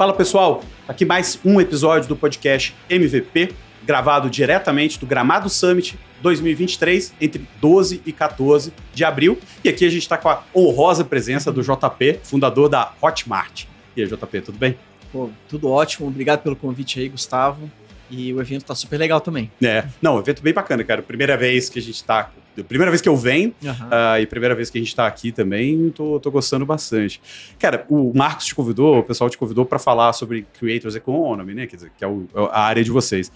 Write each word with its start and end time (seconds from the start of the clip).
Fala 0.00 0.14
pessoal, 0.14 0.64
aqui 0.88 1.04
mais 1.04 1.38
um 1.44 1.60
episódio 1.60 2.08
do 2.08 2.16
podcast 2.16 2.74
MVP, 2.88 3.52
gravado 3.84 4.30
diretamente 4.30 4.98
do 4.98 5.04
Gramado 5.04 5.50
Summit 5.50 5.98
2023, 6.22 7.12
entre 7.20 7.46
12 7.60 8.00
e 8.06 8.10
14 8.10 8.72
de 8.94 9.04
abril. 9.04 9.38
E 9.62 9.68
aqui 9.68 9.84
a 9.84 9.90
gente 9.90 10.00
está 10.00 10.16
com 10.16 10.30
a 10.30 10.42
honrosa 10.56 11.04
presença 11.04 11.52
do 11.52 11.60
JP, 11.60 12.20
fundador 12.22 12.70
da 12.70 12.94
Hotmart. 13.02 13.66
E 13.94 14.00
aí, 14.00 14.08
JP, 14.08 14.40
tudo 14.40 14.56
bem? 14.56 14.74
Pô, 15.12 15.28
tudo 15.46 15.68
ótimo, 15.68 16.08
obrigado 16.08 16.40
pelo 16.40 16.56
convite 16.56 16.98
aí, 16.98 17.10
Gustavo. 17.10 17.70
E 18.10 18.32
o 18.32 18.40
evento 18.40 18.64
tá 18.64 18.74
super 18.74 18.96
legal 18.96 19.20
também. 19.20 19.52
É, 19.62 19.84
não, 20.00 20.18
evento 20.18 20.42
bem 20.42 20.54
bacana, 20.54 20.82
cara. 20.82 21.02
Primeira 21.02 21.36
vez 21.36 21.68
que 21.68 21.78
a 21.78 21.82
gente 21.82 22.02
tá 22.02 22.30
primeira 22.68 22.90
vez 22.90 23.00
que 23.00 23.08
eu 23.08 23.16
venho 23.16 23.54
Uhum. 23.62 23.70
uh, 23.70 24.20
e 24.20 24.26
primeira 24.26 24.54
vez 24.54 24.70
que 24.70 24.78
a 24.78 24.80
gente 24.80 24.94
tá 24.94 25.06
aqui 25.06 25.32
também, 25.32 25.90
tô, 25.90 26.18
tô 26.20 26.30
gostando 26.30 26.64
bastante. 26.64 27.20
Cara, 27.58 27.84
o 27.88 28.12
Marcos 28.14 28.46
te 28.46 28.54
convidou, 28.54 28.98
o 28.98 29.02
pessoal 29.02 29.28
te 29.28 29.36
convidou 29.38 29.64
para 29.64 29.78
falar 29.78 30.12
sobre 30.12 30.46
Creators 30.58 30.94
Economy, 30.94 31.54
né? 31.54 31.66
Quer 31.66 31.76
dizer, 31.76 31.92
que 31.96 32.04
é 32.04 32.08
o, 32.08 32.26
a 32.50 32.62
área 32.62 32.82
de 32.82 32.90
vocês. 32.90 33.30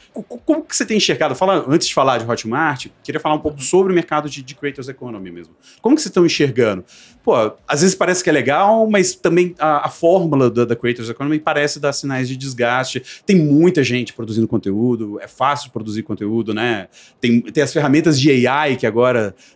Como, 0.45 0.63
que 0.63 0.77
você 0.77 0.85
tem 0.85 0.97
enxergado? 0.97 1.35
Fala, 1.35 1.65
antes 1.69 1.89
de 1.89 1.95
falar 1.95 2.19
de 2.19 2.31
Hotmart, 2.31 2.87
queria 3.03 3.21
falar 3.21 3.35
um 3.35 3.41
pouco 3.41 3.63
sobre 3.63 3.93
o 3.93 3.95
mercado 3.95 4.29
de, 4.29 4.43
de 4.43 4.55
Creators 4.55 4.89
Economy 4.89 5.31
mesmo. 5.31 5.55
Como 5.81 5.95
que 5.95 6.03
vocês 6.03 6.11
estão 6.11 6.25
enxergando? 6.25 6.85
Pô, 7.23 7.35
às 7.67 7.81
vezes 7.81 7.95
parece 7.95 8.23
que 8.23 8.29
é 8.29 8.33
legal, 8.33 8.87
mas 8.89 9.15
também 9.15 9.55
a, 9.59 9.87
a 9.87 9.89
fórmula 9.89 10.51
da, 10.51 10.65
da 10.65 10.77
Creators 10.77 11.09
Economy 11.09 11.39
parece 11.39 11.81
dar 11.81 11.93
sinais 11.93 12.29
de 12.29 12.37
desgaste. 12.37 13.03
Tem 13.25 13.37
muita 13.37 13.83
gente 13.83 14.13
produzindo 14.13 14.47
conteúdo, 14.47 15.19
é 15.21 15.29
fácil 15.29 15.67
de 15.67 15.73
produzir 15.73 16.03
conteúdo, 16.03 16.53
né? 16.53 16.89
Tem, 17.21 17.41
tem 17.41 17.63
as 17.63 17.73
ferramentas 17.73 18.21
de 18.21 18.47
AI 18.47 18.77
que 18.77 18.87
agora 18.87 19.04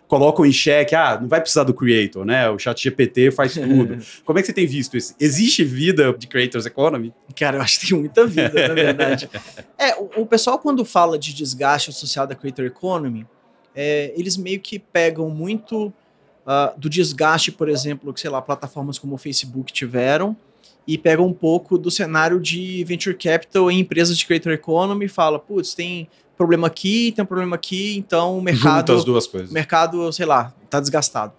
colocam 0.07 0.45
em 0.45 0.51
xeque, 0.51 0.95
ah, 0.95 1.17
não 1.19 1.27
vai 1.27 1.39
precisar 1.39 1.63
do 1.63 1.73
creator, 1.73 2.25
né? 2.25 2.49
O 2.49 2.57
chat 2.57 2.81
GPT 2.81 3.31
faz 3.31 3.53
tudo. 3.55 3.97
Como 4.25 4.37
é 4.37 4.41
que 4.41 4.47
você 4.47 4.53
tem 4.53 4.67
visto 4.67 4.97
isso? 4.97 5.15
Existe 5.19 5.63
vida 5.63 6.13
de 6.13 6.27
Creators 6.27 6.65
Economy? 6.65 7.13
Cara, 7.35 7.57
eu 7.57 7.61
acho 7.61 7.79
que 7.79 7.87
tem 7.87 7.97
muita 7.97 8.25
vida, 8.25 8.67
na 8.67 8.73
verdade. 8.73 9.29
é, 9.77 9.95
o, 9.95 10.21
o, 10.21 10.25
pessoal 10.25 10.59
quando 10.59 10.83
fala 10.83 11.17
de 11.17 11.33
desgaste 11.33 11.91
social 11.93 12.27
da 12.27 12.35
Creator 12.35 12.65
Economy, 12.65 13.25
é, 13.75 14.13
eles 14.15 14.35
meio 14.35 14.59
que 14.59 14.79
pegam 14.79 15.29
muito 15.29 15.87
uh, 16.49 16.77
do 16.77 16.89
desgaste, 16.89 17.51
por 17.51 17.69
exemplo, 17.69 18.13
que, 18.13 18.19
sei 18.19 18.29
lá, 18.29 18.41
plataformas 18.41 18.97
como 18.97 19.15
o 19.15 19.17
Facebook 19.17 19.71
tiveram, 19.71 20.35
e 20.89 20.97
pegam 20.97 21.27
um 21.27 21.33
pouco 21.33 21.77
do 21.77 21.91
cenário 21.91 22.39
de 22.39 22.83
venture 22.83 23.15
capital 23.15 23.69
em 23.69 23.81
empresas 23.81 24.17
de 24.17 24.25
creator 24.25 24.51
economy 24.51 25.05
e 25.05 25.07
fala, 25.07 25.37
putz, 25.37 25.75
tem 25.75 26.09
problema 26.35 26.65
aqui, 26.65 27.11
tem 27.15 27.21
um 27.21 27.27
problema 27.27 27.55
aqui, 27.55 27.95
então 27.95 28.39
o 28.39 28.41
mercado. 28.41 28.79
Junta 28.79 28.95
as 28.95 29.05
duas 29.05 29.27
coisas. 29.27 29.51
Mercado, 29.51 30.11
sei 30.11 30.25
lá, 30.25 30.51
tá 30.67 30.79
desgastado. 30.79 31.33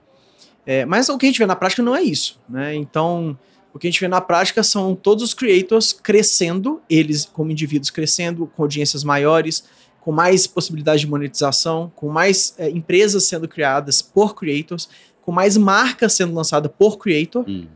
É, 0.65 0.85
mas 0.85 1.09
o 1.09 1.19
que 1.19 1.27
a 1.27 1.29
gente 1.29 1.39
vê 1.39 1.47
na 1.47 1.57
prática 1.57 1.83
não 1.83 1.97
é 1.97 2.03
isso, 2.03 2.39
né? 2.49 2.77
Então, 2.77 3.37
o 3.75 3.79
que 3.79 3.89
a 3.89 3.91
gente 3.91 3.99
vê 3.99 4.07
na 4.07 4.21
prática 4.21 4.63
são 4.63 4.95
todos 4.95 5.25
os 5.25 5.35
creators 5.35 5.93
crescendo, 5.93 6.81
eles 6.89 7.25
como 7.25 7.51
indivíduos 7.51 7.91
crescendo, 7.91 8.47
com 8.55 8.63
audiências 8.63 9.03
maiores, 9.03 9.65
com 10.01 10.13
mais 10.13 10.47
possibilidade 10.47 11.01
de 11.01 11.09
monetização, 11.09 11.91
com 11.97 12.09
mais 12.09 12.55
é, 12.57 12.71
empresas 12.71 13.25
sendo 13.25 13.49
criadas 13.49 14.01
por 14.01 14.37
creators, 14.37 14.89
com 15.23 15.33
mais 15.33 15.57
marcas 15.57 16.13
sendo 16.13 16.35
lançadas 16.35 16.71
por 16.79 16.99
creator. 16.99 17.45
Hum. 17.49 17.67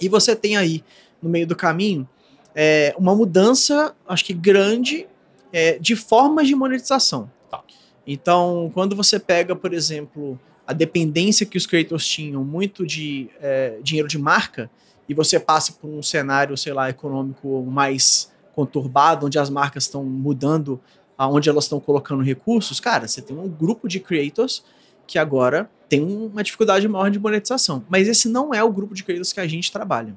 E 0.00 0.08
você 0.08 0.36
tem 0.36 0.56
aí, 0.56 0.84
no 1.24 1.30
meio 1.30 1.46
do 1.46 1.56
caminho, 1.56 2.08
é, 2.54 2.94
uma 2.96 3.14
mudança, 3.14 3.94
acho 4.06 4.24
que 4.24 4.32
grande, 4.32 5.08
é, 5.52 5.78
de 5.78 5.96
formas 5.96 6.46
de 6.46 6.54
monetização. 6.54 7.30
Tá. 7.50 7.62
Então, 8.06 8.70
quando 8.74 8.94
você 8.94 9.18
pega, 9.18 9.56
por 9.56 9.72
exemplo, 9.72 10.38
a 10.66 10.72
dependência 10.72 11.44
que 11.44 11.56
os 11.56 11.66
creators 11.66 12.06
tinham 12.06 12.44
muito 12.44 12.86
de 12.86 13.28
é, 13.40 13.78
dinheiro 13.82 14.08
de 14.08 14.18
marca, 14.18 14.70
e 15.08 15.14
você 15.14 15.38
passa 15.38 15.72
por 15.72 15.88
um 15.88 16.02
cenário, 16.02 16.56
sei 16.56 16.72
lá, 16.72 16.88
econômico 16.88 17.62
mais 17.62 18.32
conturbado, 18.54 19.26
onde 19.26 19.38
as 19.38 19.50
marcas 19.50 19.84
estão 19.84 20.04
mudando 20.04 20.80
aonde 21.16 21.48
elas 21.48 21.64
estão 21.64 21.78
colocando 21.78 22.22
recursos, 22.22 22.80
cara, 22.80 23.06
você 23.06 23.22
tem 23.22 23.36
um 23.36 23.48
grupo 23.48 23.86
de 23.88 24.00
creators 24.00 24.64
que 25.06 25.18
agora 25.18 25.70
tem 25.88 26.02
uma 26.02 26.42
dificuldade 26.42 26.88
maior 26.88 27.10
de 27.10 27.18
monetização. 27.18 27.84
Mas 27.88 28.08
esse 28.08 28.28
não 28.28 28.52
é 28.52 28.64
o 28.64 28.72
grupo 28.72 28.94
de 28.94 29.04
creators 29.04 29.32
que 29.32 29.40
a 29.40 29.46
gente 29.46 29.70
trabalha. 29.70 30.16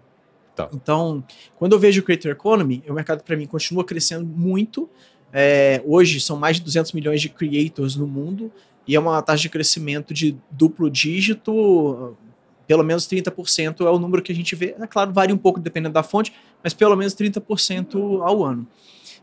Tá. 0.58 0.68
Então, 0.74 1.24
quando 1.56 1.74
eu 1.74 1.80
vejo 1.80 2.02
o 2.02 2.04
Creator 2.04 2.32
Economy, 2.32 2.84
o 2.90 2.94
mercado 2.94 3.24
para 3.24 3.38
mim 3.38 3.46
continua 3.46 3.84
crescendo 3.84 4.26
muito. 4.26 4.90
É, 5.32 5.84
hoje 5.86 6.20
são 6.20 6.36
mais 6.36 6.58
de 6.58 6.64
200 6.64 6.94
milhões 6.94 7.22
de 7.22 7.30
creators 7.30 7.96
no 7.96 8.08
mundo 8.08 8.52
e 8.88 8.96
é 8.96 9.00
uma 9.00 9.22
taxa 9.22 9.44
de 9.44 9.50
crescimento 9.50 10.16
de 10.16 10.36
duplo 10.50 10.90
dígito, 10.90 12.18
pelo 12.66 12.84
menos 12.84 13.06
30% 13.08 13.86
é 13.86 13.90
o 13.90 14.00
número 14.00 14.24
que 14.24 14.32
a 14.32 14.36
gente 14.36 14.56
vê. 14.56 14.76
É 14.80 14.88
claro, 14.88 15.14
varia 15.14 15.36
um 15.36 15.38
pouco 15.38 15.60
dependendo 15.60 15.94
da 15.94 16.02
fonte, 16.02 16.34
mas 16.64 16.74
pelo 16.74 16.96
menos 16.96 17.14
30% 17.14 18.22
ao 18.24 18.44
ano. 18.44 18.68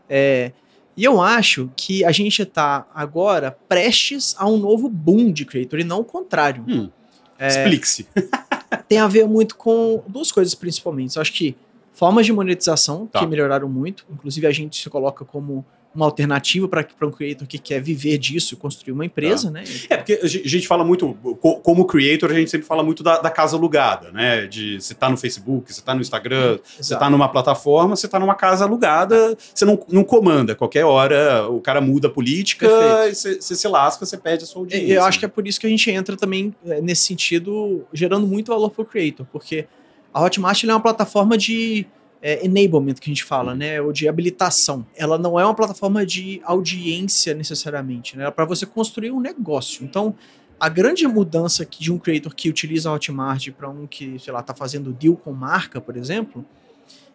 É, 0.09 0.53
e 0.95 1.03
eu 1.03 1.21
acho 1.21 1.69
que 1.75 2.05
a 2.05 2.13
gente 2.13 2.43
está 2.43 2.87
agora 2.93 3.51
prestes 3.67 4.33
a 4.37 4.47
um 4.47 4.57
novo 4.57 4.87
boom 4.87 5.33
de 5.33 5.43
creator 5.43 5.79
e 5.79 5.83
não 5.83 5.99
o 5.99 6.05
contrário. 6.05 6.63
Hum. 6.65 6.89
É, 7.37 7.47
Explique-se. 7.47 8.07
tem 8.77 8.99
a 8.99 9.07
ver 9.07 9.27
muito 9.27 9.55
com 9.55 10.03
duas 10.07 10.31
coisas 10.31 10.53
principalmente. 10.55 11.15
Eu 11.15 11.21
acho 11.21 11.33
que 11.33 11.55
formas 11.93 12.25
de 12.25 12.33
monetização 12.33 13.07
Tá. 13.07 13.19
que 13.19 13.27
melhoraram 13.27 13.69
muito. 13.69 14.05
Inclusive 14.11 14.45
a 14.47 14.51
gente 14.51 14.81
se 14.81 14.89
coloca 14.89 15.23
como 15.25 15.65
uma 15.95 16.05
alternativa 16.05 16.67
para 16.67 16.85
um 17.03 17.11
creator 17.11 17.47
que 17.47 17.57
quer 17.57 17.81
viver 17.81 18.17
disso, 18.17 18.57
construir 18.57 18.91
uma 18.93 19.05
empresa, 19.05 19.49
né? 19.49 19.63
É, 19.89 19.95
porque 19.97 20.19
a 20.21 20.27
gente 20.27 20.67
fala 20.67 20.83
muito, 20.83 21.13
co- 21.39 21.55
como 21.59 21.85
creator, 21.85 22.29
a 22.29 22.33
gente 22.33 22.51
sempre 22.51 22.67
fala 22.67 22.83
muito 22.83 23.01
da, 23.01 23.19
da 23.19 23.29
casa 23.29 23.55
alugada, 23.55 24.11
né? 24.11 24.45
De 24.45 24.79
você 24.81 24.93
tá 24.93 25.09
no 25.09 25.15
Facebook, 25.17 25.73
você 25.73 25.81
tá 25.81 25.95
no 25.95 26.01
Instagram, 26.01 26.59
você 26.63 26.81
Exato. 26.81 26.99
tá 26.99 27.09
numa 27.09 27.29
plataforma, 27.29 27.95
você 27.95 28.07
tá 28.07 28.19
numa 28.19 28.35
casa 28.35 28.65
alugada, 28.65 29.37
você 29.53 29.63
não, 29.63 29.79
não 29.89 30.03
comanda. 30.03 30.53
Qualquer 30.55 30.83
hora 30.83 31.47
o 31.49 31.61
cara 31.61 31.79
muda 31.79 32.07
a 32.07 32.11
política, 32.11 32.67
você, 33.13 33.39
você 33.39 33.55
se 33.55 33.67
lasca, 33.67 34.05
você 34.05 34.17
perde 34.17 34.43
a 34.43 34.47
sua 34.47 34.59
E 34.59 34.63
audiência. 34.63 34.93
Eu 34.95 35.03
acho 35.05 35.19
que 35.19 35.25
é 35.25 35.29
por 35.29 35.47
isso 35.47 35.59
que 35.59 35.65
a 35.67 35.69
gente 35.69 35.89
entra 35.89 36.17
também 36.17 36.53
é, 36.65 36.81
nesse 36.81 37.03
sentido, 37.03 37.85
gerando 37.93 38.27
muito 38.27 38.51
valor 38.51 38.69
para 38.69 38.81
o 38.81 38.85
creator, 38.85 39.25
porque 39.31 39.65
a 40.13 40.21
Hotmart 40.21 40.63
é 40.63 40.67
uma 40.67 40.79
plataforma 40.79 41.37
de 41.37 41.85
é, 42.27 42.43
enablement 42.43 42.95
que 42.95 43.07
a 43.11 43.13
gente 43.13 43.23
fala, 43.23 43.53
né, 43.53 43.79
ou 43.79 43.93
de 43.93 44.07
habilitação. 44.07 44.83
Ela 44.95 45.15
não 45.15 45.39
é 45.39 45.45
uma 45.45 45.53
plataforma 45.53 46.03
de 46.03 46.41
audiência 46.43 47.35
necessariamente, 47.35 48.17
né, 48.17 48.25
é 48.25 48.31
para 48.31 48.45
você 48.45 48.65
construir 48.65 49.11
um 49.11 49.19
negócio. 49.19 49.85
Então, 49.85 50.15
a 50.59 50.67
grande 50.67 51.07
mudança 51.07 51.63
de 51.63 51.93
um 51.93 51.99
creator 51.99 52.33
que 52.33 52.49
utiliza 52.49 52.89
a 52.89 52.93
Hotmart 52.93 53.51
para 53.51 53.69
um 53.69 53.85
que, 53.85 54.17
sei 54.17 54.33
lá, 54.33 54.41
tá 54.41 54.55
fazendo 54.55 54.91
deal 54.91 55.15
com 55.15 55.33
marca, 55.33 55.79
por 55.79 55.95
exemplo, 55.95 56.43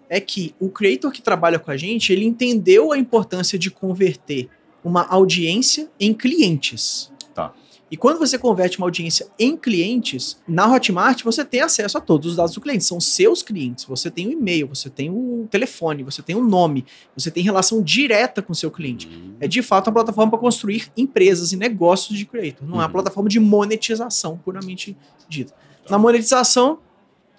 é 0.09 0.21
que 0.21 0.55
o 0.61 0.69
creator 0.69 1.11
que 1.11 1.21
trabalha 1.21 1.59
com 1.59 1.73
a 1.73 1.77
gente, 1.77 2.13
ele 2.13 2.25
entendeu 2.25 2.93
a 2.93 2.99
importância 2.99 3.59
de 3.59 3.69
converter 3.69 4.49
uma 4.85 5.05
audiência 5.09 5.91
em 5.99 6.15
clientes. 6.15 7.11
E 7.91 7.97
quando 7.97 8.19
você 8.19 8.39
converte 8.39 8.79
uma 8.79 8.87
audiência 8.87 9.27
em 9.37 9.57
clientes, 9.57 10.39
na 10.47 10.73
Hotmart 10.73 11.25
você 11.25 11.45
tem 11.45 11.61
acesso 11.61 11.99
a 11.99 12.01
todos 12.01 12.31
os 12.31 12.37
dados 12.37 12.55
do 12.55 12.61
cliente. 12.61 12.85
São 12.85 13.01
seus 13.01 13.43
clientes. 13.43 13.85
Você 13.85 14.09
tem 14.11 14.29
o 14.29 14.31
e-mail, 14.31 14.69
você 14.69 14.89
tem 14.89 15.11
o 15.11 15.49
telefone, 15.51 16.05
você 16.05 16.23
tem 16.23 16.37
o 16.37 16.45
nome, 16.45 16.85
você 17.17 17.31
tem 17.33 17.43
relação 17.43 17.83
direta 17.83 18.41
com 18.43 18.53
o 18.53 18.55
seu 18.55 18.71
cliente. 18.71 19.09
Hum. 19.09 19.35
É 19.41 19.49
de 19.49 19.61
fato 19.61 19.89
uma 19.89 19.95
plataforma 19.95 20.31
para 20.31 20.39
construir 20.39 20.91
empresas 20.97 21.53
e 21.53 21.57
negócios 21.57 22.17
de 22.17 22.25
creator. 22.25 22.65
Não 22.67 22.77
é 22.77 22.79
uma 22.79 22.87
Uhum. 22.87 22.93
plataforma 22.93 23.29
de 23.29 23.41
monetização 23.41 24.39
puramente 24.39 24.97
dita. 25.29 25.53
Na 25.89 25.99
monetização, 25.99 26.79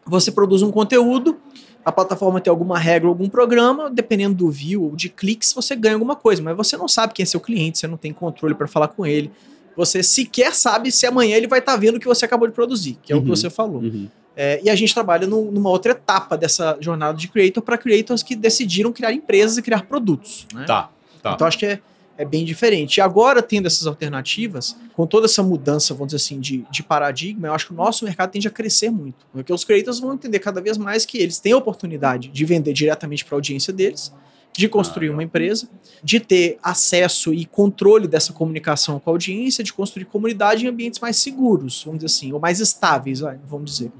você 0.05 0.31
produz 0.31 0.61
um 0.61 0.71
conteúdo, 0.71 1.37
a 1.85 1.91
plataforma 1.91 2.41
tem 2.41 2.51
alguma 2.51 2.77
regra, 2.77 3.07
algum 3.07 3.29
programa, 3.29 3.89
dependendo 3.89 4.35
do 4.35 4.51
view 4.51 4.83
ou 4.83 4.95
de 4.97 5.07
cliques, 5.07 5.53
você 5.53 5.75
ganha 5.75 5.95
alguma 5.95 6.15
coisa, 6.15 6.41
mas 6.41 6.57
você 6.57 6.75
não 6.75 6.87
sabe 6.89 7.13
quem 7.13 7.23
é 7.23 7.25
seu 7.25 7.39
cliente, 7.39 7.77
você 7.79 7.87
não 7.87 7.97
tem 7.97 8.11
controle 8.11 8.53
para 8.53 8.67
falar 8.67 8.89
com 8.89 9.05
ele. 9.05 9.31
Você 9.75 10.03
sequer 10.03 10.53
sabe 10.53 10.91
se 10.91 11.05
amanhã 11.05 11.37
ele 11.37 11.47
vai 11.47 11.59
estar 11.59 11.75
vendo 11.77 11.95
o 11.95 11.99
que 11.99 12.07
você 12.07 12.25
acabou 12.25 12.47
de 12.47 12.53
produzir, 12.53 12.97
que 13.03 13.11
é 13.13 13.15
o 13.15 13.21
que 13.21 13.29
Uhum. 13.29 13.35
você 13.35 13.49
falou. 13.49 13.81
Uhum. 13.81 14.07
É, 14.35 14.61
e 14.63 14.69
a 14.69 14.75
gente 14.75 14.93
trabalha 14.93 15.27
num- 15.27 15.51
numa 15.51 15.69
outra 15.69 15.91
etapa 15.91 16.37
dessa 16.37 16.77
jornada 16.79 17.17
de 17.17 17.27
creator 17.27 17.61
para 17.61 17.77
creators 17.77 18.23
que 18.23 18.35
decidiram 18.35 18.91
criar 18.91 19.11
empresas 19.13 19.57
e 19.57 19.61
criar 19.61 19.83
produtos. 19.85 20.47
Né? 20.53 20.63
Tá, 20.65 20.89
tá. 21.21 21.33
Então 21.33 21.45
acho 21.45 21.57
que 21.57 21.65
é, 21.65 21.79
é 22.17 22.23
bem 22.25 22.45
diferente. 22.45 22.97
E 22.97 23.01
agora, 23.01 23.41
tendo 23.41 23.65
essas 23.67 23.85
alternativas, 23.87 24.75
com 24.93 25.05
toda 25.07 25.25
essa 25.25 25.43
mudança, 25.43 25.93
vamos 25.93 26.13
dizer 26.13 26.17
assim, 26.23 26.39
de, 26.39 26.65
de 26.71 26.81
paradigma, 26.83 27.47
eu 27.47 27.53
acho 27.53 27.67
que 27.67 27.73
o 27.73 27.75
nosso 27.75 28.05
mercado 28.05 28.31
tende 28.31 28.47
a 28.47 28.51
crescer 28.51 28.89
muito. 28.89 29.25
Porque 29.33 29.51
os 29.51 29.63
creators 29.63 29.99
vão 29.99 30.13
entender 30.13 30.39
cada 30.39 30.61
vez 30.61 30.77
mais 30.77 31.05
que 31.05 31.17
eles 31.17 31.39
têm 31.39 31.51
a 31.53 31.57
oportunidade 31.57 32.27
de 32.29 32.45
vender 32.45 32.73
diretamente 32.73 33.25
para 33.25 33.35
a 33.35 33.37
audiência 33.37 33.73
deles, 33.73 34.13
de 34.53 34.67
construir 34.67 35.09
uma 35.09 35.23
empresa, 35.23 35.69
de 36.03 36.19
ter 36.19 36.57
acesso 36.61 37.33
e 37.33 37.45
controle 37.45 38.07
dessa 38.07 38.33
comunicação 38.33 38.99
com 38.99 39.09
a 39.09 39.13
audiência, 39.13 39.63
de 39.63 39.71
construir 39.71 40.05
comunidade 40.05 40.65
em 40.65 40.69
ambientes 40.69 40.99
mais 40.99 41.15
seguros, 41.17 41.83
vamos 41.85 41.99
dizer 42.03 42.07
assim, 42.13 42.33
ou 42.33 42.39
mais 42.39 42.59
estáveis, 42.59 43.21
vamos 43.47 43.71
dizer. 43.71 43.91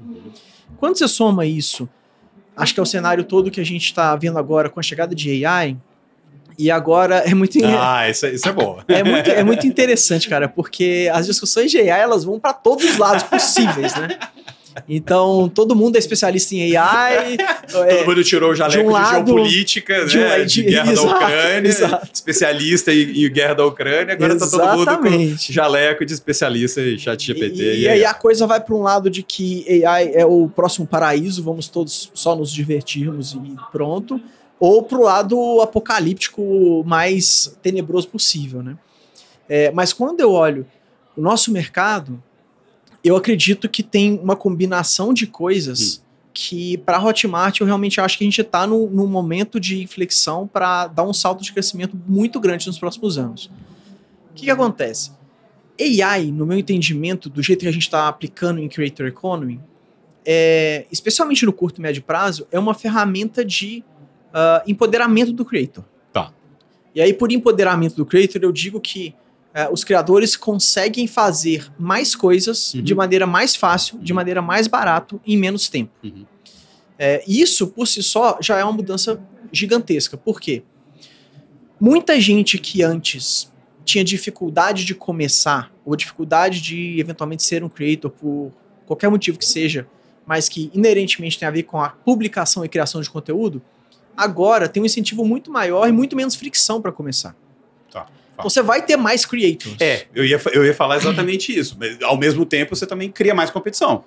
Quando 0.76 0.98
você 0.98 1.08
soma 1.08 1.46
isso, 1.46 1.88
acho 2.56 2.74
que 2.74 2.80
é 2.80 2.82
o 2.82 2.86
cenário 2.86 3.24
todo 3.24 3.50
que 3.50 3.60
a 3.60 3.64
gente 3.64 3.84
está 3.84 4.14
vendo 4.16 4.38
agora 4.38 4.68
com 4.68 4.78
a 4.78 4.82
chegada 4.82 5.14
de 5.14 5.44
AI, 5.46 5.76
e 6.58 6.70
agora 6.70 7.16
é 7.26 7.32
muito, 7.34 7.58
Ah, 7.64 8.08
isso, 8.10 8.26
é- 8.26 8.34
isso 8.34 8.46
é 8.46 8.52
bom. 8.52 8.78
é 8.86 9.02
muito, 9.02 9.30
é 9.30 9.42
muito 9.42 9.66
interessante, 9.66 10.28
cara, 10.28 10.48
porque 10.50 11.10
as 11.12 11.24
discussões 11.26 11.70
de 11.70 11.78
AI 11.78 12.00
elas 12.02 12.24
vão 12.24 12.38
para 12.38 12.52
todos 12.52 12.84
os 12.84 12.98
lados 12.98 13.22
possíveis, 13.22 13.94
né? 13.96 14.18
Então, 14.88 15.50
todo 15.54 15.74
mundo 15.74 15.96
é 15.96 15.98
especialista 15.98 16.54
em 16.54 16.76
AI. 16.76 17.36
todo 17.70 17.84
é, 17.84 18.04
mundo 18.04 18.24
tirou 18.24 18.50
o 18.50 18.54
jaleco 18.54 18.82
de, 18.82 18.88
um 18.88 18.90
lado, 18.90 19.24
de 19.24 19.30
geopolítica, 19.30 20.06
de, 20.06 20.18
né? 20.18 20.42
Um, 20.42 20.46
de, 20.46 20.62
guerra 20.62 20.92
exato, 20.92 21.08
da 21.08 21.14
Ucrânia, 21.14 21.68
exato. 21.68 22.08
especialista 22.12 22.92
em, 22.92 23.24
em, 23.24 23.32
guerra 23.32 23.54
da 23.54 23.66
Ucrânia. 23.66 24.14
Agora 24.14 24.34
Exatamente. 24.34 24.86
tá 24.86 24.94
todo 24.94 25.02
mundo 25.02 25.36
com 25.36 25.52
jaleco 25.52 26.04
de 26.04 26.12
especialista 26.12 26.80
em 26.80 26.98
chat 26.98 27.26
GPT. 27.26 27.62
E, 27.62 27.62
e, 27.62 27.80
e 27.82 27.88
aí 27.88 28.04
a 28.04 28.14
coisa 28.14 28.46
vai 28.46 28.60
para 28.60 28.74
um 28.74 28.82
lado 28.82 29.10
de 29.10 29.22
que 29.22 29.84
AI 29.84 30.12
é 30.14 30.26
o 30.26 30.48
próximo 30.48 30.86
paraíso, 30.86 31.42
vamos 31.42 31.68
todos 31.68 32.10
só 32.14 32.34
nos 32.34 32.50
divertirmos 32.50 33.34
e 33.34 33.56
pronto. 33.70 34.20
Ou 34.58 34.82
para 34.82 34.98
o 34.98 35.02
lado 35.02 35.60
apocalíptico 35.60 36.84
mais 36.86 37.58
tenebroso 37.62 38.08
possível, 38.08 38.62
né? 38.62 38.76
É, 39.48 39.70
mas 39.72 39.92
quando 39.92 40.20
eu 40.20 40.30
olho 40.30 40.64
o 41.16 41.20
nosso 41.20 41.52
mercado, 41.52 42.22
eu 43.04 43.16
acredito 43.16 43.68
que 43.68 43.82
tem 43.82 44.18
uma 44.22 44.36
combinação 44.36 45.12
de 45.12 45.26
coisas 45.26 45.98
hum. 45.98 46.28
que, 46.32 46.78
para 46.78 46.96
a 46.96 47.04
Hotmart, 47.04 47.60
eu 47.60 47.66
realmente 47.66 48.00
acho 48.00 48.16
que 48.16 48.24
a 48.24 48.26
gente 48.26 48.40
está 48.40 48.66
num, 48.66 48.88
num 48.88 49.06
momento 49.06 49.58
de 49.58 49.82
inflexão 49.82 50.46
para 50.46 50.86
dar 50.86 51.02
um 51.02 51.12
salto 51.12 51.42
de 51.42 51.52
crescimento 51.52 51.98
muito 52.06 52.38
grande 52.38 52.66
nos 52.66 52.78
próximos 52.78 53.18
anos. 53.18 53.50
O 54.30 54.34
que, 54.34 54.44
que 54.44 54.50
acontece? 54.50 55.10
AI, 55.80 56.30
no 56.30 56.46
meu 56.46 56.58
entendimento, 56.58 57.28
do 57.28 57.42
jeito 57.42 57.60
que 57.60 57.68
a 57.68 57.72
gente 57.72 57.82
está 57.82 58.08
aplicando 58.08 58.60
em 58.60 58.68
Creator 58.68 59.06
Economy, 59.06 59.60
é, 60.24 60.86
especialmente 60.90 61.44
no 61.44 61.52
curto 61.52 61.78
e 61.78 61.82
médio 61.82 62.02
prazo, 62.02 62.46
é 62.52 62.58
uma 62.58 62.74
ferramenta 62.74 63.44
de 63.44 63.84
uh, 64.28 64.62
empoderamento 64.66 65.32
do 65.32 65.44
creator. 65.44 65.84
Tá. 66.12 66.32
E 66.94 67.00
aí, 67.00 67.12
por 67.12 67.32
empoderamento 67.32 67.96
do 67.96 68.06
creator, 68.06 68.40
eu 68.42 68.52
digo 68.52 68.80
que 68.80 69.14
é, 69.54 69.68
os 69.70 69.84
criadores 69.84 70.34
conseguem 70.34 71.06
fazer 71.06 71.70
mais 71.78 72.14
coisas 72.14 72.74
uhum. 72.74 72.82
de 72.82 72.94
maneira 72.94 73.26
mais 73.26 73.54
fácil, 73.54 73.98
de 73.98 74.12
maneira 74.12 74.40
mais 74.40 74.66
barato, 74.66 75.20
em 75.26 75.36
menos 75.36 75.68
tempo. 75.68 75.92
Uhum. 76.02 76.24
É, 76.98 77.22
isso, 77.26 77.66
por 77.66 77.86
si 77.86 78.02
só, 78.02 78.38
já 78.40 78.58
é 78.58 78.64
uma 78.64 78.72
mudança 78.72 79.20
gigantesca. 79.50 80.16
Por 80.16 80.40
quê? 80.40 80.62
Muita 81.78 82.20
gente 82.20 82.58
que 82.58 82.82
antes 82.82 83.52
tinha 83.84 84.04
dificuldade 84.04 84.84
de 84.84 84.94
começar, 84.94 85.72
ou 85.84 85.96
dificuldade 85.96 86.60
de 86.60 86.98
eventualmente 87.00 87.42
ser 87.42 87.64
um 87.64 87.68
creator 87.68 88.10
por 88.10 88.52
qualquer 88.86 89.10
motivo 89.10 89.38
que 89.38 89.44
seja, 89.44 89.86
mas 90.24 90.48
que 90.48 90.70
inerentemente 90.72 91.38
tem 91.38 91.48
a 91.48 91.50
ver 91.50 91.64
com 91.64 91.80
a 91.80 91.88
publicação 91.90 92.64
e 92.64 92.68
criação 92.68 93.00
de 93.00 93.10
conteúdo, 93.10 93.60
agora 94.16 94.68
tem 94.68 94.82
um 94.82 94.86
incentivo 94.86 95.24
muito 95.24 95.50
maior 95.50 95.88
e 95.88 95.92
muito 95.92 96.14
menos 96.14 96.34
fricção 96.34 96.80
para 96.80 96.92
começar. 96.92 97.34
Então 98.42 98.50
você 98.50 98.62
vai 98.62 98.82
ter 98.82 98.96
mais 98.96 99.24
creators. 99.24 99.76
É, 99.80 100.06
eu 100.14 100.24
ia, 100.24 100.40
eu 100.52 100.64
ia 100.64 100.74
falar 100.74 100.96
exatamente 100.96 101.52
isso. 101.56 101.76
Mas 101.78 102.02
ao 102.02 102.16
mesmo 102.16 102.44
tempo 102.44 102.74
você 102.74 102.86
também 102.86 103.10
cria 103.10 103.34
mais 103.34 103.50
competição. 103.50 104.04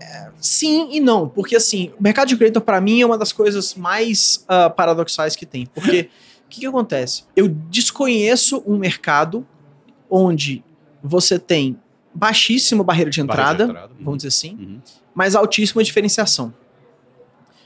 É, 0.00 0.30
sim 0.40 0.88
e 0.92 1.00
não, 1.00 1.28
porque 1.28 1.54
assim, 1.54 1.92
o 1.98 2.02
mercado 2.02 2.28
de 2.28 2.36
creator 2.36 2.62
para 2.62 2.80
mim 2.80 3.02
é 3.02 3.06
uma 3.06 3.18
das 3.18 3.32
coisas 3.32 3.74
mais 3.74 4.44
uh, 4.44 4.70
paradoxais 4.74 5.36
que 5.36 5.44
tem. 5.44 5.66
Porque 5.66 6.08
o 6.46 6.48
que, 6.48 6.60
que 6.60 6.66
acontece? 6.66 7.24
Eu 7.36 7.48
desconheço 7.48 8.62
um 8.66 8.78
mercado 8.78 9.46
onde 10.08 10.64
você 11.02 11.38
tem 11.38 11.78
baixíssima 12.14 12.82
barreira 12.82 13.10
de 13.10 13.20
entrada, 13.20 13.42
barreira 13.42 13.66
de 13.66 13.70
entrada. 13.70 13.94
vamos 14.00 14.18
dizer 14.18 14.28
assim, 14.28 14.56
uhum. 14.58 14.80
mas 15.14 15.34
altíssima 15.34 15.84
diferenciação. 15.84 16.52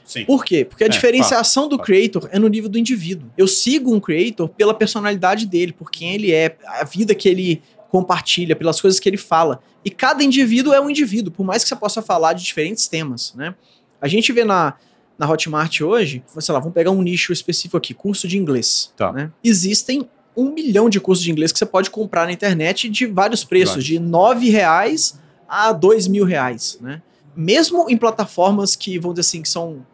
Sim. 0.05 0.23
Por 0.23 0.45
quê? 0.45 0.63
Porque 0.63 0.83
a 0.83 0.87
é, 0.87 0.89
diferenciação 0.89 1.67
do 1.67 1.77
creator 1.77 2.29
é 2.31 2.39
no 2.39 2.47
nível 2.47 2.69
do 2.69 2.77
indivíduo. 2.77 3.29
Eu 3.37 3.47
sigo 3.47 3.93
um 3.93 3.99
creator 3.99 4.47
pela 4.47 4.73
personalidade 4.73 5.45
dele, 5.45 5.73
por 5.73 5.91
quem 5.91 6.13
ele 6.13 6.31
é, 6.31 6.55
a 6.65 6.85
vida 6.85 7.13
que 7.13 7.27
ele 7.27 7.61
compartilha, 7.89 8.55
pelas 8.55 8.79
coisas 8.79 8.99
que 8.99 9.09
ele 9.09 9.17
fala. 9.17 9.59
E 9.83 9.89
cada 9.89 10.23
indivíduo 10.23 10.73
é 10.73 10.79
um 10.79 10.89
indivíduo, 10.89 11.31
por 11.31 11.43
mais 11.43 11.63
que 11.63 11.69
você 11.69 11.75
possa 11.75 12.01
falar 12.01 12.33
de 12.33 12.43
diferentes 12.43 12.87
temas, 12.87 13.33
né? 13.35 13.55
A 14.01 14.07
gente 14.07 14.31
vê 14.31 14.43
na, 14.43 14.75
na 15.17 15.29
Hotmart 15.29 15.81
hoje, 15.81 16.23
sei 16.39 16.53
lá, 16.53 16.59
vamos 16.59 16.73
pegar 16.73 16.91
um 16.91 17.01
nicho 17.01 17.31
específico 17.31 17.77
aqui, 17.77 17.93
curso 17.93 18.27
de 18.27 18.37
inglês. 18.37 18.93
Tá. 18.95 19.11
Né? 19.11 19.31
Existem 19.43 20.07
um 20.35 20.51
milhão 20.51 20.89
de 20.89 20.99
cursos 20.99 21.23
de 21.23 21.31
inglês 21.31 21.51
que 21.51 21.57
você 21.57 21.65
pode 21.65 21.89
comprar 21.89 22.25
na 22.25 22.31
internet 22.31 22.89
de 22.89 23.05
vários 23.05 23.43
preços, 23.43 23.83
de 23.83 23.97
nove 23.97 24.49
reais 24.49 25.17
a 25.47 25.71
dois 25.71 26.07
mil 26.07 26.25
reais, 26.25 26.77
né? 26.81 27.01
Mesmo 27.35 27.89
em 27.89 27.97
plataformas 27.97 28.75
que, 28.75 28.97
vamos 28.97 29.15
dizer 29.15 29.27
assim, 29.27 29.41
que 29.41 29.49
são 29.49 29.85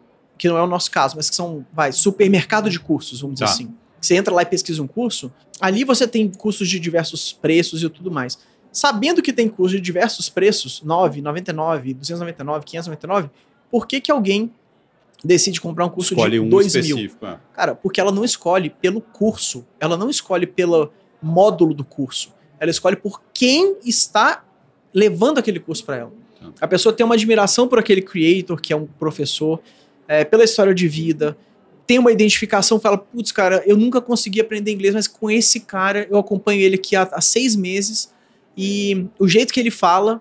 que 0.42 0.48
não 0.48 0.58
é 0.58 0.62
o 0.64 0.66
nosso 0.66 0.90
caso, 0.90 1.14
mas 1.14 1.30
que 1.30 1.36
são, 1.36 1.64
vai, 1.72 1.92
supermercado 1.92 2.68
de 2.68 2.80
cursos, 2.80 3.20
vamos 3.20 3.34
dizer 3.34 3.44
tá. 3.44 3.52
assim. 3.52 3.72
Você 4.00 4.16
entra 4.16 4.34
lá 4.34 4.42
e 4.42 4.46
pesquisa 4.46 4.82
um 4.82 4.88
curso, 4.88 5.32
ali 5.60 5.84
você 5.84 6.04
tem 6.04 6.28
cursos 6.28 6.68
de 6.68 6.80
diversos 6.80 7.32
preços 7.32 7.80
e 7.80 7.88
tudo 7.88 8.10
mais. 8.10 8.36
Sabendo 8.72 9.22
que 9.22 9.32
tem 9.32 9.48
cursos 9.48 9.76
de 9.76 9.80
diversos 9.80 10.28
preços, 10.28 10.82
9, 10.82 11.22
99, 11.22 11.94
299, 11.94 12.64
599, 12.64 13.30
por 13.70 13.86
que 13.86 14.00
que 14.00 14.10
alguém 14.10 14.52
decide 15.24 15.60
comprar 15.60 15.86
um 15.86 15.88
curso 15.88 16.12
escolhe 16.12 16.32
de 16.32 16.40
um 16.40 16.48
2 16.48 16.74
mil? 16.74 16.98
É. 17.22 17.36
Cara, 17.52 17.76
porque 17.76 18.00
ela 18.00 18.10
não 18.10 18.24
escolhe 18.24 18.68
pelo 18.68 19.00
curso, 19.00 19.64
ela 19.78 19.96
não 19.96 20.10
escolhe 20.10 20.48
pelo 20.48 20.90
módulo 21.22 21.72
do 21.72 21.84
curso, 21.84 22.34
ela 22.58 22.72
escolhe 22.72 22.96
por 22.96 23.22
quem 23.32 23.76
está 23.84 24.44
levando 24.92 25.38
aquele 25.38 25.60
curso 25.60 25.84
para 25.84 25.98
ela. 25.98 26.12
Tá. 26.40 26.50
A 26.62 26.66
pessoa 26.66 26.92
tem 26.92 27.06
uma 27.06 27.14
admiração 27.14 27.68
por 27.68 27.78
aquele 27.78 28.02
creator, 28.02 28.60
que 28.60 28.72
é 28.72 28.76
um 28.76 28.86
professor, 28.86 29.62
é, 30.12 30.24
pela 30.24 30.44
história 30.44 30.74
de 30.74 30.86
vida, 30.86 31.34
tem 31.86 31.98
uma 31.98 32.12
identificação, 32.12 32.78
fala, 32.78 32.98
putz, 32.98 33.32
cara, 33.32 33.62
eu 33.64 33.78
nunca 33.78 33.98
consegui 33.98 34.42
aprender 34.42 34.70
inglês, 34.70 34.94
mas 34.94 35.08
com 35.08 35.30
esse 35.30 35.60
cara 35.60 36.06
eu 36.10 36.18
acompanho 36.18 36.60
ele 36.60 36.74
aqui 36.74 36.94
há, 36.94 37.08
há 37.10 37.20
seis 37.22 37.56
meses 37.56 38.12
e 38.54 39.06
o 39.18 39.26
jeito 39.26 39.54
que 39.54 39.58
ele 39.58 39.70
fala 39.70 40.20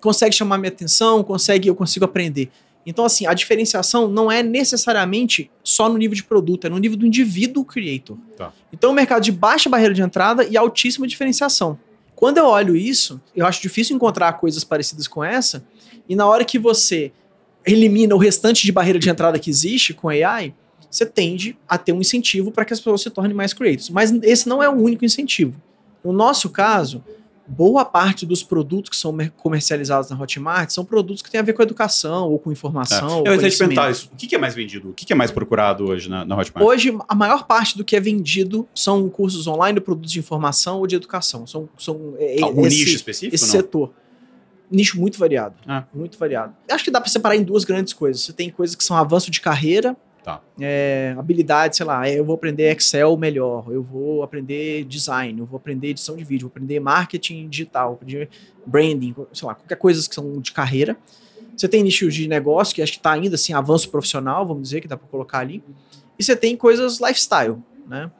consegue 0.00 0.32
chamar 0.34 0.58
minha 0.58 0.70
atenção, 0.70 1.24
consegue, 1.24 1.68
eu 1.68 1.74
consigo 1.74 2.04
aprender. 2.04 2.50
Então, 2.86 3.04
assim, 3.04 3.26
a 3.26 3.34
diferenciação 3.34 4.08
não 4.08 4.30
é 4.30 4.44
necessariamente 4.44 5.50
só 5.62 5.88
no 5.88 5.96
nível 5.96 6.14
de 6.14 6.22
produto, 6.22 6.68
é 6.68 6.70
no 6.70 6.78
nível 6.78 6.96
do 6.96 7.06
indivíduo 7.06 7.64
creator. 7.64 8.16
Tá. 8.36 8.52
Então, 8.72 8.90
é 8.90 8.92
um 8.92 8.96
mercado 8.96 9.22
de 9.22 9.32
baixa 9.32 9.68
barreira 9.68 9.94
de 9.94 10.02
entrada 10.02 10.44
e 10.44 10.56
altíssima 10.56 11.06
diferenciação. 11.06 11.78
Quando 12.14 12.38
eu 12.38 12.46
olho 12.46 12.76
isso, 12.76 13.20
eu 13.34 13.44
acho 13.44 13.60
difícil 13.60 13.96
encontrar 13.96 14.32
coisas 14.34 14.62
parecidas 14.62 15.08
com 15.08 15.22
essa, 15.22 15.64
e 16.08 16.14
na 16.14 16.26
hora 16.26 16.44
que 16.44 16.58
você 16.58 17.12
elimina 17.66 18.14
o 18.14 18.18
restante 18.18 18.64
de 18.64 18.72
barreira 18.72 18.98
de 18.98 19.08
entrada 19.08 19.38
que 19.38 19.50
existe 19.50 19.94
com 19.94 20.08
AI, 20.08 20.54
você 20.90 21.06
tende 21.06 21.56
a 21.66 21.78
ter 21.78 21.92
um 21.92 22.00
incentivo 22.00 22.50
para 22.50 22.64
que 22.64 22.72
as 22.72 22.78
pessoas 22.78 23.02
se 23.02 23.10
tornem 23.10 23.34
mais 23.34 23.54
creators. 23.54 23.88
Mas 23.88 24.12
esse 24.22 24.48
não 24.48 24.62
é 24.62 24.68
o 24.68 24.72
único 24.72 25.04
incentivo. 25.04 25.60
No 26.04 26.12
nosso 26.12 26.50
caso, 26.50 27.02
boa 27.46 27.84
parte 27.84 28.26
dos 28.26 28.42
produtos 28.42 28.90
que 28.90 28.96
são 28.96 29.16
comercializados 29.36 30.10
na 30.10 30.20
Hotmart 30.20 30.70
são 30.70 30.84
produtos 30.84 31.22
que 31.22 31.30
têm 31.30 31.40
a 31.40 31.42
ver 31.42 31.52
com 31.54 31.62
educação 31.62 32.30
ou 32.30 32.38
com 32.38 32.52
informação. 32.52 33.22
É. 33.26 33.30
Eu 33.30 33.40
ia 33.40 33.50
te 33.50 33.58
perguntar 33.58 33.90
isso. 33.90 34.10
O 34.12 34.16
que 34.16 34.34
é 34.34 34.38
mais 34.38 34.54
vendido? 34.54 34.90
O 34.90 34.92
que 34.92 35.10
é 35.12 35.16
mais 35.16 35.30
procurado 35.30 35.84
hoje 35.84 36.10
na, 36.10 36.24
na 36.24 36.36
Hotmart? 36.36 36.66
Hoje, 36.66 36.96
a 37.08 37.14
maior 37.14 37.46
parte 37.46 37.76
do 37.76 37.84
que 37.84 37.96
é 37.96 38.00
vendido 38.00 38.68
são 38.74 39.08
cursos 39.08 39.46
online, 39.46 39.80
produtos 39.80 40.12
de 40.12 40.18
informação 40.18 40.78
ou 40.78 40.86
de 40.86 40.96
educação. 40.96 41.46
São, 41.46 41.68
são 41.78 42.14
é, 42.18 42.42
Algum 42.42 42.66
esse, 42.66 42.78
nicho 42.78 42.96
específico? 42.96 43.34
Esse 43.34 43.46
setor 43.46 43.92
nicho 44.72 44.98
muito 44.98 45.18
variado. 45.18 45.54
Ah. 45.66 45.84
Muito 45.94 46.18
variado. 46.18 46.54
Acho 46.70 46.84
que 46.84 46.90
dá 46.90 47.00
para 47.00 47.10
separar 47.10 47.36
em 47.36 47.44
duas 47.44 47.64
grandes 47.64 47.92
coisas. 47.92 48.22
Você 48.22 48.32
tem 48.32 48.50
coisas 48.50 48.74
que 48.74 48.82
são 48.82 48.96
avanço 48.96 49.30
de 49.30 49.40
carreira, 49.40 49.96
tá. 50.24 50.40
é, 50.60 51.14
habilidade, 51.18 51.76
sei 51.76 51.86
lá, 51.86 52.08
eu 52.08 52.24
vou 52.24 52.34
aprender 52.34 52.74
Excel 52.74 53.16
melhor, 53.16 53.66
eu 53.70 53.82
vou 53.82 54.22
aprender 54.22 54.84
design, 54.84 55.38
eu 55.38 55.46
vou 55.46 55.56
aprender 55.56 55.88
edição 55.88 56.16
de 56.16 56.24
vídeo, 56.24 56.48
vou 56.48 56.52
aprender 56.52 56.80
marketing 56.80 57.48
digital, 57.48 57.88
vou 57.88 57.94
aprender 57.96 58.28
branding, 58.66 59.14
sei 59.32 59.46
lá, 59.46 59.54
qualquer 59.54 59.76
coisa 59.76 60.08
que 60.08 60.14
são 60.14 60.40
de 60.40 60.52
carreira. 60.52 60.96
Você 61.56 61.68
tem 61.68 61.82
nichos 61.82 62.14
de 62.14 62.26
negócio, 62.26 62.74
que 62.74 62.82
acho 62.82 62.92
que 62.92 62.98
está 62.98 63.12
ainda 63.12 63.34
assim, 63.34 63.52
avanço 63.52 63.90
profissional, 63.90 64.46
vamos 64.46 64.62
dizer, 64.64 64.80
que 64.80 64.88
dá 64.88 64.96
para 64.96 65.06
colocar 65.08 65.40
ali. 65.40 65.62
E 66.18 66.24
você 66.24 66.34
tem 66.34 66.56
coisas 66.56 66.98
lifestyle, 66.98 67.58
né? 67.86 68.10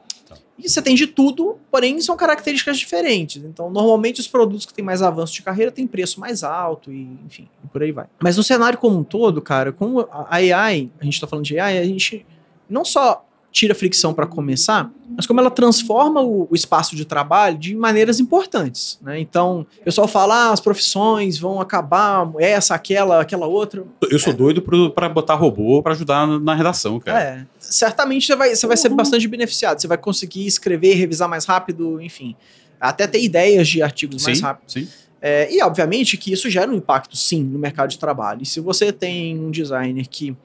E 0.57 0.69
você 0.69 0.81
tem 0.81 0.95
de 0.95 1.07
tudo, 1.07 1.57
porém 1.71 1.99
são 1.99 2.15
características 2.15 2.77
diferentes. 2.77 3.43
Então, 3.43 3.69
normalmente 3.69 4.19
os 4.19 4.27
produtos 4.27 4.65
que 4.65 4.73
têm 4.73 4.85
mais 4.85 5.01
avanço 5.01 5.33
de 5.33 5.41
carreira 5.41 5.71
têm 5.71 5.87
preço 5.87 6.19
mais 6.19 6.43
alto 6.43 6.91
e, 6.91 7.17
enfim, 7.25 7.49
e 7.63 7.67
por 7.67 7.81
aí 7.81 7.91
vai. 7.91 8.05
Mas 8.21 8.37
no 8.37 8.43
cenário 8.43 8.77
como 8.77 8.99
um 8.99 9.03
todo, 9.03 9.41
cara, 9.41 9.71
com 9.71 9.99
a 9.99 10.27
AI, 10.29 10.91
a 10.99 11.03
gente 11.03 11.15
está 11.15 11.25
falando 11.25 11.45
de 11.45 11.59
AI, 11.59 11.79
a 11.79 11.83
gente 11.83 12.25
não 12.69 12.85
só 12.85 13.25
tira 13.53 13.75
fricção 13.75 14.15
para 14.15 14.25
começar, 14.25 14.91
mas 15.15 15.27
como 15.27 15.39
ela 15.39 15.51
transforma 15.51 16.19
o, 16.21 16.47
o, 16.49 16.55
espaço 16.55 16.95
de 16.95 17.05
trabalho 17.05 17.55
de 17.55 17.75
maneiras 17.75 18.19
importantes. 18.19 18.97
Né? 18.99 19.19
Então, 19.19 19.67
o 19.79 19.83
pessoal 19.83 20.07
fala, 20.07 20.47
ah, 20.47 20.51
as 20.51 20.59
profissões 20.59 21.37
vão 21.37 21.61
acabar, 21.61 22.29
essa, 22.39 22.73
aquela, 22.73 23.21
aquela 23.21 23.45
outra. 23.45 23.85
Eu 24.09 24.17
sou 24.17 24.33
é. 24.33 24.35
doido 24.35 24.61
para 24.91 25.07
botar 25.07 25.35
robô 25.35 25.83
para 25.83 25.93
ajudar 25.93 26.25
na 26.25 26.55
redação, 26.55 26.99
cara. 26.99 27.21
É, 27.21 27.45
certamente 27.59 28.25
você 28.25 28.35
vai, 28.35 28.55
você 28.55 28.65
vai 28.65 28.75
ser 28.75 28.89
uhum. 28.89 28.97
bastante 28.97 29.27
beneficiado, 29.27 29.79
você 29.79 29.87
vai 29.87 29.99
conseguir 29.99 30.47
escrever, 30.47 30.95
revisar 30.95 31.29
mais 31.29 31.45
rápido, 31.45 32.01
enfim, 32.01 32.35
até 32.81 33.05
ter 33.05 33.23
ideias 33.23 33.67
de 33.67 33.83
artigos 33.83 34.23
sim, 34.23 34.29
mais 34.29 34.41
rápido. 34.41 34.71
Sim. 34.71 34.87
É, 35.21 35.53
e, 35.53 35.61
obviamente, 35.61 36.17
que 36.17 36.33
isso 36.33 36.49
gera 36.49 36.69
um 36.69 36.73
impacto, 36.73 37.15
sim, 37.15 37.43
no 37.43 37.59
mercado 37.59 37.89
de 37.89 37.99
trabalho. 37.99 38.41
E 38.41 38.45
se 38.47 38.59
você 38.59 38.91
tem 38.91 39.39
um 39.39 39.51
designer 39.51 40.07
que 40.07 40.35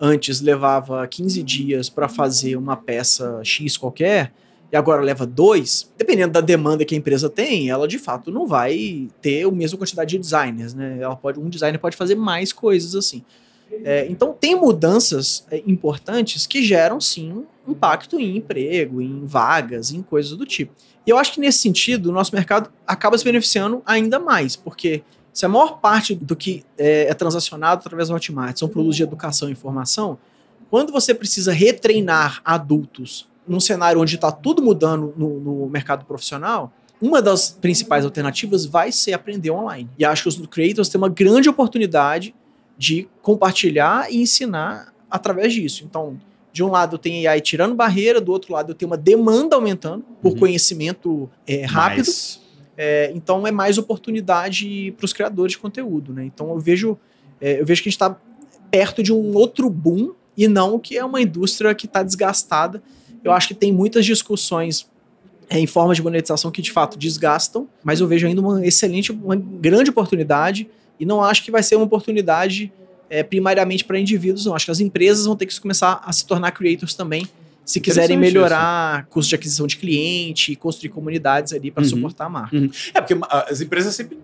antes 0.00 0.40
levava 0.40 1.06
15 1.06 1.42
dias 1.42 1.88
para 1.88 2.08
fazer 2.08 2.56
uma 2.56 2.76
peça 2.76 3.40
X 3.42 3.76
qualquer, 3.76 4.32
e 4.72 4.76
agora 4.76 5.02
leva 5.02 5.24
dois, 5.24 5.92
dependendo 5.96 6.32
da 6.32 6.40
demanda 6.40 6.84
que 6.84 6.94
a 6.94 6.98
empresa 6.98 7.30
tem, 7.30 7.70
ela 7.70 7.86
de 7.86 7.98
fato 7.98 8.30
não 8.30 8.46
vai 8.46 9.08
ter 9.22 9.46
a 9.46 9.50
mesma 9.50 9.78
quantidade 9.78 10.10
de 10.10 10.18
designers, 10.18 10.74
né? 10.74 10.98
Ela 11.00 11.14
pode, 11.14 11.38
um 11.38 11.48
designer 11.48 11.78
pode 11.78 11.96
fazer 11.96 12.16
mais 12.16 12.52
coisas 12.52 12.94
assim. 12.96 13.22
É, 13.84 14.06
então 14.08 14.32
tem 14.32 14.54
mudanças 14.54 15.46
é, 15.50 15.62
importantes 15.66 16.46
que 16.46 16.62
geram 16.62 17.00
sim 17.00 17.44
impacto 17.66 18.18
em 18.18 18.36
emprego, 18.36 19.00
em 19.00 19.24
vagas, 19.24 19.90
em 19.90 20.02
coisas 20.02 20.36
do 20.36 20.44
tipo. 20.44 20.72
E 21.06 21.10
eu 21.10 21.16
acho 21.18 21.32
que 21.32 21.40
nesse 21.40 21.58
sentido 21.58 22.10
o 22.10 22.12
nosso 22.12 22.34
mercado 22.34 22.70
acaba 22.86 23.16
se 23.16 23.24
beneficiando 23.24 23.82
ainda 23.86 24.18
mais, 24.18 24.56
porque 24.56 25.02
se 25.34 25.44
a 25.44 25.48
maior 25.48 25.80
parte 25.80 26.14
do 26.14 26.36
que 26.36 26.64
é, 26.78 27.08
é 27.08 27.14
transacionado 27.14 27.80
através 27.84 28.08
do 28.08 28.14
Hotmart 28.14 28.56
são 28.56 28.68
produtos 28.68 28.96
de 28.96 29.02
educação 29.02 29.48
e 29.48 29.52
informação, 29.52 30.16
quando 30.70 30.92
você 30.92 31.12
precisa 31.12 31.52
retreinar 31.52 32.40
adultos 32.44 33.28
num 33.46 33.58
cenário 33.58 34.00
onde 34.00 34.14
está 34.14 34.30
tudo 34.30 34.62
mudando 34.62 35.12
no, 35.16 35.40
no, 35.40 35.66
mercado 35.68 36.04
profissional, 36.04 36.72
uma 37.02 37.20
das 37.20 37.50
principais 37.50 38.04
alternativas 38.04 38.64
vai 38.64 38.92
ser 38.92 39.12
aprender 39.12 39.50
online. 39.50 39.90
E 39.98 40.04
acho 40.04 40.22
que 40.22 40.28
os 40.28 40.46
creators 40.46 40.88
têm 40.88 41.00
uma 41.00 41.08
grande 41.08 41.48
oportunidade 41.48 42.32
de 42.78 43.08
compartilhar 43.20 44.10
e 44.10 44.22
ensinar 44.22 44.94
através 45.10 45.52
disso. 45.52 45.84
Então, 45.84 46.16
de 46.52 46.62
um 46.62 46.68
lado 46.68 46.94
eu 46.94 46.98
tenho 46.98 47.28
AI 47.28 47.40
tirando 47.40 47.74
barreira, 47.74 48.20
do 48.20 48.30
outro 48.32 48.52
lado 48.52 48.70
eu 48.70 48.74
tenho 48.74 48.90
uma 48.90 48.96
demanda 48.96 49.56
aumentando 49.56 50.04
por 50.22 50.32
uhum. 50.32 50.38
conhecimento 50.38 51.28
é, 51.44 51.64
rápido. 51.64 52.08
É, 52.76 53.12
então 53.14 53.46
é 53.46 53.52
mais 53.52 53.78
oportunidade 53.78 54.92
para 54.96 55.04
os 55.04 55.12
criadores 55.12 55.52
de 55.52 55.58
conteúdo, 55.58 56.12
né? 56.12 56.24
Então 56.24 56.50
eu 56.50 56.58
vejo, 56.58 56.98
é, 57.40 57.60
eu 57.60 57.66
vejo 57.66 57.82
que 57.82 57.88
a 57.88 57.90
gente 57.90 58.00
está 58.00 58.16
perto 58.70 59.02
de 59.02 59.12
um 59.12 59.34
outro 59.34 59.70
boom 59.70 60.12
e 60.36 60.48
não 60.48 60.78
que 60.78 60.98
é 60.98 61.04
uma 61.04 61.20
indústria 61.20 61.74
que 61.74 61.86
está 61.86 62.02
desgastada 62.02 62.82
eu 63.24 63.32
acho 63.32 63.48
que 63.48 63.54
tem 63.54 63.72
muitas 63.72 64.04
discussões 64.04 64.86
é, 65.48 65.58
em 65.58 65.66
forma 65.66 65.94
de 65.94 66.02
monetização 66.02 66.50
que 66.50 66.60
de 66.60 66.70
fato 66.70 66.98
desgastam, 66.98 67.66
mas 67.82 68.00
eu 68.00 68.06
vejo 68.06 68.26
ainda 68.26 68.40
uma 68.40 68.64
excelente, 68.64 69.10
uma 69.10 69.34
grande 69.34 69.90
oportunidade 69.90 70.68
e 71.00 71.06
não 71.06 71.24
acho 71.24 71.42
que 71.42 71.50
vai 71.50 71.62
ser 71.62 71.76
uma 71.76 71.86
oportunidade 71.86 72.70
é, 73.08 73.22
primariamente 73.22 73.84
para 73.84 73.98
indivíduos, 73.98 74.44
não. 74.44 74.54
Acho 74.54 74.66
que 74.66 74.70
as 74.70 74.80
empresas 74.80 75.24
vão 75.24 75.34
ter 75.34 75.46
que 75.46 75.58
começar 75.58 76.02
a 76.04 76.12
se 76.12 76.26
tornar 76.26 76.52
creators 76.52 76.94
também, 76.94 77.26
se 77.64 77.80
quiserem 77.80 78.16
melhorar 78.16 79.00
isso. 79.00 79.08
custo 79.10 79.28
de 79.30 79.34
aquisição 79.36 79.66
de 79.66 79.76
cliente, 79.76 80.54
construir 80.56 80.90
comunidades 80.90 81.52
ali 81.52 81.70
para 81.70 81.82
uhum. 81.82 81.88
suportar 81.88 82.26
a 82.26 82.28
marca. 82.28 82.56
Uhum. 82.56 82.70
É, 82.92 83.00
porque 83.00 83.16
as 83.30 83.60
empresas 83.60 83.94
sempre 83.94 84.18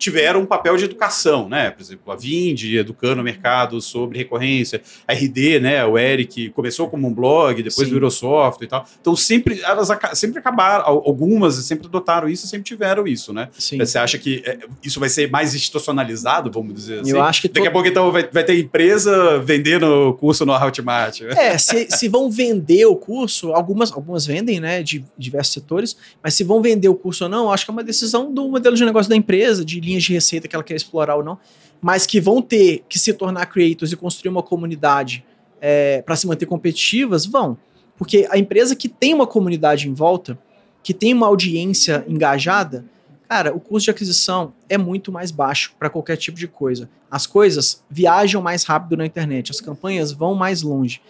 tiveram 0.00 0.40
um 0.40 0.46
papel 0.46 0.76
de 0.78 0.86
educação, 0.86 1.48
né? 1.48 1.70
Por 1.70 1.82
exemplo, 1.82 2.10
a 2.10 2.16
Vind 2.16 2.62
educando 2.74 3.20
o 3.20 3.24
mercado 3.24 3.80
sobre 3.82 4.18
recorrência, 4.18 4.80
a 5.06 5.12
RD, 5.12 5.60
né? 5.60 5.84
O 5.84 5.98
Eric 5.98 6.48
começou 6.50 6.88
como 6.88 7.06
um 7.06 7.12
blog, 7.12 7.62
depois 7.62 7.86
Sim. 7.86 7.94
virou 7.94 8.10
software 8.10 8.66
e 8.66 8.68
tal. 8.68 8.86
Então 9.00 9.14
sempre 9.14 9.60
elas 9.60 9.88
sempre 10.14 10.38
acabaram, 10.38 10.86
algumas 10.86 11.56
sempre 11.56 11.86
adotaram 11.86 12.28
isso, 12.28 12.46
sempre 12.46 12.64
tiveram 12.64 13.06
isso, 13.06 13.32
né? 13.32 13.50
Sim. 13.58 13.76
Você 13.78 13.98
acha 13.98 14.18
que 14.18 14.42
é, 14.46 14.58
isso 14.82 14.98
vai 14.98 15.10
ser 15.10 15.30
mais 15.30 15.54
institucionalizado, 15.54 16.50
vamos 16.50 16.74
dizer 16.74 17.00
assim? 17.00 17.10
Eu 17.10 17.22
acho 17.22 17.42
que 17.42 17.48
daqui 17.48 17.68
a 17.68 17.70
pouco 17.70 17.86
então 17.86 18.10
vai, 18.10 18.26
vai 18.26 18.42
ter 18.42 18.58
empresa 18.58 19.38
vendendo 19.40 20.16
curso 20.18 20.46
no 20.46 20.54
Hotmart. 20.54 21.20
É, 21.20 21.58
se, 21.58 21.88
se 21.90 22.08
vão 22.08 22.30
vender 22.30 22.86
o 22.86 22.96
curso, 22.96 23.52
algumas 23.52 23.92
algumas 23.92 24.24
vendem, 24.24 24.60
né? 24.60 24.82
De 24.82 25.04
diversos 25.18 25.52
setores, 25.52 25.94
mas 26.22 26.32
se 26.32 26.42
vão 26.42 26.62
vender 26.62 26.88
o 26.88 26.94
curso 26.94 27.24
ou 27.24 27.30
não, 27.30 27.52
acho 27.52 27.66
que 27.66 27.70
é 27.70 27.74
uma 27.74 27.84
decisão 27.84 28.32
do 28.32 28.48
modelo 28.48 28.74
de 28.74 28.84
negócio 28.84 29.10
da 29.10 29.16
empresa, 29.16 29.62
de 29.62 29.78
linhas 29.90 30.04
de 30.04 30.12
receita 30.12 30.46
que 30.46 30.54
ela 30.54 30.64
quer 30.64 30.74
explorar 30.74 31.16
ou 31.16 31.24
não, 31.24 31.38
mas 31.80 32.06
que 32.06 32.20
vão 32.20 32.40
ter 32.40 32.84
que 32.88 32.98
se 32.98 33.12
tornar 33.12 33.46
creators 33.46 33.92
e 33.92 33.96
construir 33.96 34.30
uma 34.30 34.42
comunidade 34.42 35.24
é, 35.60 36.02
para 36.02 36.16
se 36.16 36.26
manter 36.26 36.46
competitivas, 36.46 37.26
vão. 37.26 37.56
Porque 37.96 38.26
a 38.30 38.38
empresa 38.38 38.74
que 38.76 38.88
tem 38.88 39.12
uma 39.12 39.26
comunidade 39.26 39.88
em 39.88 39.92
volta, 39.92 40.38
que 40.82 40.94
tem 40.94 41.12
uma 41.12 41.26
audiência 41.26 42.04
engajada, 42.08 42.84
cara, 43.28 43.54
o 43.54 43.60
custo 43.60 43.86
de 43.86 43.90
aquisição 43.90 44.52
é 44.68 44.78
muito 44.78 45.12
mais 45.12 45.30
baixo 45.30 45.74
para 45.78 45.90
qualquer 45.90 46.16
tipo 46.16 46.38
de 46.38 46.48
coisa. 46.48 46.88
As 47.10 47.26
coisas 47.26 47.82
viajam 47.90 48.40
mais 48.40 48.64
rápido 48.64 48.96
na 48.96 49.04
internet, 49.04 49.50
as 49.50 49.60
campanhas 49.60 50.12
vão 50.12 50.34
mais 50.34 50.62
longe. 50.62 51.02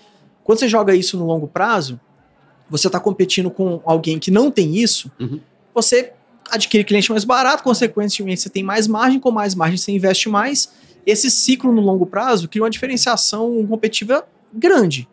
Quando 0.43 0.59
você 0.59 0.69
joga 0.69 0.95
isso 0.95 1.17
no 1.17 1.27
longo 1.27 1.47
prazo, 1.47 2.01
você 2.69 2.87
está 2.87 2.99
competindo 2.99 3.51
com 3.51 3.81
alguém 3.85 4.19
que 4.19 4.31
não 4.31 4.51
tem 4.51 4.77
isso, 4.77 5.11
uhum. 5.19 5.41
você 5.75 6.13
adquire 6.51 6.85
cliente 6.85 7.11
mais 7.11 7.25
barato, 7.25 7.63
consequentemente 7.63 8.41
você 8.41 8.51
tem 8.51 8.63
mais 8.63 8.87
margem, 8.87 9.21
com 9.21 9.31
mais 9.31 9.55
margem 9.55 9.77
você 9.77 9.93
investe 9.93 10.29
mais. 10.29 10.71
Esse 11.07 11.31
ciclo 11.31 11.73
no 11.73 11.81
longo 11.81 12.07
prazo 12.07 12.49
cria 12.49 12.63
uma 12.63 12.71
diferenciação 12.71 13.67
competitiva 13.67 14.27
grande. 14.53 15.09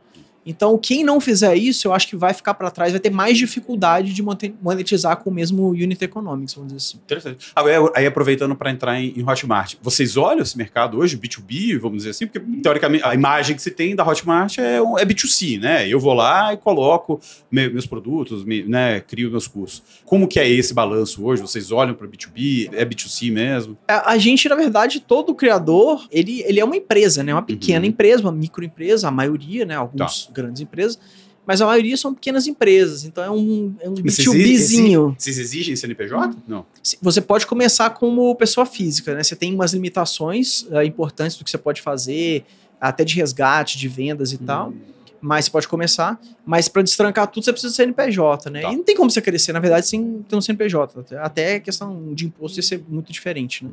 Então, 0.48 0.78
quem 0.78 1.04
não 1.04 1.20
fizer 1.20 1.56
isso, 1.56 1.90
eu 1.90 1.94
acho 1.94 2.08
que 2.08 2.16
vai 2.16 2.34
ficar 2.34 2.54
para 2.54 2.72
trás, 2.72 2.94
vai 2.94 3.02
ter 3.02 3.10
mais 3.10 3.38
dificuldade 3.38 4.14
de 4.14 4.24
monetizar 4.62 5.18
com 5.18 5.30
o 5.30 5.34
mesmo 5.34 5.68
unit 5.72 6.02
economics, 6.02 6.54
vamos 6.54 6.74
dizer 6.74 6.78
assim. 6.78 6.98
Interessante. 7.04 7.52
Agora, 7.54 7.92
aí 7.94 8.06
aproveitando 8.06 8.56
para 8.56 8.72
entrar 8.72 8.98
em, 8.98 9.14
em, 9.18 9.30
Hotmart, 9.30 9.76
vocês 9.82 10.16
olham 10.16 10.42
esse 10.42 10.58
mercado 10.58 10.98
hoje, 10.98 11.18
B2B, 11.18 11.78
vamos 11.78 11.98
dizer 11.98 12.12
assim, 12.12 12.28
porque 12.28 12.40
teoricamente 12.62 13.04
a 13.04 13.14
imagem 13.14 13.58
que 13.58 13.62
se 13.62 13.72
tem 13.72 13.94
da 13.94 14.08
Hotmart 14.08 14.58
é, 14.58 14.78
é 14.78 15.06
B2C, 15.06 15.60
né? 15.60 15.88
Eu 15.88 16.00
vou 16.00 16.14
lá 16.14 16.54
e 16.54 16.58
coloco 16.58 17.20
meus 17.52 17.86
produtos, 17.86 18.46
me, 18.46 18.64
né, 18.64 19.02
crio 19.02 19.30
meus 19.30 19.48
cursos. 19.48 19.84
Como 20.06 20.28
que 20.28 20.40
é 20.40 20.50
esse 20.50 20.74
balanço 20.74 21.26
hoje? 21.26 21.42
Vocês 21.42 21.72
olham 21.72 21.94
para 21.94 22.08
B2B? 22.08 22.70
É 22.72 22.86
B2C 22.86 23.32
mesmo? 23.32 23.78
A, 23.88 24.12
a, 24.12 24.18
gente, 24.18 24.48
na 24.48 24.56
verdade, 24.56 25.02
todo 25.02 25.36
criador, 25.36 26.08
ele, 26.10 26.42
ele 26.46 26.60
é 26.60 26.64
uma 26.64 26.78
empresa, 26.78 27.22
né? 27.22 27.34
Uma 27.34 27.42
pequena 27.42 27.82
uhum. 27.82 27.90
empresa, 27.90 28.22
uma 28.22 28.32
microempresa, 28.32 29.10
a 29.10 29.12
maioria, 29.12 29.66
né? 29.66 29.76
Alguns... 29.76 30.28
Tá 30.28 30.37
grandes 30.38 30.62
empresas, 30.62 31.00
mas 31.46 31.62
a 31.62 31.66
maioria 31.66 31.96
são 31.96 32.14
pequenas 32.14 32.46
empresas, 32.46 33.06
então 33.06 33.24
é 33.24 33.32
um, 33.32 33.74
é 33.80 33.90
um 33.90 33.94
B2Bzinho. 33.94 35.16
Vocês 35.18 35.38
exigem 35.38 35.76
CNPJ? 35.76 36.36
Não. 36.46 36.66
Você 37.02 37.22
pode 37.22 37.48
começar 37.48 37.90
como 37.92 38.36
pessoa 38.36 38.66
física, 38.66 39.16
né? 39.16 39.24
Você 39.24 39.36
tem 39.36 39.54
umas 39.54 39.74
limitações 39.74 40.64
uh, 40.64 40.84
importantes 40.84 41.38
do 41.38 41.46
que 41.46 41.50
você 41.50 41.58
pode 41.58 41.82
fazer, 41.82 42.44
até 42.82 43.06
de 43.06 43.16
resgate, 43.16 43.78
de 43.78 43.88
vendas 43.88 44.34
e 44.34 44.36
hum. 44.36 44.46
tal 44.46 44.74
mas 45.22 45.46
você 45.46 45.52
pode 45.52 45.68
começar. 45.68 46.20
Mas 46.46 46.68
para 46.68 46.82
destrancar 46.82 47.28
tudo, 47.28 47.44
você 47.44 47.52
precisa 47.52 47.72
de 47.72 47.76
CNPJ, 47.76 48.50
né? 48.50 48.62
Tá. 48.62 48.72
E 48.72 48.76
não 48.76 48.84
tem 48.84 48.96
como 48.96 49.10
você 49.10 49.22
crescer, 49.22 49.52
na 49.52 49.60
verdade, 49.60 49.88
sem 49.88 50.24
ter 50.28 50.36
um 50.36 50.42
CNPJ. 50.42 51.18
Até 51.18 51.56
a 51.56 51.60
questão 51.60 52.14
de 52.14 52.26
imposto 52.26 52.60
ia 52.60 52.64
ser 52.64 52.84
muito 52.88 53.12
diferente, 53.12 53.66
né? 53.66 53.72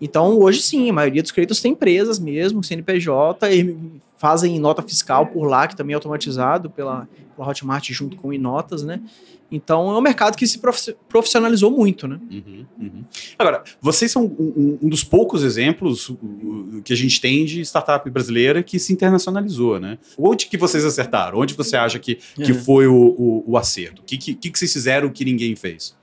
Então, 0.00 0.38
hoje 0.38 0.62
sim, 0.62 0.88
a 0.90 0.92
maioria 0.92 1.22
dos 1.22 1.32
créditos 1.32 1.60
tem 1.60 1.72
empresas 1.72 2.18
mesmo, 2.18 2.62
CNPJ, 2.62 3.54
e 3.54 3.76
fazem 4.22 4.56
nota 4.60 4.80
fiscal 4.82 5.26
por 5.26 5.48
lá, 5.48 5.66
que 5.66 5.74
também 5.74 5.94
é 5.94 5.96
automatizado 5.96 6.70
pela, 6.70 7.08
pela 7.34 7.48
Hotmart 7.48 7.90
junto 7.90 8.16
com 8.16 8.32
Inotas, 8.32 8.84
né? 8.84 9.00
Então 9.50 9.90
é 9.90 9.98
um 9.98 10.00
mercado 10.00 10.36
que 10.36 10.46
se 10.46 10.60
profissionalizou 11.08 11.72
muito, 11.72 12.06
né? 12.06 12.20
Uhum, 12.30 12.64
uhum. 12.80 13.04
Agora, 13.36 13.64
vocês 13.80 14.12
são 14.12 14.24
um, 14.24 14.78
um, 14.80 14.88
dos 14.88 15.02
poucos 15.02 15.42
exemplos 15.42 16.14
que 16.84 16.92
a 16.92 16.96
gente 16.96 17.20
tem 17.20 17.44
de 17.44 17.62
startup 17.62 18.08
brasileira 18.08 18.62
que 18.62 18.78
se 18.78 18.92
internacionalizou, 18.92 19.80
né? 19.80 19.98
Onde 20.16 20.46
que 20.46 20.56
vocês 20.56 20.84
acertaram? 20.84 21.40
Onde 21.40 21.54
você 21.54 21.76
acha 21.76 21.98
que, 21.98 22.14
que 22.36 22.52
é. 22.52 22.54
foi 22.54 22.86
o, 22.86 22.94
o, 22.94 23.44
o 23.44 23.58
acerto? 23.58 24.02
O 24.02 24.04
que, 24.04 24.16
que, 24.16 24.34
que 24.36 24.56
vocês 24.56 24.72
fizeram 24.72 25.10
que 25.10 25.24
ninguém 25.24 25.56
fez? 25.56 25.96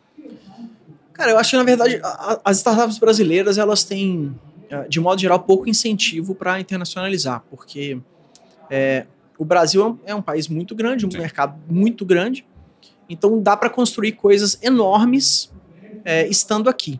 Cara, 1.14 1.32
eu 1.32 1.38
acho 1.38 1.52
que 1.52 1.58
na 1.58 1.64
verdade 1.64 2.02
as 2.46 2.58
startups 2.58 2.98
brasileiras 2.98 3.58
elas 3.58 3.84
têm, 3.84 4.34
de 4.88 5.00
modo 5.00 5.20
geral, 5.20 5.40
pouco 5.40 5.70
incentivo 5.70 6.36
para 6.36 6.60
internacionalizar, 6.60 7.44
porque 7.50 8.00
é, 8.70 9.06
o 9.38 9.46
Brasil 9.46 10.00
é 10.06 10.14
um 10.14 10.22
país 10.22 10.48
muito 10.48 10.76
grande, 10.76 11.06
um 11.06 11.12
Sim. 11.12 11.18
mercado 11.18 11.60
muito 11.68 12.06
grande, 12.06 12.46
então 13.10 13.42
dá 13.42 13.58
para 13.58 13.70
construir 13.70 14.12
coisas 14.14 14.60
enormes 14.62 15.52
é, 16.06 16.28
estando 16.28 16.70
aqui. 16.70 17.00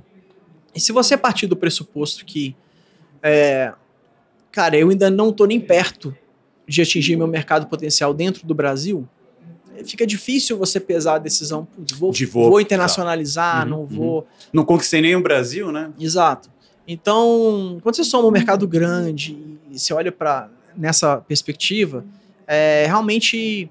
E 0.74 0.80
se 0.80 0.92
você 0.92 1.18
partir 1.18 1.48
do 1.48 1.56
pressuposto 1.56 2.26
que, 2.26 2.56
é, 3.22 3.74
cara, 4.52 4.78
eu 4.78 4.90
ainda 4.90 5.10
não 5.10 5.30
estou 5.30 5.46
nem 5.46 5.60
perto 5.60 6.16
de 6.68 6.82
atingir 6.82 7.16
meu 7.16 7.28
mercado 7.28 7.68
potencial 7.68 8.14
dentro 8.14 8.46
do 8.48 8.56
Brasil, 8.56 9.08
fica 9.84 10.06
difícil 10.06 10.58
você 10.58 10.80
pesar 10.80 11.16
a 11.16 11.20
decisão, 11.20 11.68
vou, 11.98 12.12
de 12.12 12.26
vou, 12.26 12.50
vou 12.50 12.62
internacionalizar, 12.62 13.64
uhum, 13.64 13.70
não 13.70 13.86
vou. 13.86 14.20
Uhum. 14.20 14.26
Não 14.54 14.66
conquistei 14.66 15.02
nem 15.02 15.16
o 15.16 15.22
Brasil, 15.22 15.72
né? 15.72 15.92
Exato. 16.00 16.50
Então, 16.92 17.78
quando 17.84 17.96
você 17.96 18.04
soma 18.04 18.28
um 18.28 18.32
mercado 18.32 18.68
grande 18.68 19.38
e 19.70 19.78
você 19.78 19.94
olha 19.94 20.12
para 20.12 20.50
nessa 20.76 21.18
perspectiva, 21.18 22.04
é, 22.48 22.88
realmente 22.88 23.70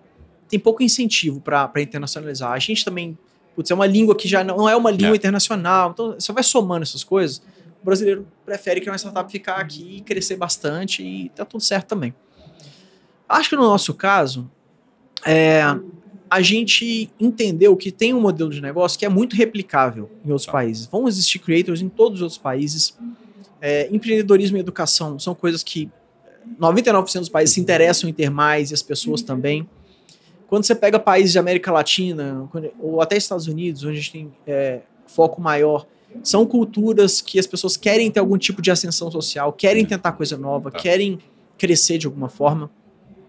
tem 0.49 0.57
pouco 0.57 0.85
incentivo 0.85 1.41
para 1.41 1.69
internacionalizar. 1.79 2.53
A 2.53 2.59
gente 2.61 2.85
também, 2.85 3.19
putz, 3.57 3.73
é 3.73 3.75
uma 3.75 3.89
língua 3.89 4.15
que 4.15 4.29
já 4.29 4.45
não 4.45 4.69
é 4.69 4.77
uma 4.77 4.93
língua 4.93 5.15
é. 5.15 5.17
internacional, 5.17 5.91
então 5.91 6.13
você 6.13 6.33
vai 6.33 6.45
somando 6.45 6.85
essas 6.85 7.03
coisas. 7.03 7.43
O 7.83 7.85
brasileiro 7.85 8.25
prefere 8.47 8.81
que 8.81 8.89
uma 8.89 8.97
startup 8.97 9.31
ficar 9.33 9.57
aqui 9.57 9.97
e 9.97 10.01
crescer 10.01 10.37
bastante 10.37 11.03
e 11.03 11.29
tá 11.31 11.45
tudo 11.45 11.61
certo 11.61 11.89
também. 11.89 12.15
Acho 13.29 13.51
que 13.51 13.57
no 13.57 13.63
nosso 13.63 13.95
caso, 13.95 14.49
é, 15.27 15.63
a 16.31 16.41
gente 16.41 17.11
entendeu 17.19 17.77
que 17.77 17.91
tem 17.91 18.13
um 18.15 18.21
modelo 18.21 18.51
de 18.51 18.61
negócio 18.61 18.99
que 18.99 19.05
é 19.05 19.09
muito 19.09 19.35
replicável 19.37 20.11
em 20.25 20.31
outros 20.31 20.47
tá. 20.47 20.53
países. 20.53 20.87
Vão 20.87 21.09
existir 21.09 21.39
creators 21.39 21.81
em 21.81 21.89
todos 21.89 22.19
os 22.19 22.23
outros 22.23 22.39
países. 22.39 22.97
É, 23.61 23.89
empreendedorismo 23.91 24.57
e 24.57 24.61
educação 24.61 25.19
são 25.19 25.35
coisas 25.35 25.63
que 25.63 25.91
99% 26.61 27.19
dos 27.19 27.29
países 27.29 27.55
se 27.55 27.61
interessam 27.61 28.09
em 28.09 28.13
ter 28.13 28.31
mais 28.31 28.71
e 28.71 28.75
as 28.75 28.83
pessoas 28.83 29.23
também. 29.23 29.69
quando 30.47 30.65
você 30.65 30.75
pega 30.75 30.99
países 30.99 31.33
de 31.33 31.39
América 31.39 31.71
Latina, 31.71 32.49
ou 32.81 33.03
até 33.03 33.17
Estados 33.17 33.47
Unidos, 33.47 33.85
onde 33.85 33.93
a 33.93 33.97
gente 33.97 34.13
tem 34.13 34.33
é, 34.47 34.81
foco 35.07 35.43
maior, 35.43 35.87
são 36.23 36.47
culturas 36.47 37.21
que 37.21 37.39
as 37.39 37.47
pessoas 37.47 37.77
querem 37.77 38.11
ter 38.11 38.21
algum 38.21 38.39
tipo 38.39 38.63
de 38.63 38.71
ascensão 38.71 39.11
social, 39.11 39.53
querem 39.53 39.85
tentar 39.85 40.13
coisa 40.13 40.39
nova, 40.39 40.71
Tá. 40.71 40.79
querem 40.79 41.19
crescer 41.59 41.99
de 41.99 42.07
alguma 42.07 42.31
forma. 42.31 42.71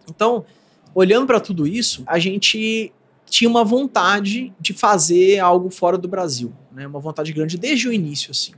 Então, 0.10 0.46
olhando 0.93 1.27
para 1.27 1.39
tudo 1.39 1.67
isso, 1.67 2.03
a 2.05 2.19
gente 2.19 2.91
tinha 3.29 3.50
uma 3.50 3.63
vontade 3.63 4.53
de 4.60 4.74
fazer 4.74 5.39
algo 5.39 5.69
fora 5.69 5.98
do 5.98 6.08
Brasil, 6.08 6.51
né? 6.72 6.88
Uma 6.88 7.00
vontade 7.00 7.31
grande 7.31 7.58
desde 7.58 7.88
o 7.88 7.93
início, 7.93 8.31
assim. 8.31 8.53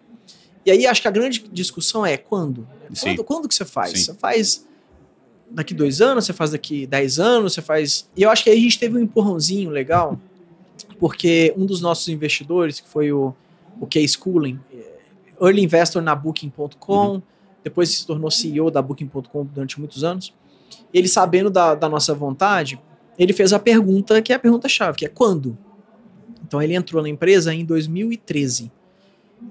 E 0.65 0.71
aí 0.71 0.85
acho 0.85 1.01
que 1.01 1.07
a 1.07 1.11
grande 1.11 1.43
discussão 1.51 2.05
é 2.05 2.17
quando? 2.17 2.67
Quando, 3.00 3.23
quando 3.23 3.47
que 3.47 3.55
você 3.55 3.65
faz? 3.65 3.91
Sim. 3.91 3.97
Você 3.97 4.13
faz 4.13 4.65
daqui 5.50 5.73
dois 5.73 6.01
anos, 6.01 6.25
você 6.25 6.33
faz 6.33 6.51
daqui 6.51 6.85
dez 6.88 7.19
anos, 7.19 7.53
você 7.53 7.61
faz. 7.61 8.09
E 8.15 8.23
eu 8.23 8.29
acho 8.29 8.43
que 8.43 8.50
aí 8.50 8.57
a 8.57 8.61
gente 8.61 8.79
teve 8.79 8.97
um 8.97 9.01
empurrãozinho 9.01 9.69
legal, 9.69 10.19
porque 11.00 11.53
um 11.57 11.65
dos 11.65 11.81
nossos 11.81 12.07
investidores, 12.07 12.79
que 12.79 12.88
foi 12.88 13.11
o, 13.11 13.33
o 13.79 13.88
Case 13.88 14.17
Cooling, 14.17 14.59
eh, 14.71 15.00
early 15.41 15.63
investor 15.63 16.01
na 16.01 16.15
Booking.com, 16.15 17.21
depois 17.63 17.89
se 17.89 18.05
tornou 18.05 18.31
CEO 18.31 18.71
da 18.71 18.81
Booking.com 18.81 19.45
durante 19.45 19.79
muitos 19.79 20.03
anos. 20.03 20.33
Ele 20.94 21.08
sabendo 21.08 21.50
da, 21.50 21.75
da 21.75 21.88
nossa 21.90 22.13
vontade, 22.13 22.80
ele 23.18 23.34
fez 23.34 23.54
a 23.54 23.60
pergunta 23.60 24.22
que 24.22 24.32
é 24.34 24.36
a 24.36 24.40
pergunta-chave, 24.40 24.98
que 24.98 25.06
é 25.06 25.10
quando? 25.10 25.58
Então 26.46 26.62
ele 26.62 26.74
entrou 26.75 27.01
na 27.01 27.10
empresa 27.10 27.54
em 27.54 27.63
2013. 27.63 28.72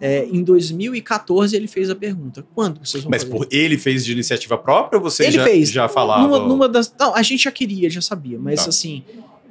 É, 0.00 0.24
em 0.26 0.42
2014 0.44 1.56
ele 1.56 1.66
fez 1.66 1.90
a 1.90 1.96
pergunta: 1.96 2.44
quando 2.54 2.78
vocês 2.84 3.02
vão 3.02 3.10
Mas 3.10 3.22
fazer? 3.24 3.34
por 3.34 3.48
ele 3.50 3.76
fez 3.76 4.04
de 4.04 4.12
iniciativa 4.12 4.56
própria 4.56 4.98
ou 4.98 5.02
você 5.02 5.24
ele 5.24 5.32
já, 5.32 5.44
fez. 5.44 5.70
já 5.70 5.88
falava? 5.88 6.22
Numa, 6.22 6.38
numa 6.46 6.68
das, 6.68 6.94
não, 6.98 7.14
a 7.14 7.22
gente 7.22 7.42
já 7.44 7.50
queria, 7.50 7.90
já 7.90 8.00
sabia, 8.00 8.38
mas 8.38 8.62
Tá. 8.62 8.68
assim. 8.70 9.02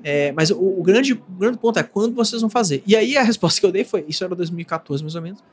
é, 0.02 0.32
mas 0.32 0.50
o, 0.50 0.58
o 0.58 0.82
grande, 0.82 1.12
o 1.14 1.22
grande 1.38 1.58
ponto 1.58 1.78
é 1.78 1.84
quando 1.84 2.16
vocês 2.16 2.40
vão 2.42 2.50
fazer. 2.50 2.82
E 2.88 2.96
aí 2.96 3.18
a 3.18 3.24
resposta 3.24 3.60
que 3.60 3.66
eu 3.66 3.72
dei 3.72 3.84
foi: 3.84 4.06
isso 4.08 4.24
era 4.24 4.34
2014 4.34 5.04
mais 5.04 5.16
ou 5.16 5.22
menos. 5.22 5.44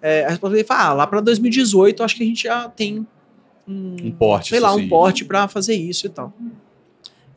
É, 0.00 0.24
a 0.26 0.28
resposta 0.30 0.54
dele 0.54 0.66
foi: 0.66 0.76
ah, 0.76 0.92
lá 0.92 1.06
para 1.08 1.20
2018 1.20 2.02
acho 2.04 2.14
que 2.16 2.22
a 2.22 2.26
gente 2.26 2.42
já 2.44 2.68
tem 2.68 3.04
um, 3.70 3.96
Um 4.08 4.10
porte 4.10 4.50
sei 4.50 4.60
lá, 4.60 4.74
um 4.74 4.88
porte 4.88 5.24
para 5.24 5.46
fazer 5.46 5.74
isso 5.74 6.06
e 6.06 6.10
tal. 6.10 6.32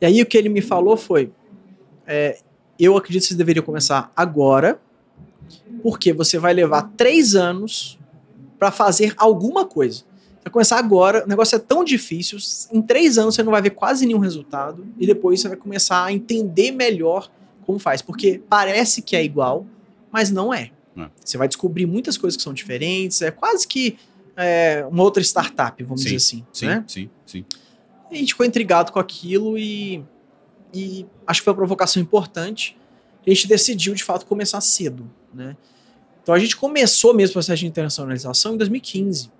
E 0.00 0.06
aí 0.06 0.20
o 0.20 0.26
que 0.26 0.36
ele 0.36 0.48
me 0.48 0.60
falou 0.60 0.96
foi: 0.96 1.30
é, 2.06 2.38
eu 2.78 2.96
acredito 2.96 3.22
que 3.22 3.28
vocês 3.28 3.38
deveriam 3.38 3.64
começar 3.64 4.12
agora, 4.16 4.80
porque 5.82 6.12
você 6.12 6.38
vai 6.38 6.52
levar 6.52 6.90
três 6.96 7.34
anos 7.34 7.98
para 8.58 8.70
fazer 8.70 9.14
alguma 9.16 9.64
coisa. 9.64 9.98
Você 10.00 10.44
vai 10.44 10.52
começar 10.52 10.78
agora, 10.78 11.24
o 11.24 11.28
negócio 11.28 11.56
é 11.56 11.58
tão 11.58 11.84
difícil, 11.84 12.38
em 12.72 12.82
três 12.82 13.16
anos 13.16 13.34
você 13.34 13.42
não 13.42 13.52
vai 13.52 13.62
ver 13.62 13.70
quase 13.70 14.04
nenhum 14.04 14.18
resultado, 14.18 14.86
e 14.98 15.06
depois 15.06 15.40
você 15.40 15.48
vai 15.48 15.56
começar 15.56 16.04
a 16.04 16.12
entender 16.12 16.70
melhor 16.70 17.30
como 17.64 17.78
faz, 17.78 18.02
porque 18.02 18.42
parece 18.48 19.00
que 19.00 19.16
é 19.16 19.24
igual, 19.24 19.66
mas 20.12 20.30
não 20.30 20.52
é. 20.52 20.70
É. 20.96 21.08
Você 21.24 21.38
vai 21.38 21.48
descobrir 21.48 21.86
muitas 21.86 22.18
coisas 22.18 22.36
que 22.36 22.42
são 22.42 22.52
diferentes, 22.52 23.22
é 23.22 23.30
quase 23.30 23.66
que 23.66 23.96
é, 24.36 24.86
uma 24.90 25.02
outra 25.02 25.22
startup, 25.22 25.82
vamos 25.82 26.00
Sim, 26.00 26.04
dizer 26.04 26.16
assim. 26.16 26.46
Sim, 26.52 26.66
né? 26.66 26.84
sim, 26.86 27.10
sim. 27.24 27.44
E 28.10 28.16
a 28.16 28.18
gente 28.18 28.32
ficou 28.32 28.46
intrigado 28.46 28.92
com 28.92 28.98
aquilo 28.98 29.58
e, 29.58 30.04
e 30.72 31.06
acho 31.26 31.40
que 31.40 31.44
foi 31.44 31.52
uma 31.52 31.56
provocação 31.56 32.02
importante. 32.02 32.76
A 33.26 33.30
gente 33.30 33.48
decidiu, 33.48 33.94
de 33.94 34.04
fato, 34.04 34.26
começar 34.26 34.60
cedo, 34.60 35.10
né? 35.32 35.56
Então 36.22 36.34
a 36.34 36.38
gente 36.38 36.56
começou 36.56 37.12
mesmo 37.12 37.32
o 37.32 37.34
processo 37.34 37.60
de 37.60 37.66
internacionalização 37.66 38.54
em 38.54 38.56
2015. 38.56 39.30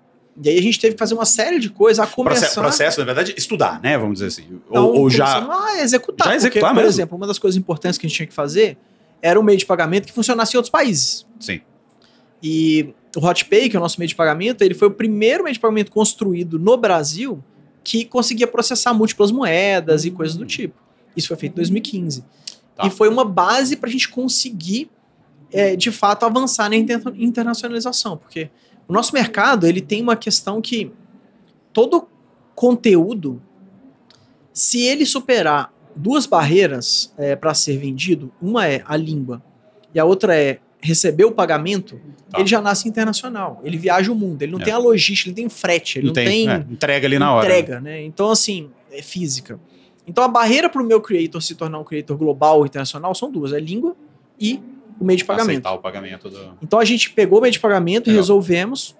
E 0.41 0.49
aí 0.49 0.59
a 0.59 0.61
gente 0.61 0.79
teve 0.79 0.93
que 0.93 0.99
fazer 0.99 1.13
uma 1.13 1.25
série 1.25 1.59
de 1.59 1.69
coisas 1.69 1.99
a 2.03 2.07
começar... 2.07 2.41
Processo, 2.41 2.61
processo, 2.61 2.99
na 2.99 3.05
verdade, 3.05 3.33
estudar, 3.37 3.81
né? 3.81 3.97
Vamos 3.97 4.15
dizer 4.15 4.27
assim. 4.27 4.61
Então, 4.69 4.85
ou, 4.85 5.01
ou 5.01 5.09
já. 5.09 5.25
a 5.25 5.81
executar. 5.81 6.27
já 6.27 6.33
porque, 6.33 6.47
executar 6.47 6.69
por 6.71 6.75
mesmo. 6.75 6.89
exemplo, 6.89 7.17
uma 7.17 7.25
das 7.25 7.39
coisas 7.39 7.57
importantes 7.57 7.97
que 7.97 8.05
a 8.05 8.09
gente 8.09 8.17
tinha 8.17 8.27
que 8.27 8.33
fazer 8.33 8.77
era 9.21 9.39
um 9.39 9.43
meio 9.43 9.57
de 9.57 9.65
pagamento 9.65 10.05
que 10.05 10.11
funcionasse 10.11 10.55
em 10.55 10.57
outros 10.57 10.69
países. 10.69 11.25
Sim. 11.39 11.61
E 12.47 12.93
o 13.17 13.25
HotPay, 13.25 13.69
que 13.69 13.75
é 13.75 13.79
o 13.79 13.81
nosso 13.81 13.99
meio 13.99 14.07
de 14.07 14.13
pagamento, 14.13 14.61
ele 14.61 14.75
foi 14.75 14.87
o 14.87 14.91
primeiro 14.91 15.43
meio 15.43 15.55
de 15.55 15.59
pagamento 15.59 15.91
construído 15.91 16.59
no 16.59 16.77
Brasil 16.77 17.43
que 17.83 18.05
conseguia 18.05 18.45
processar 18.45 18.93
múltiplas 18.93 19.31
moedas 19.31 20.05
e 20.05 20.11
coisas 20.11 20.37
do 20.37 20.45
tipo. 20.45 20.79
Isso 21.17 21.27
foi 21.27 21.37
feito 21.37 21.53
em 21.53 21.55
2015. 21.55 22.23
Tá. 22.75 22.85
E 22.85 22.91
foi 22.91 23.09
uma 23.09 23.25
base 23.25 23.75
para 23.75 23.89
a 23.89 23.91
gente 23.91 24.09
conseguir, 24.09 24.91
é, 25.51 25.75
de 25.75 25.89
fato, 25.89 26.23
avançar 26.23 26.69
na 26.69 26.75
inter- 26.75 27.01
internacionalização. 27.15 28.15
Porque 28.15 28.51
o 28.87 28.93
nosso 28.93 29.11
mercado 29.11 29.65
ele 29.65 29.81
tem 29.81 30.03
uma 30.03 30.15
questão 30.15 30.61
que 30.61 30.91
todo 31.73 32.07
conteúdo, 32.53 33.41
se 34.53 34.83
ele 34.83 35.03
superar 35.03 35.73
duas 35.95 36.27
barreiras 36.27 37.11
para 37.41 37.55
ser 37.55 37.77
vendido, 37.79 38.31
uma 38.39 38.67
é 38.67 38.83
a 38.85 38.95
língua 38.95 39.41
e 39.95 39.99
a 39.99 40.05
outra 40.05 40.35
é 40.35 40.59
receber 40.85 41.25
o 41.25 41.31
pagamento, 41.31 41.99
Tá. 42.29 42.39
ele 42.39 42.47
já 42.47 42.61
nasce 42.61 42.87
internacional. 42.87 43.61
Ele 43.63 43.77
viaja 43.77 44.11
o 44.11 44.15
mundo. 44.15 44.41
Ele 44.41 44.51
não 44.51 44.59
É. 44.59 44.63
tem 44.63 44.73
a 44.73 44.77
logística, 44.77 45.29
ele 45.29 45.31
não 45.41 45.49
tem 45.49 45.49
frete, 45.49 45.99
ele 45.99 46.07
não, 46.07 46.13
tem, 46.13 46.49
é, 46.49 46.65
entrega 46.69 47.07
ali 47.07 47.17
na 47.19 47.33
hora. 47.33 47.45
entrega, 47.45 47.79
né? 47.81 48.03
Então, 48.03 48.29
assim, 48.31 48.69
é 48.91 49.01
física. 49.01 49.59
Então, 50.07 50.23
a 50.23 50.27
barreira 50.27 50.69
para 50.69 50.81
o 50.81 50.85
meu 50.85 51.01
creator 51.01 51.41
se 51.41 51.55
tornar 51.55 51.79
um 51.79 51.83
creator 51.83 52.15
global 52.17 52.59
ou 52.59 52.65
internacional 52.65 53.13
são 53.15 53.31
duas: 53.31 53.51
é 53.53 53.59
língua 53.59 53.95
e 54.39 54.61
o 54.99 55.03
meio 55.03 55.17
de 55.17 55.25
pagamento. 55.25 55.49
Aceitar 55.49 55.73
o 55.73 55.79
pagamento 55.79 56.29
do. 56.29 56.57
Então, 56.61 56.79
a 56.79 56.85
gente 56.85 57.09
pegou 57.09 57.39
o 57.39 57.41
meio 57.41 57.51
de 57.51 57.59
pagamento, 57.59 58.07
Legal. 58.07 58.21
resolvemos. 58.21 58.95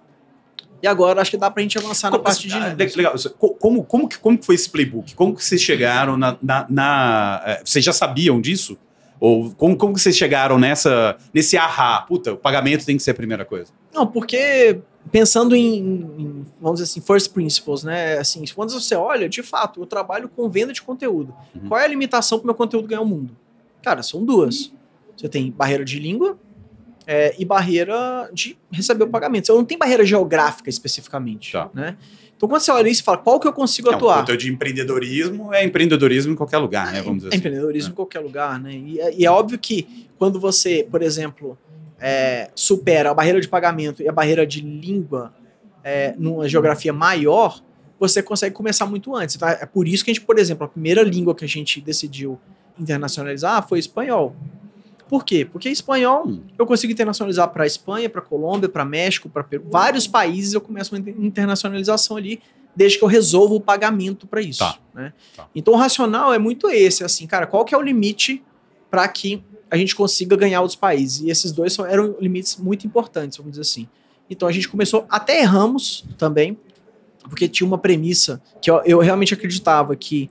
E 0.84 0.88
agora 0.88 1.22
acho 1.22 1.32
que 1.32 1.38
dá 1.38 1.50
pra 1.50 1.64
gente 1.64 1.78
avançar 1.78 2.08
na 2.12 2.18
Como- 2.18 2.24
parte 2.26 2.48
de 2.48 2.54
ah, 2.54 2.70
números. 2.70 2.96
Legal. 2.96 3.16
Co- 3.40 3.50
Como, 3.56 3.84
como, 3.84 4.08
que, 4.10 4.18
como 4.20 4.38
que 4.38 4.46
foi 4.46 4.56
esse 4.56 4.70
playbook? 4.70 5.16
Como 5.16 5.34
que 5.36 5.44
vocês 5.44 5.62
chegaram 5.62 6.18
na. 6.18 6.38
na, 6.42 6.66
na- 6.70 7.42
eh, 7.46 7.62
vocês 7.66 7.84
já 7.86 7.94
sabiam 7.94 8.40
disso? 8.42 8.78
Ou 9.20 9.52
como, 9.56 9.78
como 9.78 9.94
que 9.94 10.02
vocês 10.02 10.16
chegaram 10.18 10.58
nessa, 10.60 11.18
nesse 11.34 11.58
ahá? 11.58 12.02
Puta, 12.02 12.34
o 12.34 12.38
pagamento 12.38 12.86
tem 12.86 12.98
que 12.98 13.04
ser 13.04 13.12
a 13.12 13.16
primeira 13.16 13.46
coisa. 13.46 13.72
Não, 13.94 14.06
porque 14.06 14.80
pensando 15.12 15.56
em, 15.56 15.78
em, 16.18 16.46
vamos 16.60 16.80
dizer 16.80 16.92
assim, 16.92 17.02
first 17.02 17.32
principles, 17.32 17.84
né? 17.84 18.18
Assim, 18.18 18.44
quando 18.54 18.72
você 18.72 18.96
olha, 18.96 19.30
de 19.30 19.42
fato, 19.42 19.82
eu 19.82 19.86
trabalho 19.86 20.28
com 20.30 20.50
venda 20.50 20.74
de 20.74 20.82
conteúdo. 20.82 21.34
Uhum. 21.56 21.70
Qual 21.70 21.80
é 21.80 21.86
a 21.86 21.88
limitação 21.88 22.40
para 22.40 22.46
meu 22.48 22.56
conteúdo 22.56 22.88
ganhar 22.88 23.02
o 23.02 23.06
mundo? 23.06 23.36
Cara, 23.82 24.04
são 24.04 24.24
duas. 24.26 24.72
Você 25.16 25.30
tem 25.30 25.50
barreira 25.50 25.86
de 25.86 25.98
língua 26.00 26.38
é, 27.08 27.36
e 27.40 27.46
barreira 27.46 28.30
de 28.34 28.58
receber 28.72 29.06
o 29.06 29.08
pagamento. 29.10 29.46
Você 29.48 29.54
não 29.54 29.64
tem 29.64 29.78
barreira 29.78 30.04
geográfica 30.04 30.70
especificamente, 30.70 31.52
Tá. 31.54 31.70
né? 31.74 31.96
Então, 32.38 32.50
quando 32.50 32.62
você 32.62 32.72
olha 32.72 32.90
isso 32.90 33.02
e 33.02 33.04
fala, 33.04 33.18
qual 33.18 33.40
que 33.40 33.48
eu 33.48 33.54
consigo 33.54 33.88
É, 33.88 33.92
um 33.92 33.96
atuar? 33.96 34.20
conteúdo 34.20 34.40
de 34.42 34.52
empreendedorismo 34.52 35.54
é 35.54 35.64
empreendedorismo 35.64 36.34
em 36.34 36.36
qualquer 36.36 36.58
lugar, 36.58 36.92
né? 36.92 37.02
Vamos 37.02 37.20
dizer 37.20 37.28
É 37.28 37.30
assim. 37.30 37.38
empreendedorismo 37.38 37.90
É. 37.90 37.92
em 37.92 37.96
qualquer 37.96 38.20
lugar, 38.20 38.60
né? 38.60 38.74
E, 38.74 39.00
é- 39.00 39.16
e 39.20 39.26
é 39.26 39.32
óbvio 39.32 39.58
que 39.58 40.08
quando 40.18 40.40
você, 40.40 40.86
por 40.90 41.02
exemplo, 41.02 41.58
é, 42.00 42.50
supera 42.54 43.12
a 43.12 43.14
barreira 43.14 43.40
de 43.40 43.48
pagamento 43.48 44.02
e 44.04 44.08
a 44.10 44.12
barreira 44.12 44.46
de 44.46 44.60
língua 44.62 45.34
é, 45.84 46.14
numa 46.18 46.48
geografia 46.50 46.92
maior, 46.92 47.62
você 48.00 48.22
consegue 48.22 48.54
começar 48.54 48.86
muito 48.86 49.16
antes. 49.16 49.38
Tá? 49.38 49.52
É 49.52 49.66
por 49.66 49.88
isso 49.88 50.04
que 50.04 50.12
a 50.12 50.14
gente, 50.14 50.26
por 50.26 50.38
exemplo, 50.38 50.66
a 50.66 50.68
primeira 50.68 51.02
língua 51.04 51.34
que 51.34 51.46
a 51.46 51.48
gente 51.48 51.80
decidiu 51.80 52.38
internacionalizar 52.78 53.66
foi 53.68 53.80
espanhol. 53.80 54.36
Por 55.08 55.24
quê? 55.24 55.46
Porque 55.46 55.70
espanhol 55.70 56.28
Hum. 56.28 56.42
eu 56.58 56.66
consigo 56.66 56.92
internacionalizar 56.92 57.48
para 57.50 57.66
Espanha, 57.68 58.10
para 58.10 58.22
Colômbia, 58.22 58.68
para 58.68 58.84
México, 58.84 59.30
para 59.30 59.44
Peru. 59.44 59.66
Vários 59.70 60.08
países 60.08 60.54
eu 60.54 60.62
começo 60.62 60.94
uma 60.94 61.00
inter- 61.00 61.16
internacionalização 61.20 62.18
ali, 62.18 62.42
desde 62.76 62.98
que 62.98 63.04
eu 63.04 63.08
resolva 63.08 63.54
o 63.54 63.62
pagamento 63.62 64.26
para 64.28 64.42
isso. 64.42 64.60
Tá. 64.60 64.78
né? 64.94 65.14
Tá. 65.36 65.48
Então 65.56 65.74
o 65.74 65.78
racional 65.78 66.34
é 66.34 66.40
muito 66.40 66.70
esse, 66.70 67.04
assim, 67.04 67.28
cara, 67.28 67.46
qual 67.46 67.64
que 67.64 67.74
é 67.76 67.78
o 67.78 67.82
limite 67.82 68.44
para 68.90 69.08
que 69.08 69.44
a 69.70 69.78
gente 69.78 69.96
consiga 69.96 70.36
ganhar 70.36 70.62
outros 70.62 70.76
países? 70.76 71.22
E 71.22 71.30
esses 71.30 71.52
dois 71.52 71.72
são- 71.74 71.86
eram 71.86 72.16
limites 72.20 72.58
muito 72.58 72.86
importantes, 72.88 73.38
vamos 73.38 73.52
dizer 73.52 73.62
assim. 73.62 73.88
Então 74.30 74.48
a 74.48 74.52
gente 74.52 74.68
começou, 74.68 75.06
até 75.10 75.40
erramos 75.42 76.04
também, 76.18 76.58
porque 77.30 77.48
tinha 77.48 77.68
uma 77.68 77.78
premissa 77.78 78.42
que 78.62 78.70
eu, 78.72 78.82
eu 78.86 79.00
realmente 79.00 79.34
acreditava 79.34 79.96
que 79.96 80.30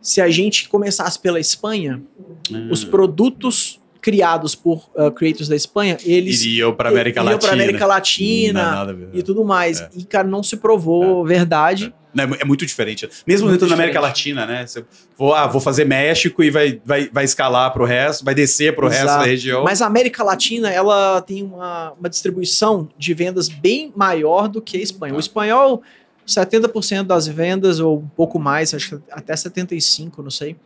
se 0.00 0.20
a 0.20 0.28
gente 0.28 0.68
começasse 0.68 1.18
pela 1.18 1.38
Espanha, 1.40 2.02
Hum. 2.50 2.68
os 2.70 2.84
produtos 2.84 3.80
criados 4.04 4.54
por 4.54 4.86
uh, 4.94 5.10
creators 5.10 5.48
da 5.48 5.56
Espanha, 5.56 5.96
eles 6.04 6.42
iriam 6.42 6.74
para 6.74 6.90
América 6.90 7.22
iriam 7.22 7.32
Latina. 7.32 7.52
América 7.54 7.86
Latina 7.86 8.84
ver. 8.84 9.08
e 9.14 9.22
tudo 9.22 9.46
mais. 9.46 9.80
É. 9.80 9.88
E, 9.96 10.04
cara, 10.04 10.28
não 10.28 10.42
se 10.42 10.58
provou 10.58 11.24
verdade. 11.24 11.90
Não, 12.12 12.24
é 12.38 12.44
muito 12.44 12.66
diferente. 12.66 13.08
Mesmo 13.26 13.48
Muito 13.48 13.60
dentro 13.60 13.68
da 13.70 13.74
América. 13.74 14.00
Latina, 14.00 14.44
né? 14.44 14.66
Você, 14.66 14.84
vou, 15.16 15.34
ah, 15.34 15.46
vou 15.46 15.58
fazer 15.58 15.86
México 15.86 16.44
e 16.44 16.50
vai, 16.50 16.82
vai, 16.84 17.08
vai 17.10 17.24
escalar 17.24 17.72
pro 17.72 17.86
resto, 17.86 18.26
vai 18.26 18.34
descer 18.34 18.76
pro 18.76 18.88
resto 18.88 19.04
Exato. 19.04 19.20
da 19.20 19.26
região. 19.26 19.64
Mas 19.64 19.80
a 19.80 19.86
América 19.86 20.22
Latina, 20.22 20.70
ela 20.70 21.22
tem 21.22 21.42
uma, 21.42 21.92
uma 21.92 22.08
distribuição 22.10 22.90
de 22.98 23.14
vendas 23.14 23.48
bem 23.48 23.90
maior 23.96 24.48
do 24.48 24.60
que 24.60 24.76
a 24.76 24.80
Espanha. 24.80 25.14
Tá. 25.14 25.16
O 25.16 25.20
espanhol, 25.20 25.82
70% 26.28 27.04
das 27.04 27.26
vendas, 27.26 27.80
ou 27.80 28.00
um 28.00 28.08
pouco 28.08 28.38
mais, 28.38 28.74
acho 28.74 28.98
que 28.98 29.02
até 29.10 29.32
75%, 29.32 30.18
não 30.18 30.30
sei, 30.30 30.56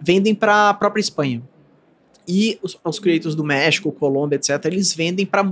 vendem 0.00 0.36
para 0.36 0.70
a 0.70 0.74
própria 0.74 1.00
Espanha. 1.00 1.42
E 2.28 2.58
os, 2.62 2.76
os 2.84 2.98
creators 2.98 3.34
do 3.34 3.44
México, 3.44 3.90
Colômbia, 3.92 4.36
etc., 4.36 4.64
eles 4.64 4.92
vendem 4.94 5.24
para, 5.24 5.50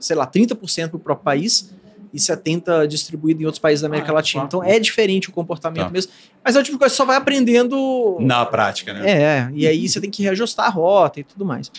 sei 0.00 0.16
lá, 0.16 0.26
30% 0.26 0.88
para 0.90 0.96
o 0.96 1.00
próprio 1.00 1.24
país 1.24 1.72
e 2.12 2.18
70 2.20 2.86
distribuído 2.88 3.42
em 3.42 3.44
outros 3.44 3.60
países 3.60 3.82
da 3.82 3.88
América 3.88 4.10
Ah, 4.10 4.14
Latina. 4.14 4.44
Então 4.44 4.62
é 4.64 4.78
diferente 4.80 5.28
o 5.28 5.32
comportamento 5.32 5.84
Tá. 5.86 5.90
mesmo. 5.90 6.10
Mas 6.44 6.56
é 6.56 6.60
o 6.60 6.62
tipo 6.62 6.76
de 6.76 6.78
coisa 6.78 6.92
que 6.92 6.96
você 6.96 7.02
só 7.02 7.04
vai 7.04 7.16
aprendendo. 7.16 8.16
Na 8.20 8.44
prática, 8.46 8.92
né? 8.94 9.10
É, 9.10 9.50
e 9.54 9.66
aí 9.66 9.88
você 9.88 10.00
tem 10.00 10.10
que 10.10 10.22
reajustar 10.22 10.66
a 10.66 10.70
rota 10.70 11.20
e 11.20 11.24
tudo 11.24 11.44
mais. 11.44 11.70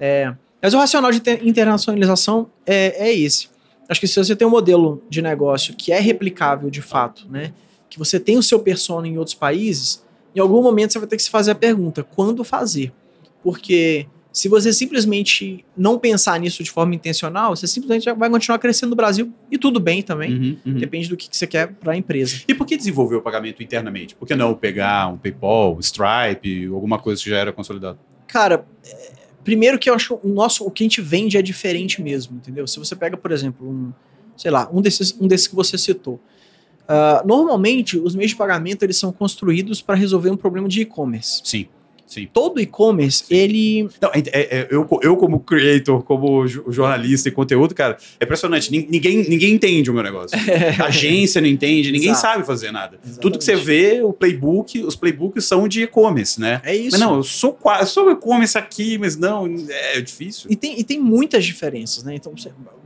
É, 0.00 0.32
mas 0.62 0.72
o 0.74 0.78
racional 0.78 1.10
de 1.10 1.18
inter- 1.18 1.46
internacionalização 1.46 2.48
é, 2.66 3.08
é 3.08 3.12
esse. 3.14 3.48
Acho 3.88 4.00
que 4.00 4.06
se 4.08 4.14
você 4.22 4.34
tem 4.34 4.46
um 4.46 4.50
modelo 4.50 5.02
de 5.10 5.20
negócio 5.20 5.74
que 5.74 5.92
é 5.92 6.00
replicável 6.00 6.70
de 6.70 6.80
fato, 6.80 7.26
né? 7.28 7.52
Que 7.90 7.98
você 7.98 8.18
tem 8.18 8.38
o 8.38 8.42
seu 8.42 8.58
persona 8.60 9.06
em 9.06 9.18
outros 9.18 9.34
países, 9.34 10.02
em 10.34 10.40
algum 10.40 10.62
momento 10.62 10.92
você 10.92 10.98
vai 10.98 11.08
ter 11.08 11.16
que 11.16 11.22
se 11.22 11.28
fazer 11.30 11.50
a 11.50 11.54
pergunta: 11.54 12.02
quando 12.02 12.42
fazer? 12.42 12.92
Porque 13.42 14.06
se 14.32 14.48
você 14.48 14.72
simplesmente 14.72 15.64
não 15.76 15.98
pensar 15.98 16.40
nisso 16.40 16.62
de 16.62 16.70
forma 16.70 16.94
intencional, 16.94 17.54
você 17.54 17.66
simplesmente 17.66 18.10
vai 18.12 18.30
continuar 18.30 18.58
crescendo 18.58 18.90
no 18.90 18.96
Brasil 18.96 19.32
e 19.50 19.58
tudo 19.58 19.78
bem 19.78 20.02
também. 20.02 20.32
Uhum, 20.32 20.56
uhum. 20.66 20.78
Depende 20.78 21.08
do 21.08 21.16
que 21.16 21.28
que 21.28 21.36
você 21.36 21.46
quer 21.46 21.72
para 21.74 21.92
a 21.92 21.96
empresa. 21.96 22.42
E 22.48 22.54
por 22.54 22.66
que 22.66 22.76
desenvolver 22.76 23.16
o 23.16 23.22
pagamento 23.22 23.62
internamente? 23.62 24.14
Por 24.14 24.26
que 24.26 24.34
não 24.34 24.54
pegar 24.54 25.08
um 25.08 25.18
PayPal, 25.18 25.78
Stripe, 25.80 26.66
alguma 26.66 26.98
coisa 26.98 27.22
que 27.22 27.28
já 27.28 27.36
era 27.36 27.52
consolidada? 27.52 27.98
Cara, 28.26 28.64
é, 28.84 29.12
primeiro 29.44 29.78
que 29.78 29.90
eu 29.90 29.94
acho 29.94 30.18
o 30.22 30.28
nosso, 30.28 30.64
o 30.64 30.70
que 30.70 30.82
a 30.82 30.86
gente 30.86 31.00
vende 31.02 31.36
é 31.36 31.42
diferente 31.42 32.00
mesmo, 32.00 32.36
entendeu? 32.36 32.66
Se 32.66 32.78
você 32.78 32.96
pega, 32.96 33.16
por 33.16 33.32
exemplo, 33.32 33.68
um, 33.68 33.92
sei 34.36 34.50
lá, 34.50 34.68
um 34.72 34.80
desses, 34.80 35.14
um 35.20 35.26
desses 35.26 35.46
que 35.46 35.54
você 35.54 35.76
citou. 35.76 36.18
Ah, 36.88 37.22
normalmente, 37.24 37.98
os 37.98 38.14
meios 38.14 38.32
de 38.32 38.36
pagamento 38.36 38.82
eles 38.82 38.96
são 38.96 39.12
construídos 39.12 39.80
para 39.80 39.94
resolver 39.94 40.30
um 40.30 40.36
problema 40.36 40.68
de 40.68 40.82
e-commerce. 40.82 41.40
Sim, 41.44 41.68
sim. 42.12 42.28
Todo 42.32 42.60
e-commerce, 42.60 43.24
ele 43.30 43.88
Não, 44.00 44.10
é- 44.10 44.18
é- 44.26 44.58
é- 44.60 44.68
eu, 44.70 44.86
eu, 45.02 45.16
como 45.16 45.40
creator, 45.40 46.02
como 46.02 46.46
jo- 46.46 46.64
jornalista 46.68 47.28
e 47.28 47.32
conteúdo, 47.32 47.74
cara, 47.74 47.96
é 48.20 48.24
impressionante. 48.24 48.70
Nin- 48.70 48.86
Ninguém, 48.90 49.28
ninguém 49.28 49.54
entende 49.54 49.90
o 49.90 49.94
meu 49.94 50.02
negócio. 50.02 50.36
A 50.82 50.86
agência 50.86 51.40
não 51.40 51.48
entende, 51.48 51.90
ninguém 51.90 52.10
Exato. 52.10 52.20
sabe 52.34 52.46
fazer 52.46 52.70
nada. 52.70 52.96
Exatamente. 52.96 53.20
Tudo 53.20 53.38
que 53.38 53.44
você 53.44 53.56
vê, 53.56 54.02
o 54.02 54.12
playbook, 54.12 54.82
os 54.82 54.94
playbooks 54.96 55.44
são 55.44 55.66
de 55.66 55.82
e-commerce, 55.82 56.40
né? 56.40 56.60
é 56.64 56.74
isso. 56.74 56.90
Mas 56.92 57.00
não, 57.00 57.16
eu 57.16 57.22
sou 57.22 57.52
quase, 57.52 57.90
sou 57.90 58.10
e-commerce 58.10 58.56
aqui, 58.58 58.98
mas 58.98 59.16
não, 59.16 59.46
é 59.68 60.00
difícil. 60.00 60.50
E 60.50 60.56
tem, 60.56 60.78
e 60.78 60.84
tem 60.84 61.00
muitas 61.00 61.44
diferenças, 61.44 62.04
né? 62.04 62.14
Então, 62.14 62.32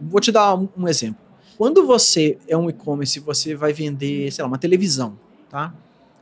vou 0.01 0.21
te 0.21 0.31
dar 0.31 0.55
um, 0.55 0.69
um 0.77 0.87
exemplo. 0.89 1.21
Quando 1.59 1.87
você 1.87 2.37
é 2.47 2.57
um 2.57 2.69
e-commerce, 2.69 3.19
você 3.21 3.55
vai 3.55 3.73
vender, 3.73 4.31
sei 4.31 4.43
lá, 4.43 4.49
uma 4.49 4.59
televisão, 4.59 5.19
tá? 5.51 5.73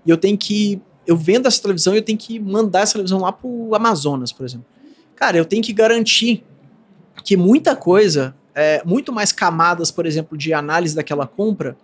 E 0.06 0.10
eu 0.10 0.16
tenho 0.16 0.38
que. 0.38 0.80
Eu 1.06 1.16
vendo 1.16 1.46
essa 1.46 1.60
televisão 1.60 1.94
e 1.94 1.98
eu 1.98 2.02
tenho 2.02 2.18
que 2.18 2.38
mandar 2.38 2.80
essa 2.80 2.92
televisão 2.92 3.20
lá 3.20 3.32
pro 3.32 3.74
Amazonas, 3.74 4.32
por 4.32 4.44
exemplo. 4.44 4.66
Cara, 5.14 5.36
eu 5.36 5.44
tenho 5.44 5.62
que 5.62 5.72
garantir 5.72 6.44
que 7.24 7.36
muita 7.36 7.76
coisa, 7.76 8.34
é, 8.54 8.82
muito 8.84 9.12
mais 9.12 9.32
camadas, 9.32 9.90
por 9.90 10.06
exemplo, 10.06 10.36
de 10.36 10.52
análise 10.52 10.94
daquela 10.94 11.26
compra, 11.26 11.76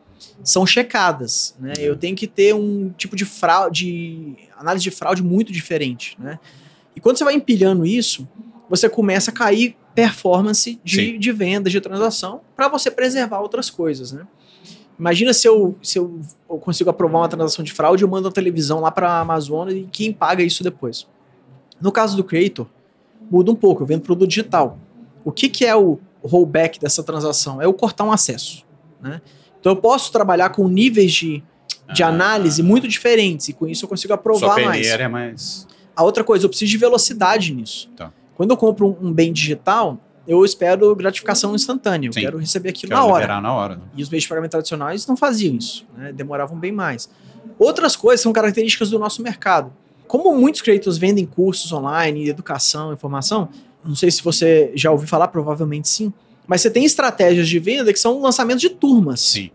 são 0.45 0.67
checadas, 0.67 1.55
né? 1.59 1.73
Eu 1.79 1.97
tenho 1.97 2.15
que 2.15 2.27
ter 2.27 2.55
um 2.55 2.91
tipo 2.91 3.17
de 3.17 3.25
fraude, 3.25 4.37
análise 4.57 4.83
de 4.83 4.91
fraude 4.91 5.23
muito 5.23 5.53
diferente, 5.53 6.17
né? 6.19 6.39
E 6.95 7.01
quando 7.01 7.17
você 7.17 7.25
vai 7.25 7.35
empilhando 7.35 7.87
isso, 7.87 8.29
você 8.69 8.89
começa 8.89 9.31
a 9.31 9.35
cair 9.35 9.77
performance 9.95 10.79
de, 10.85 10.97
Sim. 10.97 11.19
de 11.19 11.33
venda, 11.33 11.69
de 11.69 11.81
transação, 11.81 12.41
para 12.55 12.69
você 12.69 12.91
preservar 12.91 13.41
outras 13.41 13.71
coisas, 13.71 14.13
né? 14.13 14.27
Imagina 15.01 15.33
se 15.33 15.49
eu, 15.49 15.75
se 15.83 15.99
eu, 15.99 16.21
eu 16.49 16.59
consigo 16.59 16.91
aprovar 16.91 17.21
uma 17.21 17.29
transação 17.29 17.65
de 17.65 17.73
fraude, 17.73 18.03
eu 18.03 18.09
mando 18.09 18.29
a 18.29 18.31
televisão 18.31 18.81
lá 18.81 18.91
para 18.91 19.11
a 19.11 19.21
Amazônia 19.21 19.73
e 19.75 19.89
quem 19.91 20.13
paga 20.13 20.43
isso 20.43 20.63
depois. 20.63 21.07
No 21.81 21.91
caso 21.91 22.19
do 22.19 22.23
Creator, 22.23 22.67
muda 23.31 23.51
um 23.51 23.55
pouco, 23.55 23.83
eu 23.83 23.87
vendo 23.87 24.03
produto 24.03 24.29
digital. 24.29 24.79
O 25.25 25.33
que, 25.33 25.49
que 25.49 25.65
é 25.65 25.75
o 25.75 25.99
rollback 26.23 26.79
dessa 26.79 27.03
transação? 27.03 27.63
É 27.63 27.65
eu 27.65 27.73
cortar 27.73 28.05
um 28.05 28.13
acesso. 28.13 28.63
Né? 29.01 29.23
Então 29.59 29.73
eu 29.73 29.77
posso 29.77 30.13
trabalhar 30.13 30.51
com 30.51 30.69
níveis 30.69 31.13
de, 31.13 31.43
de 31.95 32.03
Ah. 32.03 32.09
análise 32.09 32.63
muito 32.63 32.87
diferentes 32.87 33.49
e 33.49 33.55
com 33.55 33.67
isso 33.67 33.87
eu 33.87 33.89
consigo 33.89 34.13
Sua 34.13 34.17
aprovar 34.17 34.61
mais. 34.61 34.83
peneira 34.83 35.05
é 35.05 35.09
mais. 35.09 35.67
A 35.97 36.05
outra 36.05 36.23
coisa, 36.23 36.45
eu 36.45 36.51
preciso 36.51 36.71
de 36.71 36.77
velocidade 36.77 37.55
nisso. 37.55 37.91
Tá. 37.97 38.13
Quando 38.37 38.51
eu 38.51 38.57
compro 38.59 38.87
um, 39.01 39.09
um 39.09 39.13
bem 39.13 39.33
digital, 39.33 39.99
eu 40.31 40.45
espero 40.45 40.95
gratificação 40.95 41.57
instantânea. 41.57 42.09
Eu 42.09 42.13
Sim. 42.13 42.21
quero 42.21 42.39
receber 42.39 42.69
aquilo 42.69 42.91
quero 42.91 43.01
na 43.01 43.07
hora. 43.07 43.41
na 43.41 43.53
hora. 43.53 43.75
né? 43.75 43.83
E 43.97 44.03
os 44.03 44.09
meios 44.09 44.23
de 44.23 44.29
pagamento 44.29 44.53
tradicionais 44.53 45.05
não 45.05 45.17
faziam 45.17 45.57
isso, 45.57 45.85
né? 45.99 46.13
demoravam 46.13 46.57
bem 46.57 46.71
mais. 46.71 47.11
Outras 47.59 47.97
coisas 47.97 48.21
são 48.21 48.33
características 48.33 48.91
do 48.91 48.99
nosso 48.99 49.23
mercado. 49.23 49.73
Como 50.07 50.33
muitos 50.37 50.61
creators 50.61 50.99
vendem 50.99 51.27
cursos 51.27 51.73
online, 51.73 52.29
educação, 52.29 52.93
informação, 52.93 53.49
não 53.85 53.97
sei 53.97 54.09
se 54.09 54.23
você 54.23 54.71
já 54.77 54.93
ouviu 54.93 55.09
falar, 55.09 55.27
provavelmente 55.29 55.89
sim, 55.89 56.13
mas 56.47 56.61
você 56.61 56.71
tem 56.71 56.85
estratégias 56.85 57.49
de 57.49 57.59
venda 57.59 57.93
que 57.93 57.99
são 57.99 58.21
lançamentos 58.21 58.61
de 58.61 58.71
turmas. 58.71 59.21
Sim, 59.21 59.51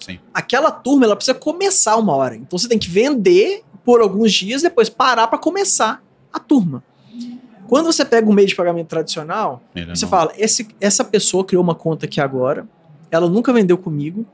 sim. 0.00 0.18
Aquela 0.34 0.72
turma 0.72 1.04
ela 1.04 1.14
precisa 1.14 1.38
começar 1.38 1.96
uma 1.96 2.14
hora. 2.14 2.34
Então 2.34 2.58
você 2.58 2.68
tem 2.68 2.78
que 2.80 2.90
vender 2.90 3.62
por 3.84 4.00
alguns 4.00 4.32
dias, 4.32 4.62
depois 4.62 4.88
parar 4.88 5.28
para 5.28 5.38
começar 5.38 6.02
a 6.32 6.40
turma. 6.40 6.82
Quando 7.68 7.86
você 7.86 8.04
pega 8.04 8.28
um 8.28 8.32
meio 8.32 8.48
de 8.48 8.54
pagamento 8.54 8.86
tradicional, 8.88 9.62
Ele 9.74 9.86
você 9.94 10.04
não- 10.04 10.10
fala, 10.10 10.32
esse, 10.36 10.68
essa 10.80 11.04
pessoa 11.04 11.44
criou 11.44 11.62
uma 11.62 11.74
conta 11.74 12.06
aqui 12.06 12.20
agora, 12.20 12.66
ela 13.10 13.28
nunca 13.28 13.52
vendeu 13.52 13.76
comigo, 13.78 14.26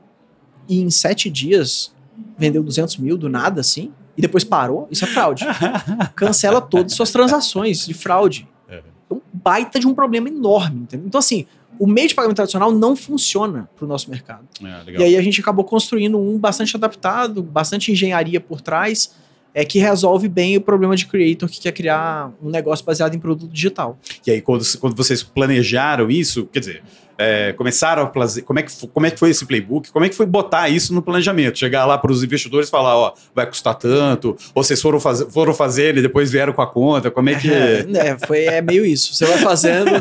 e 0.67 0.81
em 0.81 0.89
sete 0.89 1.29
dias 1.29 1.93
vendeu 2.37 2.63
200 2.63 2.97
mil 2.97 3.17
do 3.17 3.27
nada, 3.29 3.61
assim, 3.61 3.91
e 4.15 4.21
depois 4.21 4.43
parou, 4.43 4.87
isso 4.91 5.03
é 5.03 5.07
fraude. 5.07 5.45
Cancela 6.15 6.61
todas 6.61 6.91
as 6.93 6.95
suas 6.97 7.11
transações 7.11 7.85
de 7.85 7.93
fraude. 7.93 8.47
É. 8.69 8.75
É 9.09 9.13
um 9.13 9.21
baita 9.33 9.79
de 9.79 9.87
um 9.87 9.93
problema 9.93 10.27
enorme, 10.29 10.81
entendeu? 10.81 11.07
Então, 11.07 11.19
assim, 11.19 11.45
o 11.79 11.87
meio 11.87 12.07
de 12.07 12.13
pagamento 12.15 12.35
tradicional 12.35 12.71
não 12.71 12.95
funciona 12.95 13.67
para 13.75 13.85
o 13.85 13.87
nosso 13.87 14.09
mercado. 14.09 14.47
É. 14.63 14.91
E 14.99 15.03
aí 15.03 15.17
a 15.17 15.21
gente 15.21 15.41
acabou 15.41 15.65
construindo 15.65 16.19
um 16.19 16.37
bastante 16.37 16.75
adaptado, 16.77 17.41
bastante 17.41 17.91
engenharia 17.91 18.39
por 18.39 18.61
trás, 18.61 19.15
é 19.53 19.63
que 19.63 19.79
resolve 19.79 20.27
bem 20.27 20.57
o 20.57 20.61
problema 20.61 20.95
de 20.95 21.05
creator 21.05 21.47
que 21.47 21.61
quer 21.61 21.71
criar 21.71 22.31
um 22.41 22.49
negócio 22.49 22.83
baseado 22.83 23.15
em 23.15 23.19
produto 23.19 23.51
digital. 23.51 23.97
E 24.25 24.31
aí, 24.31 24.41
quando, 24.41 24.65
quando 24.79 24.95
vocês 24.95 25.21
planejaram 25.21 26.09
isso, 26.09 26.47
quer 26.51 26.59
dizer, 26.59 26.83
é, 27.17 27.53
começaram 27.53 28.03
a 28.03 28.07
fazer. 28.07 28.41
Como 28.41 28.59
é, 28.59 28.63
que, 28.63 28.87
como 28.87 29.05
é 29.05 29.11
que 29.11 29.19
foi 29.19 29.29
esse 29.29 29.45
playbook? 29.45 29.91
Como 29.91 30.03
é 30.03 30.09
que 30.09 30.15
foi 30.15 30.25
botar 30.25 30.69
isso 30.69 30.93
no 30.93 31.01
planejamento? 31.01 31.59
Chegar 31.59 31.85
lá 31.85 31.97
para 31.97 32.11
os 32.11 32.23
investidores 32.23 32.67
e 32.67 32.71
falar, 32.71 32.97
ó, 32.97 33.13
vai 33.35 33.45
custar 33.45 33.75
tanto, 33.75 34.35
ou 34.53 34.63
vocês 34.63 34.81
foram 34.81 34.99
fazer, 34.99 35.29
foram 35.29 35.53
fazer 35.53 35.97
e 35.97 36.01
depois 36.01 36.31
vieram 36.31 36.53
com 36.53 36.61
a 36.61 36.67
conta, 36.67 37.11
como 37.11 37.29
é 37.29 37.35
que. 37.35 37.51
É, 37.51 37.83
né, 37.83 38.17
foi, 38.25 38.45
é 38.45 38.61
meio 38.61 38.85
isso. 38.85 39.13
Você 39.13 39.25
vai 39.25 39.37
fazendo. 39.37 39.91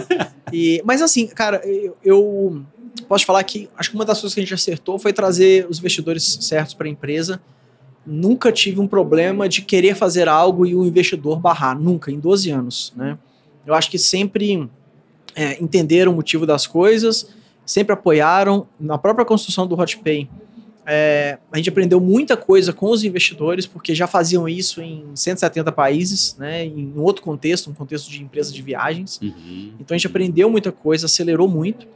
e, 0.53 0.83
mas 0.85 1.03
assim, 1.03 1.27
cara, 1.27 1.61
eu, 1.65 1.97
eu 2.03 2.63
posso 3.09 3.27
falar 3.27 3.43
que 3.45 3.69
acho 3.77 3.91
que 3.91 3.95
uma 3.95 4.05
das 4.05 4.21
coisas 4.21 4.35
que 4.35 4.41
a 4.41 4.43
gente 4.43 4.55
acertou 4.55 4.99
foi 4.99 5.13
trazer 5.13 5.67
os 5.69 5.79
investidores 5.79 6.39
certos 6.41 6.75
para 6.75 6.87
a 6.87 6.91
empresa. 6.91 7.41
Nunca 8.05 8.51
tive 8.51 8.81
um 8.81 8.87
problema 8.87 9.49
de 9.49 9.63
querer 9.63 9.95
fazer 9.95 10.29
algo 10.29 10.67
e 10.67 10.75
o 10.75 10.85
investidor 10.85 11.39
barrar. 11.39 11.79
Nunca, 11.79 12.11
em 12.11 12.19
12 12.19 12.51
anos. 12.51 12.93
Né? 12.97 13.19
Eu 13.67 13.75
acho 13.75 13.91
que 13.91 13.99
sempre 13.99 14.69
é, 15.35 15.63
entenderam 15.63 16.13
o 16.13 16.15
motivo 16.15 16.45
das 16.45 16.67
coisas, 16.67 17.29
sempre 17.65 17.93
apoiaram. 17.93 18.67
Na 18.79 18.99
própria 18.99 19.25
construção 19.25 19.67
do 19.67 19.79
HotPay, 19.79 20.29
é, 20.85 21.39
a 21.51 21.57
gente 21.57 21.69
aprendeu 21.69 22.01
muita 22.01 22.37
coisa 22.37 22.73
com 22.73 22.91
os 22.91 23.05
investidores, 23.05 23.67
porque 23.67 23.95
já 23.95 24.07
faziam 24.07 24.49
isso 24.49 24.83
em 24.83 25.05
170 25.15 25.71
países, 25.71 26.37
né, 26.39 26.65
em 26.65 26.93
outro 26.97 27.23
contexto, 27.23 27.71
um 27.71 27.75
contexto 27.75 28.11
de 28.11 28.23
empresa 28.23 28.53
de 28.53 28.61
viagens. 28.63 29.21
Uhum. 29.23 29.73
Então 29.79 29.95
a 29.95 29.99
gente 29.99 30.09
aprendeu 30.09 30.51
muita 30.51 30.73
coisa, 30.73 31.07
acelerou 31.07 31.49
muito. 31.49 31.87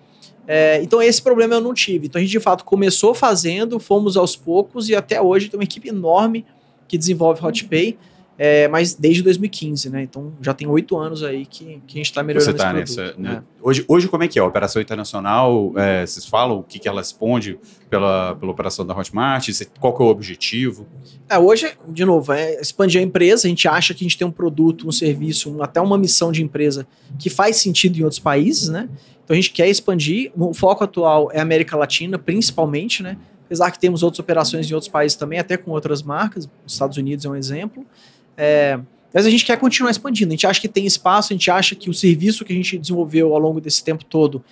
É, 0.46 0.80
então 0.82 1.02
esse 1.02 1.20
problema 1.20 1.54
eu 1.54 1.61
não 1.61 1.74
tive. 1.74 2.06
Então 2.06 2.18
a 2.20 2.22
gente 2.22 2.30
de 2.30 2.40
fato 2.40 2.64
começou 2.64 3.14
fazendo, 3.14 3.78
fomos 3.78 4.16
aos 4.16 4.37
poucos 4.37 4.88
e 4.88 4.94
até 4.94 5.20
hoje 5.20 5.48
tem 5.48 5.59
uma 5.59 5.64
equipe 5.64 5.88
enorme 5.88 6.44
que 6.87 6.96
desenvolve 6.96 7.44
HotPay, 7.44 7.98
é, 8.38 8.68
mas 8.68 8.94
desde 8.94 9.22
2015, 9.22 9.88
né? 9.90 10.03
Então 10.03 10.33
já 10.42 10.53
tem 10.53 10.66
oito 10.68 10.96
anos 10.99 11.22
aí 11.22 11.46
que, 11.46 11.81
que 11.87 11.94
a 11.94 11.96
gente 11.96 12.07
está 12.07 12.22
melhorando 12.22 12.51
Você 12.53 12.57
tá 12.57 12.70
produto. 12.72 12.96
nessa. 12.96 13.14
né? 13.18 13.42
É. 13.42 13.57
Hoje, 13.62 13.85
hoje, 13.88 14.09
como 14.09 14.22
é 14.25 14.29
que 14.29 14.38
é? 14.38 14.42
A 14.42 14.44
operação 14.46 14.81
internacional, 14.83 15.72
é, 15.77 16.05
vocês 16.07 16.25
falam 16.27 16.59
o 16.59 16.62
que, 16.62 16.79
que 16.79 16.88
ela 16.88 17.01
responde 17.01 17.59
pela, 17.88 18.35
pela 18.37 18.53
operação 18.53 18.85
da 18.87 18.96
Hotmart? 18.96 19.49
Qual 19.81 19.96
que 19.96 20.03
é 20.03 20.07
o 20.07 20.09
objetivo? 20.09 20.87
É, 21.29 21.38
hoje, 21.38 21.72
de 21.88 22.05
novo, 22.05 22.33
é 22.33 22.61
expandir 22.61 23.01
a 23.01 23.05
empresa. 23.05 23.46
A 23.46 23.49
gente 23.49 23.66
acha 23.66 23.94
que 23.94 24.05
a 24.05 24.07
gente 24.07 24.18
tem 24.18 24.27
um 24.27 24.31
produto, 24.31 24.87
um 24.87 24.92
serviço, 24.92 25.51
um- 25.51 25.62
até 25.62 25.81
uma 25.81 25.96
missão 25.99 26.31
de 26.31 26.42
empresa 26.42 26.87
que 27.18 27.31
faz 27.31 27.57
sentido 27.57 27.99
em 27.99 28.03
outros 28.03 28.20
países, 28.20 28.68
né? 28.68 28.88
Então 29.25 29.35
a 29.35 29.40
gente 29.40 29.51
quer 29.51 29.68
expandir. 29.68 30.31
O 30.37 30.55
foco 30.55 30.85
atual 30.85 31.31
é 31.33 31.38
a 31.40 31.42
América 31.42 31.77
Latina, 31.77 32.16
principalmente, 32.18 33.03
né? 33.03 33.16
Apesar 33.46 33.70
que 33.70 33.79
temos 33.79 34.03
outras 34.03 34.18
operações 34.20 34.70
em 34.70 34.75
outros 34.75 34.90
países 34.90 35.16
também, 35.16 35.38
até 35.38 35.57
com 35.57 35.70
outras 35.70 36.03
marcas. 36.03 36.49
Os 36.66 36.72
Estados 36.72 36.96
Unidos 36.96 37.25
é 37.25 37.29
um 37.29 37.35
exemplo. 37.37 37.85
É, 38.37 38.79
mas 39.12 39.27
a 39.27 39.31
gente 39.31 39.44
quer 39.44 39.57
continuar 39.59 39.90
expandindo. 39.90 40.29
A 40.31 40.33
gente 40.33 40.46
acha 40.46 40.61
que 40.61 40.68
tem 40.68 40.85
espaço, 40.85 41.33
a 41.33 41.35
gente 41.35 41.51
acha 41.51 41.75
que 41.75 41.88
o 41.88 41.94
serviço 41.94 42.44
que 42.44 42.53
a 42.53 42.57
gente 42.57 42.77
desenvolveu 42.79 43.33
ao 43.33 43.38
longo 43.38 43.61
desse 43.61 43.83
tempo 43.83 44.05
todo 44.05 44.44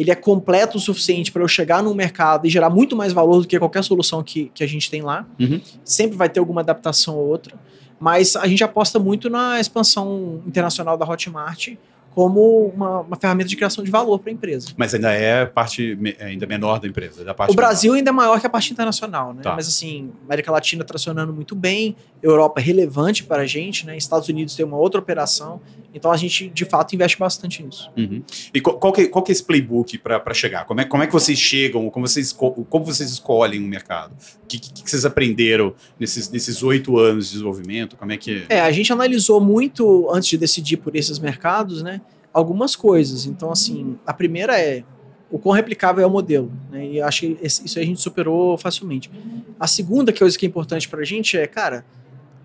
ele 0.00 0.10
é 0.10 0.14
completo 0.14 0.78
o 0.78 0.80
suficiente 0.80 1.30
para 1.30 1.42
eu 1.42 1.48
chegar 1.48 1.82
no 1.82 1.94
mercado 1.94 2.46
e 2.46 2.50
gerar 2.50 2.70
muito 2.70 2.96
mais 2.96 3.12
valor 3.12 3.42
do 3.42 3.46
que 3.46 3.58
qualquer 3.58 3.84
solução 3.84 4.22
que, 4.22 4.50
que 4.54 4.64
a 4.64 4.66
gente 4.66 4.90
tem 4.90 5.02
lá. 5.02 5.26
Uhum. 5.38 5.60
Sempre 5.84 6.16
vai 6.16 6.28
ter 6.28 6.40
alguma 6.40 6.62
adaptação 6.62 7.16
ou 7.16 7.28
outra, 7.28 7.54
mas 7.98 8.34
a 8.34 8.46
gente 8.46 8.64
aposta 8.64 8.98
muito 8.98 9.28
na 9.28 9.60
expansão 9.60 10.42
internacional 10.46 10.96
da 10.96 11.06
Hotmart 11.06 11.74
como 12.14 12.72
uma, 12.74 13.00
uma 13.00 13.16
ferramenta 13.16 13.48
de 13.48 13.56
criação 13.56 13.84
de 13.84 13.90
valor 13.90 14.18
para 14.18 14.30
a 14.30 14.32
empresa. 14.32 14.68
Mas 14.76 14.94
ainda 14.94 15.12
é 15.12 15.44
parte 15.46 15.94
me- 16.00 16.16
ainda 16.18 16.46
menor 16.46 16.80
da 16.80 16.88
empresa. 16.88 17.22
Da 17.22 17.34
parte 17.34 17.52
O 17.52 17.54
Brasil 17.54 17.92
ainda 17.92 18.10
é 18.10 18.12
maior 18.12 18.40
que 18.40 18.46
a 18.46 18.50
parte 18.50 18.72
internacional, 18.72 19.32
né? 19.34 19.42
Tá. 19.42 19.54
Mas 19.54 19.68
assim, 19.68 20.10
América 20.24 20.50
Latina 20.50 20.82
tracionando 20.82 21.32
muito 21.32 21.54
bem, 21.54 21.94
Europa 22.22 22.60
é 22.60 22.64
relevante 22.64 23.24
para 23.24 23.42
a 23.42 23.46
gente, 23.46 23.86
né? 23.86 23.96
Estados 23.96 24.28
Unidos 24.28 24.54
tem 24.54 24.64
uma 24.64 24.76
outra 24.76 25.00
operação, 25.00 25.60
então 25.94 26.12
a 26.12 26.16
gente 26.16 26.48
de 26.48 26.64
fato 26.64 26.94
investe 26.94 27.18
bastante 27.18 27.62
nisso. 27.62 27.90
Uhum. 27.96 28.22
E 28.52 28.60
qual, 28.60 28.78
qual 28.78 28.92
que, 28.92 29.08
qual 29.08 29.22
que 29.22 29.32
é 29.32 29.34
esse 29.34 29.42
playbook 29.42 29.98
para 29.98 30.34
chegar? 30.34 30.64
Como 30.66 30.80
é, 30.80 30.84
como 30.84 31.02
é 31.02 31.06
que 31.06 31.12
vocês 31.12 31.38
chegam? 31.38 31.88
Como 31.90 32.06
vocês, 32.06 32.32
como 32.32 32.84
vocês 32.84 33.10
escolhem 33.10 33.64
o 33.64 33.66
mercado? 33.66 34.12
O 34.42 34.46
que, 34.46 34.58
que, 34.58 34.82
que 34.82 34.90
vocês 34.90 35.04
aprenderam 35.04 35.74
nesses 35.98 36.30
nesses 36.30 36.62
oito 36.62 36.98
anos 36.98 37.26
de 37.26 37.32
desenvolvimento? 37.32 37.96
Como 37.96 38.12
é 38.12 38.16
que. 38.16 38.44
É, 38.48 38.60
a 38.60 38.70
gente 38.70 38.92
analisou 38.92 39.40
muito 39.40 40.08
antes 40.12 40.28
de 40.28 40.36
decidir 40.36 40.76
por 40.76 40.94
esses 40.94 41.18
mercados, 41.18 41.82
né? 41.82 42.00
Algumas 42.32 42.76
coisas. 42.76 43.26
Então, 43.26 43.50
assim, 43.50 43.98
a 44.06 44.12
primeira 44.12 44.60
é 44.60 44.84
o 45.30 45.38
quão 45.38 45.54
replicável 45.54 46.02
é 46.02 46.06
o 46.06 46.10
modelo, 46.10 46.52
né? 46.70 46.86
E 46.86 47.00
acho 47.00 47.20
que 47.20 47.38
isso 47.42 47.78
a 47.78 47.82
gente 47.82 48.00
superou 48.00 48.58
facilmente. 48.58 49.10
A 49.58 49.66
segunda 49.66 50.12
coisa 50.12 50.36
que 50.36 50.44
é 50.44 50.48
importante 50.48 50.88
para 50.88 51.00
a 51.00 51.04
gente 51.04 51.38
é, 51.38 51.46
cara, 51.46 51.84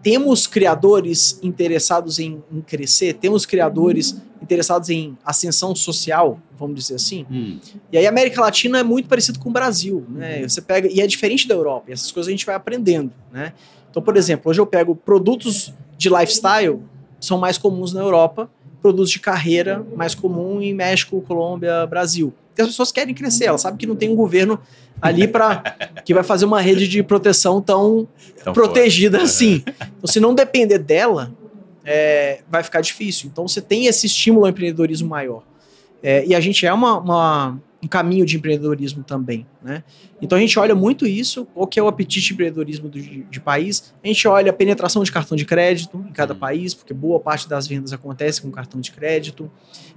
temos 0.06 0.46
criadores 0.46 1.40
interessados 1.42 2.20
em, 2.20 2.44
em 2.52 2.62
crescer, 2.62 3.16
temos 3.16 3.44
criadores 3.44 4.16
interessados 4.40 4.92
em 4.92 5.18
ascensão 5.26 5.74
social, 5.74 6.40
vamos 6.60 6.76
dizer 6.76 6.94
assim. 6.94 7.26
Hum, 7.28 7.58
E 7.92 7.98
aí 7.98 8.06
a 8.06 8.10
América 8.12 8.40
Latina 8.40 8.78
é 8.78 8.84
muito 8.84 9.10
parecido 9.10 9.40
com 9.40 9.50
o 9.50 9.52
Brasil, 9.52 10.06
né? 10.08 10.48
Você 10.48 10.62
pega 10.62 10.88
e 10.88 11.02
é 11.02 11.08
diferente 11.08 11.48
da 11.48 11.56
Europa. 11.56 11.86
E 11.90 11.94
essas 11.94 12.12
coisas 12.12 12.28
a 12.28 12.32
gente 12.32 12.46
vai 12.46 12.54
aprendendo, 12.54 13.12
né? 13.34 13.54
Então, 13.90 14.00
por 14.00 14.16
exemplo, 14.16 14.52
hoje 14.52 14.62
eu 14.62 14.68
pego 14.68 14.96
produtos 14.96 15.74
de 15.98 16.08
lifestyle 16.08 16.80
são 17.20 17.40
mais 17.40 17.58
comuns 17.58 17.92
na 17.92 18.02
Europa, 18.02 18.48
produtos 18.86 19.10
de 19.10 19.18
carreira 19.18 19.84
mais 19.96 20.14
comum 20.14 20.62
em 20.62 20.72
México, 20.72 21.20
Colômbia, 21.28 21.88
Brasil. 21.88 22.32
Porque 22.50 22.62
as 22.62 22.68
pessoas 22.68 22.92
querem 22.92 23.16
crescer, 23.16 23.46
elas 23.46 23.62
sabem 23.62 23.80
que 23.80 23.88
não 23.88 23.96
tem 23.96 24.12
um 24.12 24.16
governo 24.16 24.60
ali 25.02 25.28
para 25.28 25.76
que 26.06 26.14
vai 26.14 26.24
fazer 26.24 26.46
uma 26.46 26.62
rede 26.62 26.88
de 26.88 27.02
proteção 27.02 27.60
tão 27.60 28.08
então, 28.40 28.54
protegida 28.54 29.24
assim. 29.24 29.64
Então, 29.66 30.06
se 30.06 30.20
não 30.20 30.36
depender 30.36 30.78
dela, 30.78 31.34
é, 31.84 32.42
vai 32.48 32.62
ficar 32.62 32.80
difícil. 32.82 33.28
Então, 33.34 33.48
você 33.48 33.60
tem 33.60 33.88
esse 33.88 34.06
estímulo 34.06 34.46
ao 34.46 34.52
empreendedorismo 34.52 35.10
maior. 35.10 35.42
É, 36.04 36.24
e 36.24 36.36
a 36.36 36.40
gente 36.40 36.64
é 36.64 36.72
uma, 36.72 37.00
uma- 37.00 37.60
um 37.86 37.88
caminho 37.88 38.26
de 38.26 38.36
empreendedorismo 38.36 39.04
também, 39.04 39.46
né? 39.64 39.84
Então, 40.20 40.38
a 40.38 40.42
gente 40.42 40.58
olha 40.58 40.74
muito 40.74 41.06
isso, 41.06 41.48
o 41.54 41.68
que 41.68 41.80
é 41.80 41.84
o 41.84 41.88
apetite 41.88 42.26
de 42.28 42.34
empreendedorismo 42.34 42.90
do- 42.90 43.00
de, 43.00 43.24
de 43.24 43.40
país. 43.40 43.94
A 44.04 44.08
gente 44.08 44.28
olha 44.28 44.50
a 44.50 44.54
penetração 44.54 45.04
de 45.04 45.12
cartão 45.12 45.38
de 45.38 45.46
crédito 45.46 46.04
em 46.10 46.12
cada 46.12 46.34
Hum. 46.34 46.38
país, 46.38 46.74
porque 46.74 46.94
boa 46.94 47.20
parte 47.20 47.48
das 47.48 47.68
vendas 47.68 47.94
acontece 47.94 48.42
com 48.42 48.50
cartão 48.50 48.82
de 48.82 48.92
crédito. 48.92 49.52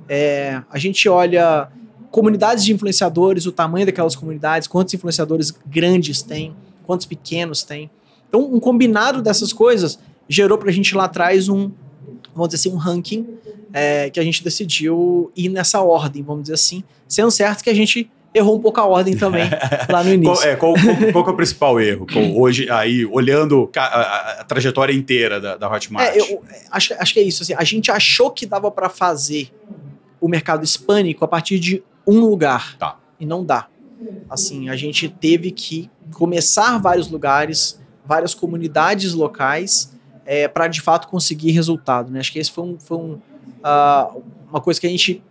É, 0.09 0.62
a 0.70 0.79
gente 0.79 1.09
olha 1.09 1.68
comunidades 2.11 2.62
de 2.64 2.72
influenciadores, 2.72 3.46
o 3.46 3.53
tamanho 3.53 3.87
daquelas 3.87 4.14
comunidades, 4.14 4.68
quantos 4.68 4.92
influenciadores 4.94 5.51
grandes 5.66 6.20
tem, 6.22 6.55
quantos 6.85 7.07
pequenos 7.07 7.62
tem. 7.62 7.90
Então, 8.29 8.42
um 8.53 8.61
combinado 8.61 9.22
dessas 9.22 9.53
coisas 9.53 9.98
gerou 10.29 10.59
pra 10.59 10.70
gente 10.70 10.94
lá 10.94 11.05
atrás 11.05 11.48
um, 11.48 11.70
vamos 12.38 12.55
dizer 12.55 12.68
assim, 12.68 12.74
um 12.77 12.79
ranking 12.81 13.27
é, 13.72 14.09
que 14.09 14.18
a 14.18 14.22
gente 14.22 14.42
decidiu 14.42 15.31
ir 15.37 15.48
nessa 15.51 15.81
ordem, 15.83 16.22
vamos 16.22 16.42
dizer 16.44 16.55
assim, 16.55 16.83
sendo 17.07 17.31
certo 17.31 17.62
que 17.62 17.68
a 17.70 17.74
gente 17.74 18.11
errou 18.35 18.57
um 18.57 18.61
pouco 18.61 18.79
a 18.81 18.87
ordem 18.87 19.16
também 19.16 19.44
lá 19.90 20.05
no 20.05 20.12
início. 20.12 20.35
Qual, 20.35 20.44
é, 20.44 20.57
qual, 20.57 20.74
qual- 20.74 21.12
qual 21.12 21.27
é 21.27 21.31
o 21.31 21.37
principal 21.37 21.81
erro? 21.81 22.07
Hoje, 22.37 22.70
aí, 22.70 23.05
olhando 23.07 23.70
a, 23.77 23.81
a- 23.81 24.40
a 24.40 24.44
trajetória 24.44 24.92
inteira 24.92 25.40
da, 25.40 25.57
da 25.57 25.70
Hotmart. 25.70 26.07
É, 26.14 26.18
eu 26.20 26.42
acho, 26.70 26.94
acho 26.98 27.12
que 27.14 27.20
é 27.20 27.22
isso. 27.22 27.42
Assim, 27.42 27.55
a 27.55 27.64
gente 27.64 27.90
achou 27.90 28.31
que 28.31 28.46
dava 28.46 28.70
pra 28.70 28.88
fazer 28.88 29.51
o 30.20 30.29
mercado 30.29 30.62
hispânico 30.64 31.24
a 31.24 31.29
partir 31.29 31.59
de 31.59 31.83
um 32.07 32.20
lugar. 32.20 32.77
Tá. 32.79 32.96
E 33.18 33.27
não 33.27 33.44
dá. 33.44 33.66
Assim, 34.31 34.68
a 34.68 34.77
gente 34.77 35.09
teve 35.09 35.51
que 35.51 35.90
começar 36.12 36.79
vários 36.79 37.11
lugares, 37.11 37.81
várias 38.07 38.35
comunidades 38.35 39.12
locais, 39.14 39.92
para 40.48 40.68
de 40.68 40.80
fato 40.80 41.08
conseguir 41.08 41.52
resultado. 41.52 42.12
Né? 42.12 42.20
Acho 42.20 42.32
que 42.32 42.38
esse 42.38 42.50
foi, 42.50 42.64
um, 42.64 42.78
foi 42.78 42.96
um, 42.98 43.18
ah, 43.64 44.10
uma 44.50 44.60
coisa 44.60 44.78
que 44.78 44.86
a 44.86 44.90
gente 44.90 45.22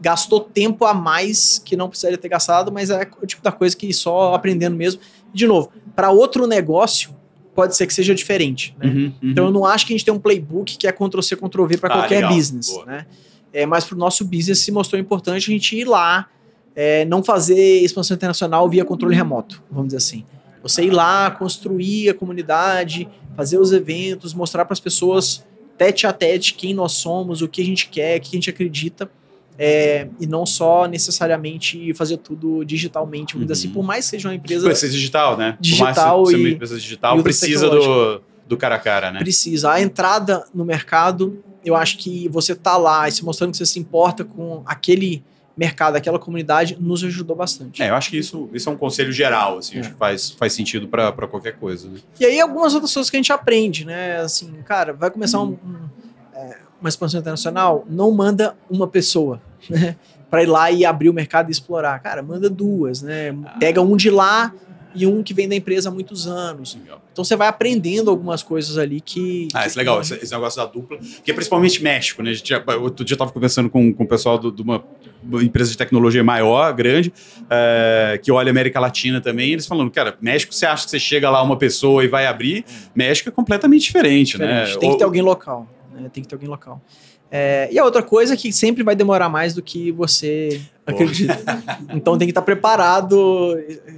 gastou 0.00 0.40
tempo 0.40 0.84
a 0.84 0.92
mais 0.92 1.60
que 1.64 1.76
não 1.76 1.88
precisaria 1.88 2.18
ter 2.18 2.28
gastado, 2.28 2.72
mas 2.72 2.90
é 2.90 3.08
o 3.22 3.26
tipo 3.26 3.40
da 3.40 3.52
coisa 3.52 3.76
que 3.76 3.92
só 3.94 4.34
aprendendo 4.34 4.76
mesmo. 4.76 5.00
De 5.32 5.46
novo, 5.46 5.70
para 5.94 6.10
outro 6.10 6.46
negócio, 6.46 7.14
pode 7.54 7.76
ser 7.76 7.86
que 7.86 7.94
seja 7.94 8.14
diferente. 8.14 8.74
Né? 8.78 8.86
Uhum, 8.86 9.04
uhum. 9.04 9.30
Então 9.30 9.44
eu 9.44 9.52
não 9.52 9.64
acho 9.64 9.86
que 9.86 9.92
a 9.92 9.96
gente 9.96 10.04
tem 10.04 10.12
um 10.12 10.18
playbook 10.18 10.76
que 10.76 10.86
é 10.86 10.92
Ctrl-C, 10.92 11.36
Ctrl-V 11.36 11.78
para 11.78 11.94
Ah, 11.94 11.98
qualquer 11.98 12.16
legal. 12.16 12.34
business, 12.34 12.70
Boa. 12.70 12.86
né? 12.86 13.06
É, 13.52 13.64
mas 13.64 13.84
para 13.84 13.94
o 13.94 13.98
nosso 13.98 14.24
business 14.24 14.58
se 14.60 14.72
mostrou 14.72 15.00
importante 15.00 15.50
a 15.50 15.52
gente 15.54 15.76
ir 15.76 15.84
lá, 15.84 16.28
é, 16.74 17.04
não 17.04 17.22
fazer 17.22 17.80
expansão 17.82 18.14
internacional 18.14 18.68
via 18.68 18.84
controle 18.84 19.14
remoto, 19.14 19.62
vamos 19.70 19.88
dizer 19.88 19.98
assim. 19.98 20.24
Você 20.62 20.84
ir 20.84 20.90
lá, 20.90 21.30
construir 21.30 22.08
a 22.10 22.14
comunidade, 22.14 23.08
fazer 23.36 23.58
os 23.58 23.72
eventos, 23.72 24.32
mostrar 24.34 24.64
para 24.64 24.72
as 24.74 24.80
pessoas 24.80 25.44
tete 25.76 26.06
a 26.06 26.12
tete 26.12 26.54
quem 26.54 26.72
nós 26.74 26.92
somos, 26.92 27.42
o 27.42 27.48
que 27.48 27.60
a 27.60 27.64
gente 27.64 27.88
quer, 27.88 28.18
o 28.18 28.20
que 28.20 28.28
a 28.28 28.36
gente 28.36 28.50
acredita, 28.50 29.10
é, 29.58 30.06
e 30.20 30.26
não 30.26 30.46
só 30.46 30.86
necessariamente 30.86 31.92
fazer 31.94 32.16
tudo 32.18 32.64
digitalmente, 32.64 33.34
dizer 33.34 33.46
Uhum. 33.46 33.52
assim, 33.52 33.68
por 33.70 33.82
mais 33.82 34.04
que 34.04 34.10
seja 34.12 34.28
uma 34.28 34.34
empresa 34.34 34.66
Precisa 34.66 34.92
digital, 34.92 35.36
né? 35.36 35.52
Por 35.52 35.62
Digital 35.62 35.84
mais 35.86 35.96
que 35.98 36.02
você 36.04 36.30
e- 36.32 36.36
seja 36.36 36.38
uma 36.48 36.54
empresa 36.54 36.76
digital, 36.78 37.18
e 37.18 37.22
precisa 37.22 37.68
do, 37.70 38.22
do 38.46 38.56
cara 38.56 38.76
a 38.76 38.78
cara, 38.78 39.10
né? 39.10 39.18
precisa. 39.20 39.70
A 39.72 39.80
entrada 39.80 40.44
no 40.54 40.64
mercado, 40.64 41.42
eu 41.64 41.74
acho 41.76 41.98
que 41.98 42.28
você 42.28 42.54
tá 42.54 42.76
lá 42.76 43.08
e 43.08 43.12
se 43.12 43.24
mostrando 43.24 43.50
que 43.52 43.56
você 43.56 43.66
se 43.66 43.78
importa 43.78 44.24
com 44.24 44.62
aquele 44.66 45.22
mercado, 45.56 45.96
aquela 45.96 46.18
comunidade, 46.18 46.76
nos 46.80 47.04
ajudou 47.04 47.36
bastante. 47.36 47.82
É, 47.82 47.90
eu 47.90 47.94
acho 47.94 48.10
que 48.10 48.16
isso, 48.18 48.48
isso 48.52 48.68
é 48.68 48.72
um 48.72 48.76
conselho 48.76 49.12
geral, 49.12 49.58
assim, 49.58 49.76
É. 49.76 49.80
acho 49.80 49.90
que 49.90 49.96
faz, 49.96 50.30
faz 50.30 50.52
sentido 50.52 50.88
para 50.88 51.12
qualquer 51.28 51.56
coisa. 51.56 51.88
Né? 51.88 51.98
E 52.18 52.24
aí 52.24 52.40
algumas 52.40 52.74
outras 52.74 52.92
coisas 52.92 53.10
que 53.10 53.16
a 53.16 53.18
gente 53.18 53.32
aprende, 53.32 53.84
né? 53.84 54.16
Assim, 54.18 54.50
cara, 54.64 54.92
vai 54.92 55.10
começar 55.10 55.40
um- 55.40 55.52
um, 55.64 55.88
é, 56.34 56.56
uma 56.80 56.88
expansão 56.88 57.20
internacional, 57.20 57.84
não 57.88 58.10
manda 58.10 58.56
uma 58.70 58.86
pessoa, 58.88 59.40
né? 59.68 59.96
Pra 60.30 60.42
ir 60.42 60.46
lá 60.46 60.70
e 60.70 60.84
abrir 60.86 61.10
o 61.10 61.12
mercado 61.12 61.48
e 61.48 61.52
explorar. 61.52 61.98
Cara, 62.00 62.22
manda 62.22 62.48
duas, 62.48 63.02
né? 63.02 63.34
Pega 63.60 63.82
um 63.82 63.96
de 63.96 64.08
lá 64.10 64.50
e 64.94 65.06
um 65.06 65.22
que 65.22 65.34
vem 65.34 65.48
da 65.48 65.54
empresa 65.54 65.88
há 65.88 65.92
muitos 65.92 66.26
anos. 66.26 66.78
Então 67.12 67.24
você 67.24 67.36
vai 67.36 67.48
aprendendo 67.48 68.10
algumas 68.10 68.42
coisas 68.42 68.78
ali 68.78 69.00
que. 69.00 69.48
Ah, 69.54 69.66
isso 69.66 69.78
é 69.78 69.80
legal, 69.80 70.00
esse, 70.00 70.14
esse 70.14 70.32
negócio 70.32 70.62
da 70.62 70.66
dupla, 70.66 70.98
que 71.24 71.30
é 71.30 71.34
principalmente 71.34 71.82
México, 71.82 72.22
né? 72.22 72.30
A 72.30 72.34
gente, 72.34 72.52
outro 72.80 73.04
dia 73.04 73.14
eu 73.14 73.18
tava 73.18 73.32
conversando 73.32 73.68
com, 73.68 73.92
com 73.92 74.04
o 74.04 74.06
pessoal 74.06 74.38
de 74.38 74.62
uma, 74.62 74.84
empresa 75.42 75.70
de 75.70 75.76
tecnologia 75.76 76.24
maior, 76.24 76.72
grande, 76.72 77.12
é, 77.50 78.18
que 78.22 78.32
olha 78.32 78.48
a 78.48 78.52
América 78.52 78.80
Latina 78.80 79.20
também, 79.20 79.52
eles 79.52 79.66
falando, 79.66 79.90
cara, 79.90 80.16
México, 80.20 80.54
você 80.54 80.66
acha 80.66 80.84
que 80.84 80.90
você 80.90 80.98
chega 80.98 81.30
lá 81.30 81.42
uma 81.42 81.56
pessoa 81.56 82.04
e 82.04 82.08
vai 82.08 82.26
abrir? 82.26 82.64
México 82.94 83.28
é 83.28 83.32
completamente 83.32 83.82
diferente, 83.82 84.38
né? 84.38 84.64
Diferente. 84.64 84.78
Tem 84.80 84.90
que 84.90 84.98
ter 84.98 85.04
alguém 85.04 85.22
local. 85.22 85.68
Né? 85.92 86.10
Tem 86.12 86.22
que 86.22 86.28
ter 86.28 86.34
alguém 86.34 86.48
local. 86.48 86.80
É, 87.30 87.68
e 87.72 87.78
a 87.78 87.84
outra 87.84 88.02
coisa 88.02 88.34
é 88.34 88.36
que 88.36 88.52
sempre 88.52 88.82
vai 88.82 88.94
demorar 88.94 89.28
mais 89.28 89.54
do 89.54 89.62
que 89.62 89.90
você 89.90 90.60
Boa. 90.88 91.00
acredita. 91.02 91.38
então 91.94 92.18
tem 92.18 92.26
que 92.26 92.32
estar 92.32 92.42
preparado 92.42 93.56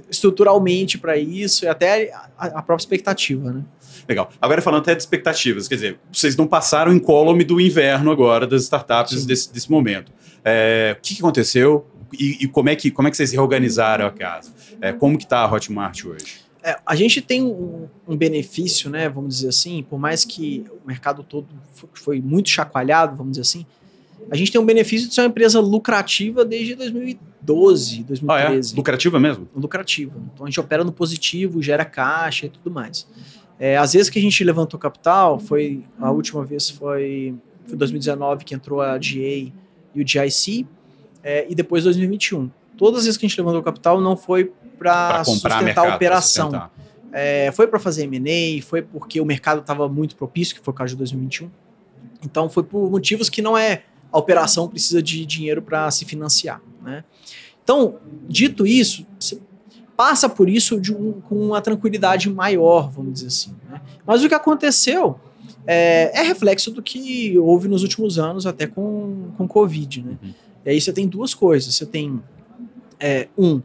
estruturalmente 0.09 0.97
para 0.97 1.17
isso 1.17 1.65
e 1.65 1.67
até 1.67 2.13
a, 2.13 2.29
a 2.37 2.61
própria 2.61 2.83
expectativa, 2.83 3.51
né? 3.51 3.63
Legal. 4.07 4.29
Agora 4.39 4.61
falando 4.61 4.81
até 4.81 4.93
de 4.93 5.01
expectativas, 5.01 5.67
quer 5.67 5.75
dizer, 5.75 5.99
vocês 6.11 6.35
não 6.35 6.45
passaram 6.45 6.93
incólume 6.93 7.43
do 7.43 7.59
inverno 7.59 8.11
agora 8.11 8.45
das 8.45 8.63
startups 8.63 9.25
desse, 9.25 9.51
desse 9.51 9.69
momento. 9.71 10.11
É, 10.43 10.95
o 10.97 11.01
que, 11.01 11.15
que 11.15 11.21
aconteceu 11.21 11.87
e, 12.13 12.43
e 12.43 12.47
como, 12.47 12.69
é 12.69 12.75
que, 12.75 12.91
como 12.91 13.07
é 13.07 13.11
que 13.11 13.17
vocês 13.17 13.31
reorganizaram 13.31 14.05
a 14.05 14.11
casa? 14.11 14.51
É, 14.79 14.93
como 14.93 15.17
que 15.17 15.25
tá 15.25 15.39
a 15.39 15.51
Hotmart 15.51 16.05
hoje? 16.05 16.45
É, 16.63 16.77
a 16.85 16.95
gente 16.95 17.19
tem 17.21 17.43
um, 17.43 17.87
um 18.07 18.15
benefício, 18.15 18.89
né? 18.89 19.09
Vamos 19.09 19.37
dizer 19.37 19.49
assim, 19.49 19.83
por 19.89 19.99
mais 19.99 20.23
que 20.23 20.65
o 20.83 20.87
mercado 20.87 21.23
todo 21.23 21.47
fo- 21.73 21.89
foi 21.93 22.21
muito 22.21 22.49
chacoalhado, 22.49 23.15
vamos 23.15 23.31
dizer 23.33 23.41
assim, 23.41 23.65
a 24.29 24.35
gente 24.35 24.51
tem 24.51 24.59
um 24.59 24.65
benefício 24.65 25.07
de 25.07 25.13
ser 25.13 25.21
uma 25.21 25.27
empresa 25.27 25.59
lucrativa 25.59 26.43
desde 26.43 26.75
2012, 26.75 28.05
Ah, 28.27 28.39
é? 28.39 28.47
2013. 28.47 28.75
Lucrativa 28.75 29.19
mesmo? 29.19 29.47
lucrativa. 29.55 30.13
Então 30.33 30.45
a 30.45 30.49
gente 30.49 30.59
opera 30.59 30.83
no 30.83 30.91
positivo, 30.91 31.61
gera 31.61 31.85
caixa 31.85 32.45
e 32.45 32.49
tudo 32.49 32.71
mais. 32.71 33.07
É, 33.59 33.77
às 33.77 33.93
vezes 33.93 34.09
que 34.09 34.19
a 34.19 34.21
gente 34.21 34.43
levantou 34.43 34.79
capital, 34.79 35.39
foi 35.39 35.83
a 35.99 36.11
última 36.11 36.43
vez 36.43 36.69
foi, 36.69 37.33
foi 37.65 37.77
2019 37.77 38.43
que 38.43 38.53
entrou 38.53 38.81
a 38.81 38.97
GA 38.97 39.17
e 39.17 39.53
o 39.95 40.05
GIC, 40.05 40.67
é, 41.23 41.45
e 41.49 41.55
depois 41.55 41.83
2021. 41.85 42.49
Todas 42.77 42.99
as 42.99 43.05
vezes 43.05 43.17
que 43.17 43.25
a 43.25 43.29
gente 43.29 43.37
levantou 43.39 43.63
capital 43.63 44.01
não 44.01 44.17
foi 44.17 44.51
para 44.77 45.23
sustentar 45.23 45.63
mercado. 45.63 45.91
a 45.91 45.95
operação. 45.95 46.45
sustentar. 46.51 46.71
É, 47.13 47.49
foi 47.53 47.65
para 47.67 47.79
fazer 47.79 48.03
M&A, 48.03 48.61
foi 48.61 48.81
porque 48.81 49.21
o 49.21 49.25
mercado 49.25 49.61
estava 49.61 49.87
muito 49.87 50.17
propício, 50.17 50.53
que 50.53 50.61
foi 50.61 50.73
o 50.73 50.75
caso 50.75 50.89
de 50.91 50.97
2021. 50.97 51.49
Então 52.25 52.49
foi 52.49 52.63
por 52.63 52.91
motivos 52.91 53.29
que 53.29 53.41
não 53.41 53.57
é 53.57 53.83
a 54.15 54.19
operação 54.19 54.67
precisa 54.69 55.03
de 55.03 55.25
dinheiro 55.25 55.61
para 55.61 55.91
se 55.91 56.05
financiar, 56.05 56.61
né? 56.81 57.03
Então, 57.61 57.95
dito 58.29 58.65
isso, 58.65 59.05
você 59.19 59.37
passa 59.97 60.29
por 60.29 60.47
isso 60.47 60.79
um- 60.97 61.19
com 61.21 61.35
uma 61.47 61.59
tranquilidade 61.59 62.29
maior, 62.29 62.89
vamos 62.91 63.13
dizer 63.15 63.27
assim. 63.27 63.53
né? 63.69 63.81
Mas 64.07 64.23
o 64.23 64.29
que 64.29 64.33
aconteceu 64.35 65.19
é, 65.67 66.11
é 66.17 66.23
reflexo 66.23 66.71
do 66.71 66.81
que 66.81 67.37
houve 67.37 67.67
nos 67.67 67.81
últimos 67.83 68.17
anos, 68.17 68.45
até 68.45 68.67
com, 68.67 69.31
com 69.37 69.45
Covid, 69.47 70.01
né? 70.03 70.17
Uhum. 70.23 70.33
E 70.65 70.69
aí 70.69 70.79
você 70.79 70.93
tem 70.93 71.07
duas 71.07 71.33
coisas. 71.33 71.75
Você 71.75 71.85
tem, 71.85 72.21
é, 72.99 73.27
um, 73.37 73.61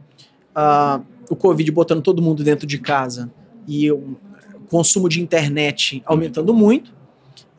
a- 0.53 0.99
o 1.29 1.35
Covid 1.35 1.71
botando 1.71 2.01
todo 2.01 2.21
mundo 2.21 2.43
dentro 2.43 2.67
de 2.67 2.77
casa 2.77 3.31
e 3.67 3.89
o 3.91 4.17
consumo 4.69 5.07
de 5.07 5.21
internet 5.21 6.01
aumentando 6.05 6.53
muito. 6.53 6.93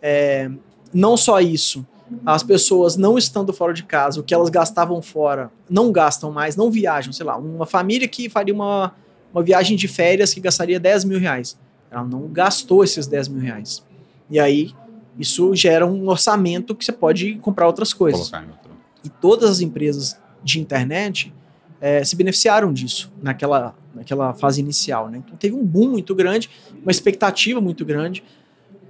É, 0.02 0.50
não 0.92 1.16
só 1.16 1.40
isso, 1.40 1.86
as 2.24 2.42
pessoas 2.42 2.96
não 2.96 3.16
estando 3.16 3.52
fora 3.52 3.72
de 3.72 3.82
casa, 3.82 4.20
o 4.20 4.22
que 4.22 4.34
elas 4.34 4.48
gastavam 4.48 5.00
fora, 5.02 5.50
não 5.68 5.90
gastam 5.92 6.30
mais, 6.30 6.56
não 6.56 6.70
viajam. 6.70 7.12
Sei 7.12 7.24
lá, 7.24 7.36
uma 7.36 7.66
família 7.66 8.06
que 8.08 8.28
faria 8.28 8.54
uma, 8.54 8.94
uma 9.32 9.42
viagem 9.42 9.76
de 9.76 9.88
férias 9.88 10.32
que 10.32 10.40
gastaria 10.40 10.78
10 10.78 11.04
mil 11.04 11.18
reais. 11.18 11.58
Ela 11.90 12.04
não 12.04 12.28
gastou 12.28 12.82
esses 12.84 13.06
10 13.06 13.28
mil 13.28 13.40
reais. 13.40 13.84
E 14.30 14.40
aí, 14.40 14.72
isso 15.18 15.54
gera 15.54 15.86
um 15.86 16.08
orçamento 16.08 16.74
que 16.74 16.84
você 16.84 16.92
pode 16.92 17.34
comprar 17.36 17.66
outras 17.66 17.92
coisas. 17.92 18.32
Outro. 18.32 18.70
E 19.04 19.08
todas 19.08 19.50
as 19.50 19.60
empresas 19.60 20.18
de 20.42 20.60
internet 20.60 21.32
eh, 21.80 22.04
se 22.04 22.16
beneficiaram 22.16 22.72
disso 22.72 23.12
naquela, 23.20 23.74
naquela 23.94 24.32
fase 24.32 24.60
inicial. 24.60 25.10
Né? 25.10 25.18
Então 25.18 25.36
teve 25.36 25.54
um 25.54 25.64
boom 25.64 25.90
muito 25.90 26.14
grande, 26.14 26.48
uma 26.82 26.90
expectativa 26.90 27.60
muito 27.60 27.84
grande, 27.84 28.22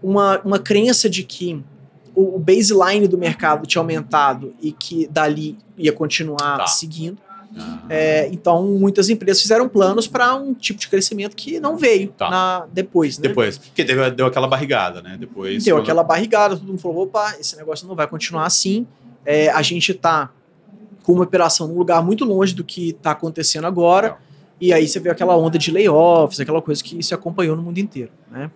uma, 0.02 0.40
uma 0.40 0.58
crença 0.58 1.08
de 1.08 1.22
que 1.22 1.62
o, 2.14 2.38
baseline 2.38 3.06
do 3.08 3.16
mercado 3.18 3.66
tinha 3.66 3.80
aumentado 3.80 4.54
e 4.60 4.72
que 4.72 5.06
dali 5.08 5.56
ia 5.76 5.92
continuar 5.92 6.58
Tá. 6.58 6.66
seguindo. 6.66 7.18
Ah, 7.56 7.80
É, 7.90 8.28
então 8.32 8.62
muitas 8.64 9.10
empresas 9.10 9.42
fizeram 9.42 9.68
planos 9.68 10.06
para 10.08 10.34
um 10.34 10.54
tipo 10.54 10.80
de 10.80 10.88
crescimento 10.88 11.36
que 11.36 11.60
não 11.60 11.76
veio 11.76 12.08
Tá. 12.12 12.30
na, 12.30 12.66
depois. 12.72 13.18
Né? 13.18 13.28
Depois, 13.28 13.58
porque 13.58 13.84
deu, 13.84 14.10
deu 14.10 14.26
aquela 14.26 14.46
barrigada, 14.48 15.02
né? 15.02 15.16
Depois. 15.20 15.62
Deu 15.64 15.76
quando- 15.76 15.82
aquela 15.82 16.02
barrigada, 16.02 16.56
todo 16.56 16.66
mundo 16.66 16.80
falou: 16.80 17.02
opa, 17.02 17.34
esse 17.38 17.56
negócio 17.56 17.86
não 17.86 17.94
vai 17.94 18.06
continuar 18.06 18.46
assim. 18.46 18.86
É, 19.24 19.50
a 19.50 19.60
gente 19.60 19.92
tá 19.92 20.30
com 21.02 21.12
uma 21.12 21.24
operação 21.24 21.68
num 21.68 21.76
lugar 21.76 22.02
muito 22.02 22.24
longe 22.24 22.54
do 22.54 22.64
que 22.64 22.94
tá 22.94 23.10
acontecendo 23.10 23.66
agora. 23.66 24.06
Legal. 24.08 24.20
E 24.60 24.72
aí 24.72 24.86
você 24.88 24.98
vê 25.00 25.10
aquela 25.10 25.36
onda 25.36 25.58
de 25.58 25.70
layoffs, 25.72 26.38
aquela 26.40 26.62
coisa 26.62 26.82
que 26.82 27.02
se 27.02 27.12
acompanhou 27.12 27.54
no 27.56 27.62
mundo 27.62 27.78
inteiro. 27.78 28.10
Né? 28.30 28.50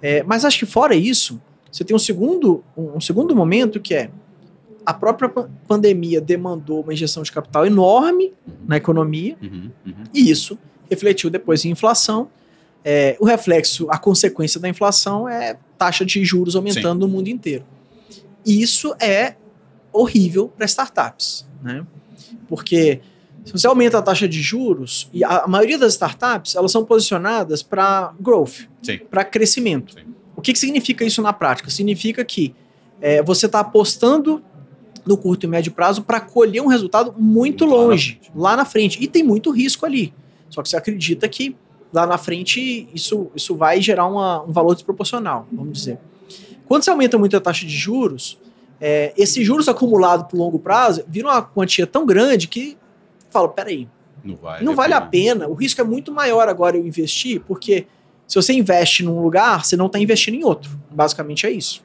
É, 0.00 0.22
mas 0.22 0.44
acho 0.44 0.58
que 0.58 0.66
fora 0.66 0.94
isso, 0.94 1.40
você 1.72 1.82
tem 1.84 1.96
um 1.96 1.98
segundo, 1.98 2.62
um, 2.76 3.00
segundo 3.00 3.34
momento 3.34 3.80
que 3.80 3.94
é 3.94 4.10
a 4.84 4.92
própria 4.92 5.28
pa- 5.28 5.48
pandemia 5.66 6.20
demandou 6.20 6.82
uma 6.82 6.92
injeção 6.92 7.22
de 7.22 7.32
capital 7.32 7.64
enorme 7.64 8.34
na 8.66 8.76
economia. 8.76 9.36
Uhum, 9.40 9.70
uhum. 9.86 10.04
E 10.12 10.30
isso 10.30 10.58
refletiu 10.90 11.30
depois 11.30 11.64
em 11.64 11.70
inflação. 11.70 12.28
É, 12.84 13.16
o 13.20 13.24
reflexo, 13.24 13.86
a 13.90 13.96
consequência 13.96 14.60
da 14.60 14.68
inflação 14.68 15.28
é 15.28 15.56
taxa 15.78 16.04
de 16.04 16.22
juros 16.24 16.54
aumentando 16.56 17.06
no 17.06 17.08
mundo 17.08 17.28
inteiro. 17.28 17.64
E 18.44 18.60
isso 18.60 18.94
é 19.00 19.36
horrível 19.92 20.48
para 20.48 20.66
startups, 20.66 21.46
né? 21.62 21.86
Porque 22.48 23.00
se 23.44 23.52
você 23.52 23.66
aumenta 23.66 23.98
a 23.98 24.02
taxa 24.02 24.28
de 24.28 24.42
juros, 24.42 25.08
e 25.12 25.24
a, 25.24 25.46
maioria 25.46 25.78
das 25.78 25.92
startups 25.92 26.54
elas 26.54 26.72
são 26.72 26.84
posicionadas 26.84 27.62
para 27.62 28.12
growth, 28.20 28.66
Sim. 28.82 28.98
para 29.10 29.24
crescimento. 29.24 29.94
Sim. 29.94 30.12
O 30.36 30.40
que, 30.42 30.52
que 30.52 30.58
significa 30.58 31.04
isso 31.04 31.20
na 31.22 31.32
prática? 31.32 31.70
Significa 31.70 32.24
que 32.24 32.54
é, 33.00 33.22
você 33.22 33.46
está 33.46 33.60
apostando 33.60 34.42
no 35.04 35.16
curto 35.16 35.44
e 35.44 35.48
médio 35.48 35.72
prazo 35.72 36.02
para 36.02 36.20
colher 36.20 36.60
um 36.62 36.68
resultado 36.68 37.14
muito 37.18 37.64
Lá 37.64 37.70
na 37.70 37.76
longe, 37.76 38.20
lá 38.34 38.56
na 38.56 38.64
frente. 38.64 38.98
E 39.02 39.06
tem 39.08 39.22
muito 39.22 39.50
risco 39.50 39.84
ali. 39.84 40.14
Só 40.48 40.62
que 40.62 40.68
você 40.68 40.76
acredita 40.76 41.28
que 41.28 41.56
lá 41.92 42.06
na 42.06 42.16
frente 42.16 42.88
isso, 42.94 43.30
isso 43.34 43.54
vai 43.56 43.80
gerar 43.80 44.06
uma- 44.06 44.42
um 44.42 44.52
valor 44.52 44.74
desproporcional, 44.74 45.46
vamos 45.52 45.72
dizer. 45.78 45.98
Quando 46.66 46.84
você 46.84 46.90
aumenta 46.90 47.18
muito 47.18 47.36
a 47.36 47.40
taxa 47.40 47.66
de 47.66 47.76
juros, 47.76 48.38
é, 48.80 49.12
esse 49.16 49.44
juros 49.44 49.68
acumulado 49.68 50.26
por 50.28 50.36
longo 50.38 50.58
prazo 50.58 51.04
vira 51.08 51.28
uma 51.28 51.42
quantia 51.42 51.86
tão 51.86 52.06
grande 52.06 52.46
que 52.48 52.76
fala, 53.30 53.48
peraí, 53.48 53.88
Não 54.24 54.36
vai. 54.36 54.62
não 54.62 54.74
vale 54.74 54.94
a 54.94 55.00
pena. 55.00 55.48
O 55.48 55.54
risco 55.54 55.80
é 55.80 55.84
muito 55.84 56.12
maior 56.12 56.48
agora 56.48 56.76
eu 56.76 56.86
investir, 56.86 57.40
porque 57.46 57.86
se 58.26 58.36
você 58.36 58.52
investe 58.52 59.02
num 59.02 59.20
lugar, 59.20 59.64
você 59.64 59.76
não 59.76 59.86
está 59.86 59.98
investindo 59.98 60.34
em 60.34 60.44
outro. 60.44 60.70
Basicamente 60.90 61.46
é 61.46 61.50
isso. 61.50 61.82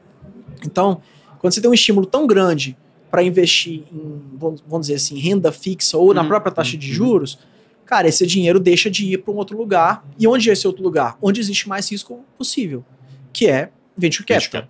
Então, 0.65 1.01
quando 1.39 1.53
você 1.53 1.61
tem 1.61 1.69
um 1.69 1.73
estímulo 1.73 2.05
tão 2.05 2.25
grande 2.25 2.77
para 3.11 3.23
investir 3.23 3.83
em, 3.91 4.21
vamos 4.37 4.87
dizer 4.87 4.95
assim, 4.95 5.17
renda 5.17 5.51
fixa 5.51 5.97
ou 5.97 6.13
na 6.13 6.21
Uhum, 6.21 6.27
própria 6.27 6.51
taxa 6.51 6.77
de 6.77 6.87
uhum. 6.89 6.93
juros, 6.93 7.39
cara, 7.85 8.07
esse 8.07 8.25
dinheiro 8.25 8.59
deixa 8.59 8.89
de 8.89 9.13
ir 9.13 9.17
para 9.19 9.33
um 9.33 9.37
outro 9.37 9.57
lugar. 9.57 10.05
E 10.19 10.27
onde 10.27 10.49
é 10.49 10.53
esse 10.53 10.67
outro 10.67 10.83
lugar? 10.83 11.17
Onde 11.21 11.39
existe 11.39 11.67
mais 11.69 11.89
risco 11.89 12.23
possível, 12.37 12.83
que 13.31 13.47
é 13.47 13.69
venture 13.97 14.25
capital. 14.25 14.63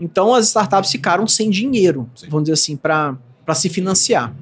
Então 0.00 0.34
as 0.34 0.46
startups 0.46 0.90
ficaram 0.90 1.26
sem 1.26 1.50
dinheiro, 1.50 2.08
Sim. 2.14 2.28
vamos 2.28 2.44
dizer 2.44 2.54
assim, 2.54 2.76
para 2.76 3.16
se 3.54 3.68
financiar. 3.68 4.34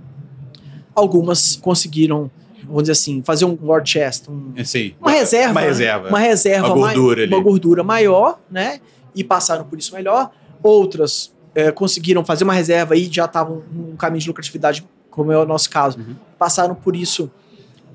Algumas 0.95 1.57
conseguiram, 1.57 2.31
vamos 2.67 2.83
dizer 2.83 2.93
assim, 2.93 3.23
fazer 3.23 3.45
um 3.45 3.57
war 3.63 3.85
chest, 3.85 4.29
um- 4.29 4.53
É, 4.57 4.65
Sim. 4.65 4.95
uma 5.01 5.11
reserva, 5.13 5.53
Uma 5.53 5.61
né? 5.61 5.67
reserva. 5.69 6.09
uma 6.09 6.19
reserva, 6.19 6.67
Uma 6.75 6.75
gordura 6.93 7.23
ali. 7.23 7.35
uma 7.35 7.43
gordura 7.43 7.83
maior, 7.83 8.39
né? 8.51 8.81
E 9.15 9.23
passaram 9.25 9.65
por 9.65 9.79
isso 9.79 9.95
melhor. 9.95 10.31
Outras 10.63 11.33
eh, 11.55 11.71
conseguiram 11.73 12.23
fazer 12.25 12.45
uma 12.45 12.53
reserva 12.53 12.95
e 12.97 13.09
já 13.11 13.25
estavam 13.25 13.63
num 13.73 13.97
caminho 13.97 14.21
de 14.21 14.29
lucratividade, 14.29 14.87
como 15.11 15.33
é 15.33 15.39
o 15.39 15.47
nosso 15.47 15.71
caso. 15.71 15.99
Uhum. 15.99 16.15
Passaram 16.39 16.75
por 16.75 16.95
isso 16.95 17.31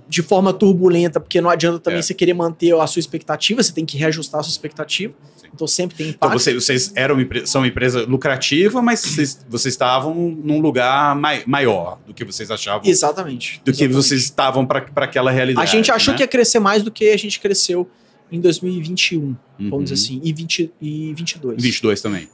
de 0.10 0.22
forma 0.24 0.52
turbulenta, 0.52 1.20
porque 1.20 1.40
não 1.40 1.50
adianta 1.50 1.78
também 1.80 2.00
É. 2.00 2.02
você 2.02 2.14
querer 2.14 2.34
manter 2.34 2.74
a 2.74 2.88
sua 2.88 3.00
expectativa, 3.00 3.62
você 3.62 3.72
tem 3.72 3.86
que 3.86 3.98
reajustar 3.98 4.40
a 4.40 4.44
sua 4.44 4.50
expectativa. 4.52 5.14
Então 5.54 5.68
sempre 5.68 5.98
tem 5.98 6.08
Então 6.10 6.30
impacto. 6.30 6.40
vocês, 6.40 6.56
vocês 6.64 6.92
eram 6.96 7.18
são 7.46 7.62
uma 7.62 7.68
empresa 7.68 8.04
lucrativa, 8.06 8.82
mas 8.82 9.02
vocês, 9.02 9.46
vocês 9.50 9.74
estavam 9.74 10.14
num 10.16 10.60
lugar 10.62 11.16
mai- 11.16 11.44
maior 11.46 12.00
do 12.08 12.14
que 12.14 12.24
vocês 12.24 12.50
achavam. 12.50 12.90
Exatamente. 12.90 13.60
Do 13.60 13.66
que 13.66 13.70
exatamente. 13.84 13.94
vocês 13.94 14.22
estavam 14.24 14.66
para 14.66 14.86
aquela 14.98 15.30
realidade. 15.32 15.68
A 15.68 15.70
gente 15.70 15.92
achou 15.92 16.14
né? 16.14 16.18
que 16.18 16.24
ia 16.24 16.28
crescer 16.28 16.60
mais 16.60 16.84
do 16.84 16.90
que 16.92 17.10
a 17.10 17.18
gente 17.18 17.40
cresceu 17.40 17.90
em 18.32 18.40
2021, 18.40 19.20
Uhum. 19.22 19.36
vamos 19.70 19.90
dizer 19.90 19.96
assim, 20.02 20.22
e, 20.24 20.32
20, 20.32 20.72
e 20.82 21.14
22. 21.14 21.62
22 21.62 22.02
também. 22.02 22.30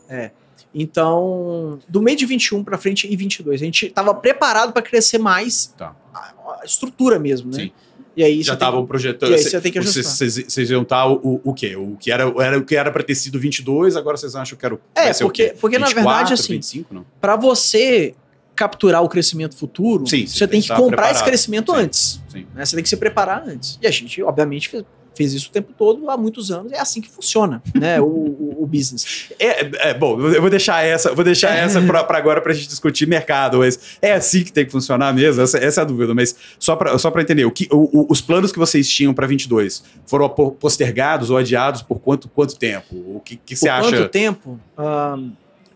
Então, 0.73 1.79
do 1.87 2.01
meio 2.01 2.17
de 2.17 2.25
21 2.25 2.63
para 2.63 2.77
frente 2.77 3.11
e 3.11 3.15
22, 3.15 3.61
a 3.61 3.65
gente 3.65 3.87
estava 3.87 4.13
preparado 4.13 4.71
para 4.73 4.81
crescer 4.81 5.17
mais 5.17 5.73
Tá. 5.77 5.95
a, 6.13 6.59
a 6.61 6.65
estrutura 6.65 7.17
mesmo, 7.17 7.49
né? 7.51 7.63
Sim. 7.63 7.71
E 8.17 8.23
aí 8.23 8.41
Já 8.41 8.53
tem- 8.53 8.55
estavam 8.55 8.83
projetando. 8.85 9.29
e 9.29 9.35
aí 9.35 9.39
cê- 9.43 9.51
você 9.51 9.61
tem 9.61 9.71
que 9.71 9.79
vocês, 9.79 10.05
ajustar. 10.21 10.49
vocês, 10.49 10.69
iam 10.71 10.81
estar 10.81 11.05
o, 11.05 11.13
o, 11.23 11.41
o 11.51 11.53
quê? 11.53 11.75
O 11.75 11.95
que 11.99 12.11
era, 12.11 12.23
era 12.43 12.57
o 12.57 12.65
que 12.65 12.75
era 12.75 12.89
para 12.91 13.03
ter 13.03 13.13
sido 13.13 13.39
22, 13.39 13.95
agora 13.95 14.17
vocês 14.17 14.35
acham 14.35 14.57
que 14.57 14.65
era 14.65 14.73
o 14.73 14.79
É, 14.95 15.13
porque- 15.13 15.53
porque, 15.61 15.77
na 15.77 15.85
24, 15.85 15.93
verdade, 16.15 16.33
assim, 16.33 16.53
25, 16.53 16.93
não? 16.95 17.05
para 17.21 17.35
você 17.35 18.15
capturar 18.55 19.03
o 19.03 19.07
crescimento 19.07 19.55
futuro, 19.55 20.07
Sim, 20.07 20.25
você 20.25 20.47
tem 20.47 20.59
que 20.59 20.65
estar 20.65 20.77
comprar 20.77 21.03
esse 21.03 21.09
preparado. 21.11 21.25
crescimento 21.27 21.71
Sim. 21.73 21.77
antes. 21.77 22.21
Sim. 22.27 22.47
né? 22.55 22.65
Você 22.65 22.75
tem 22.75 22.81
que 22.81 22.89
se 22.89 22.97
preparar 22.97 23.43
antes. 23.47 23.77
E 23.79 23.85
a 23.85 23.91
gente, 23.91 24.19
obviamente, 24.23 24.83
fez, 25.17 25.33
isso 25.33 25.49
o 25.49 25.51
tempo 25.51 25.73
todo, 25.77 26.09
há 26.09 26.15
muitos 26.15 26.51
anos. 26.51 26.71
É 26.71 26.79
assim 26.79 27.01
que 27.01 27.09
funciona, 27.09 27.61
né? 27.75 27.99
o, 27.99 28.05
o, 28.05 28.63
o 28.63 28.65
business. 28.67 29.29
É, 29.39 29.89
é, 29.89 29.93
bom, 29.93 30.19
eu 30.21 30.39
vou 30.41 30.49
deixar 30.49 30.83
essa, 30.85 31.13
vou 31.13 31.23
deixar 31.25 31.55
É. 31.55 31.61
essa 31.61 31.81
para 31.81 32.17
agora 32.17 32.39
para 32.41 32.51
a 32.51 32.55
gente 32.55 32.67
discutir 32.67 33.07
mercado, 33.07 33.57
mas 33.59 33.97
é 34.01 34.13
assim 34.13 34.43
que 34.43 34.51
tem 34.53 34.65
que 34.65 34.71
funcionar 34.71 35.13
mesmo. 35.13 35.41
Essa, 35.41 35.57
essa 35.57 35.81
é 35.81 35.83
a 35.83 35.85
dúvida, 35.85 36.13
mas 36.13 36.35
só 36.59 36.75
para 36.75 36.97
só 36.97 37.09
para 37.11 37.21
entender, 37.21 37.43
o 37.45 37.51
que, 37.51 37.67
o- 37.71 38.05
os 38.09 38.21
planos 38.21 38.51
que 38.51 38.59
vocês 38.59 38.87
tinham 38.87 39.13
para 39.13 39.25
22 39.27 39.83
foram 40.05 40.29
po- 40.29 40.51
postergados 40.51 41.29
ou 41.29 41.37
adiados 41.37 41.81
por 41.81 41.99
quanto, 41.99 42.29
quanto 42.29 42.55
tempo? 42.57 42.95
O 42.95 43.19
que, 43.25 43.35
que 43.37 43.55
você 43.55 43.65
Por 43.67 43.71
acha? 43.73 43.89
quanto 43.89 44.09
tempo? 44.09 44.59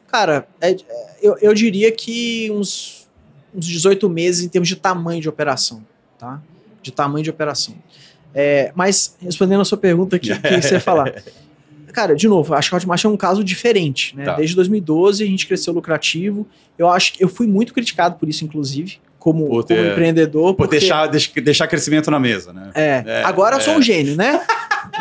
Cara, 0.08 0.48
é- 0.60 0.76
eu, 1.22 1.38
eu 1.42 1.54
diria 1.54 1.92
que 1.92 2.50
uns, 2.52 3.08
uns 3.56 3.66
18 3.66 4.10
meses 4.10 4.44
em 4.44 4.50
termos 4.50 4.68
de 4.68 4.76
tamanho 4.76 5.22
de 5.22 5.30
operação, 5.30 5.86
tá? 6.20 6.42
De 6.82 6.92
tamanho 6.92 7.24
de 7.24 7.30
operação. 7.30 7.76
É, 8.34 8.72
mas, 8.76 9.16
respondendo 9.22 9.62
a 9.62 9.66
sua 9.66 9.78
pergunta 9.78 10.16
aqui, 10.16 10.30
que 10.40 10.62
você 10.62 10.76
ia 10.76 10.80
falar. 10.80 11.14
Cara, 11.92 12.16
de 12.16 12.26
novo, 12.28 12.54
acho 12.54 12.70
que 12.70 12.76
a 12.76 12.78
Hotmart 12.78 13.04
é 13.04 13.08
um 13.10 13.18
caso 13.18 13.44
diferente, 13.44 14.16
né? 14.16 14.24
Tá. 14.24 14.36
Desde 14.36 14.56
2012 14.56 15.24
a 15.24 15.28
gente 15.28 15.46
cresceu 15.46 15.74
lucrativo. 15.74 16.48
Eu 16.78 16.88
acho 16.88 17.12
que 17.14 17.22
eu 17.24 17.28
fui 17.28 17.46
muito 17.48 17.74
criticado 17.74 18.16
por 18.16 18.30
isso, 18.30 18.46
inclusive, 18.46 18.98
como, 19.20 19.46
Por 19.50 19.64
ter- 19.66 19.76
como 19.76 19.90
empreendedor. 19.90 20.54
Por 20.54 20.64
porque- 20.68 20.80
deixar, 20.80 21.08
deix- 21.08 21.30
deixar 21.44 21.68
crescimento 21.68 22.10
na 22.10 22.18
mesa, 22.18 22.54
né? 22.54 22.72
é, 22.74 23.04
É, 23.06 23.24
agora 23.26 23.58
eu 23.58 23.62
sou 23.62 23.74
é. 23.74 23.78
um 23.78 23.82
gênio, 23.82 24.16
né? 24.16 24.42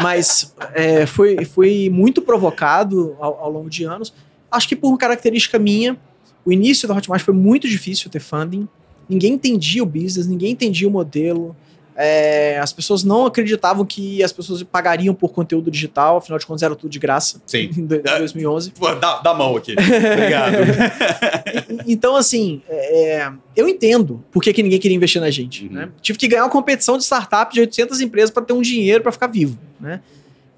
Mas 0.02 0.52
é, 0.74 1.06
foi, 1.06 1.44
foi 1.44 1.88
muito 1.92 2.20
provocado 2.22 3.16
ao, 3.20 3.38
ao 3.44 3.50
longo 3.52 3.70
de 3.70 3.84
anos. 3.84 4.12
Acho 4.50 4.68
que 4.68 4.74
por 4.74 4.96
característica 4.98 5.60
minha, 5.60 5.96
o 6.44 6.50
início 6.52 6.88
da 6.88 6.94
Hotmart 6.96 7.22
foi 7.22 7.34
muito 7.34 7.68
difícil 7.68 8.10
ter 8.10 8.18
funding. 8.20 8.66
Ninguém 9.08 9.34
entendia 9.34 9.80
o 9.82 9.86
business, 9.86 10.26
ninguém 10.26 10.50
entendia 10.52 10.88
o 10.88 10.90
modelo. 10.90 11.54
É, 11.96 12.58
as 12.58 12.72
pessoas 12.72 13.04
não 13.04 13.26
acreditavam 13.26 13.84
que 13.84 14.22
as 14.22 14.32
pessoas 14.32 14.62
pagariam 14.62 15.14
por 15.14 15.30
conteúdo 15.32 15.70
digital, 15.70 16.16
afinal 16.16 16.38
de 16.38 16.46
contas 16.46 16.62
era 16.62 16.74
tudo 16.74 16.90
de 16.90 16.98
graça 16.98 17.42
Sim. 17.46 17.68
em 17.76 17.84
do- 17.86 17.96
em 17.96 18.02
2011. 18.02 18.70
Pô, 18.72 18.94
dá, 18.94 19.18
dá 19.20 19.34
mão 19.34 19.56
aqui. 19.56 19.72
Obrigado. 19.72 20.54
Então, 21.86 22.16
assim, 22.16 22.62
é, 22.68 23.30
eu 23.56 23.68
entendo 23.68 24.22
por 24.30 24.42
que, 24.42 24.52
que 24.52 24.62
ninguém 24.62 24.78
queria 24.78 24.96
investir 24.96 25.20
na 25.20 25.30
gente. 25.30 25.66
Uhum. 25.66 25.72
né? 25.72 25.88
Tive 26.00 26.18
que 26.18 26.28
ganhar 26.28 26.44
uma 26.44 26.50
competição 26.50 26.96
de 26.96 27.04
startup 27.04 27.52
de 27.52 27.60
800 27.60 28.00
empresas 28.00 28.30
para 28.30 28.42
ter 28.44 28.52
um 28.52 28.60
dinheiro 28.62 29.02
para 29.02 29.12
ficar 29.12 29.26
vivo. 29.26 29.58
Né? 29.80 30.00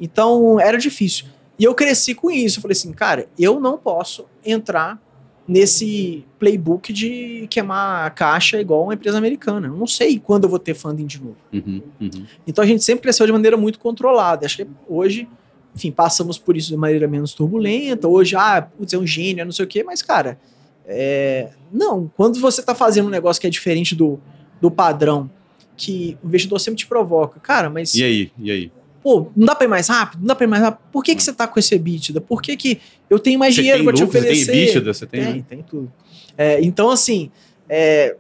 Então, 0.01 0.59
era 0.61 0.77
difícil. 0.79 1.27
E 1.59 1.65
eu 1.65 1.75
cresci 1.75 2.15
com 2.15 2.31
isso. 2.31 2.59
Eu 2.59 2.63
falei 2.63 2.73
assim, 2.73 2.93
cara, 2.93 3.27
eu 3.39 3.61
não 3.61 3.79
posso 3.79 4.27
entrar 4.45 4.99
nesse 5.47 6.25
playbook 6.39 6.93
de 6.93 7.47
queimar 7.51 8.07
a 8.07 8.11
caixa 8.11 8.61
igual 8.61 8.85
uma 8.85 8.95
empresa 8.95 9.19
americana. 9.19 9.67
Eu 9.67 9.77
não 9.77 9.87
sei 9.87 10.19
quando 10.19 10.45
eu 10.45 10.51
vou 10.51 10.59
ter 10.59 10.75
funding 10.75 11.07
de 11.07 11.21
novo. 11.21 11.37
Uhum, 11.53 11.83
uhum. 12.01 12.27
Então 12.47 12.63
a 12.63 12.67
gente 12.67 12.85
sempre 12.85 13.03
cresceu 13.03 13.27
de 13.27 13.33
maneira 13.33 13.57
muito 13.57 13.79
controlada. 13.79 14.47
Acho 14.47 14.59
que 14.59 14.67
hoje, 14.89 15.29
enfim, 15.75 15.91
passamos 15.91 16.39
por 16.39 16.57
isso 16.57 16.69
de 16.69 16.77
maneira 16.77 17.09
menos 17.09 17.35
turbulenta. 17.35 18.09
Hoje, 18.09 18.37
ah, 18.37 18.63
putz, 18.63 18.93
é 18.93 18.99
um 18.99 19.07
gênio, 19.07 19.43
é 19.43 19.45
não 19.45 19.53
sei 19.53 19.65
o 19.65 19.69
quê, 19.69 19.83
mas, 19.83 20.03
cara, 20.03 20.39
é... 20.87 21.51
não. 21.73 22.11
Quando 22.17 22.41
você 22.41 22.61
está 22.61 22.75
fazendo 22.75 23.07
um 23.07 23.11
negócio 23.11 23.41
que 23.41 23.47
é 23.47 23.51
diferente 23.51 23.95
do, 23.95 24.21
do 24.61 24.71
padrão, 24.71 25.29
que 25.77 26.17
o 26.23 26.29
investidor 26.29 26.61
sempre 26.61 26.79
te 26.79 26.87
provoca, 26.87 27.41
cara, 27.41 27.69
mas. 27.69 27.95
E 27.95 28.05
aí? 28.05 28.33
E 28.39 28.51
aí? 28.51 28.73
Pô, 29.03 29.31
não 29.37 29.47
dá 29.47 29.55
pra 29.55 29.65
ir 29.65 29.69
mais 29.69 29.89
rápido? 29.89 30.21
Não 30.21 30.27
dá 30.29 30.35
pra 30.35 30.45
ir 30.45 30.49
mais 30.49 30.63
rápido? 30.63 30.83
Por 30.93 31.03
que, 31.03 31.15
que 31.15 31.23
você 31.23 31.33
tá 31.33 31.47
com 31.49 31.59
esse 31.59 31.75
EBITDA? 31.75 32.21
Por 32.21 32.41
que, 32.41 32.57
que 32.57 32.81
eu 33.11 33.19
tenho 33.19 33.39
mais 33.39 33.55
Você 33.55 33.63
dinheiro 33.63 33.83
pra 33.85 33.93
te 33.93 34.03
lucro, 34.03 34.19
você 34.21 34.27
oferecer? 34.27 34.53
tem 34.53 34.69
EBITDA, 34.69 34.95
você 34.95 35.07
tem. 35.07 35.25
Tem, 35.25 35.43
tem 35.43 35.63
tudo. 35.63 35.93
É, 36.39 36.63
então, 36.63 36.91
assim, 36.91 37.31
é, 37.69 38.17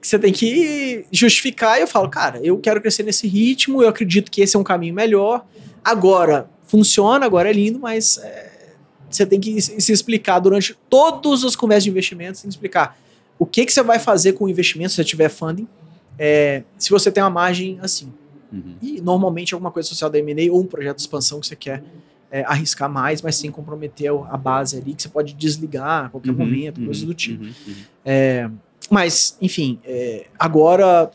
você 0.00 0.18
tem 0.18 0.32
que 0.32 1.04
justificar 1.12 1.78
e 1.78 1.82
eu 1.82 1.86
falo, 1.86 2.08
cara, 2.08 2.40
eu 2.42 2.58
quero 2.58 2.80
crescer 2.80 3.02
nesse 3.02 3.26
ritmo, 3.28 3.82
eu 3.82 3.88
acredito 3.88 4.30
que 4.30 4.40
esse 4.40 4.56
é 4.56 4.58
um 4.58 4.64
caminho 4.64 4.94
melhor. 4.94 5.44
Agora, 5.84 6.48
funciona, 6.66 7.24
agora 7.24 7.48
é 7.48 7.52
lindo, 7.52 7.78
mas 7.78 8.18
é, 8.18 8.52
você 9.08 9.24
tem 9.24 9.40
que 9.40 9.60
se 9.60 9.92
explicar 9.92 10.38
durante 10.38 10.76
todas 10.88 11.44
as 11.44 11.56
conversas 11.56 11.84
de 11.84 11.90
investimento, 11.90 12.38
você 12.38 12.42
tem 12.42 12.48
que 12.48 12.54
explicar 12.54 12.98
o 13.38 13.46
que, 13.46 13.64
que 13.64 13.72
você 13.72 13.82
vai 13.82 13.98
fazer 13.98 14.32
com 14.32 14.44
o 14.44 14.48
investimento 14.48 14.90
se 14.90 14.96
você 14.96 15.04
tiver 15.04 15.28
funding, 15.28 15.68
é, 16.18 16.62
se 16.76 16.90
você 16.90 17.10
tem 17.10 17.22
uma 17.22 17.30
margem 17.30 17.78
assim. 17.80 18.12
Uhum. 18.52 18.74
E 18.80 19.00
normalmente 19.00 19.54
alguma 19.54 19.70
coisa 19.70 19.88
social 19.88 20.08
da 20.10 20.18
M&A 20.18 20.52
ou 20.52 20.60
um 20.60 20.66
projeto 20.66 20.96
de 20.96 21.02
expansão 21.02 21.40
que 21.40 21.46
você 21.46 21.56
quer 21.56 21.82
é, 22.30 22.42
arriscar 22.44 22.90
mais, 22.90 23.22
mas 23.22 23.36
sem 23.36 23.50
comprometer 23.50 24.10
a 24.30 24.36
base 24.36 24.76
ali, 24.78 24.94
que 24.94 25.02
você 25.02 25.08
pode 25.08 25.32
desligar 25.34 26.06
a 26.06 26.08
qualquer 26.08 26.30
Uhum, 26.30 26.36
momento, 26.36 26.78
uhum, 26.78 26.84
coisas 26.86 27.04
do 27.04 27.14
tipo. 27.14 27.42
uhum, 27.44 27.52
uhum. 27.66 27.74
É, 28.04 28.50
mas, 28.90 29.36
enfim, 29.42 29.78
é, 29.84 30.26
agora, 30.38 31.10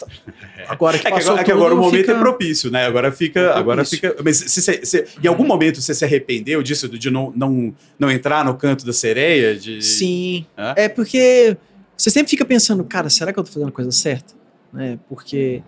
agora 0.68 0.98
que 1.00 1.08
É 1.08 1.10
que 1.10 1.16
passou 1.16 1.32
agora, 1.32 1.42
é 1.42 1.44
que 1.44 1.52
tudo, 1.52 1.60
agora 1.60 1.74
o 1.74 1.78
momento 1.78 2.02
fica- 2.02 2.12
é 2.12 2.20
propício, 2.20 2.70
né? 2.72 2.86
Agora 2.86 3.12
fica. 3.12 3.40
É 3.40 3.58
agora 3.58 3.84
fica. 3.84 4.16
Mas 4.24 4.38
se, 4.38 4.62
se- 4.62 4.86
se- 4.86 5.06
em 5.24 5.28
algum 5.28 5.46
momento 5.46 5.82
você 5.82 5.94
se 5.94 6.06
arrependeu 6.06 6.62
disso, 6.62 6.88
de 6.88 7.10
não, 7.10 7.32
não, 7.36 7.74
não 7.98 8.12
entrar 8.12 8.46
no 8.46 8.56
canto 8.56 8.86
da 8.86 8.94
sereia? 8.94 9.56
De... 9.56 9.82
Sim. 9.84 10.46
É? 10.56 10.84
É 10.86 10.90
porque 10.90 11.58
você 11.98 12.12
sempre 12.12 12.30
fica 12.30 12.46
pensando, 12.46 12.84
cara, 12.84 13.10
será 13.10 13.34
que 13.34 13.40
eu 13.40 13.44
tô 13.44 13.52
fazendo 13.52 13.70
a 13.70 13.72
coisa 13.72 13.92
certa? 13.92 14.34
Né? 14.72 15.00
Porque, 15.10 15.64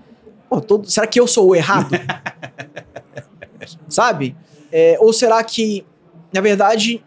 pô, 0.55 0.61
todo- 0.61 0.89
será 0.89 1.05
que 1.07 1.19
eu 1.19 1.27
sou 1.27 1.49
o 1.49 1.55
errado? 1.55 1.89
Sabe? 3.87 4.35
É, 4.71 4.97
ou 4.99 5.11
será 5.13 5.43
que, 5.43 5.85
na 6.33 6.41
verdade, 6.41 7.03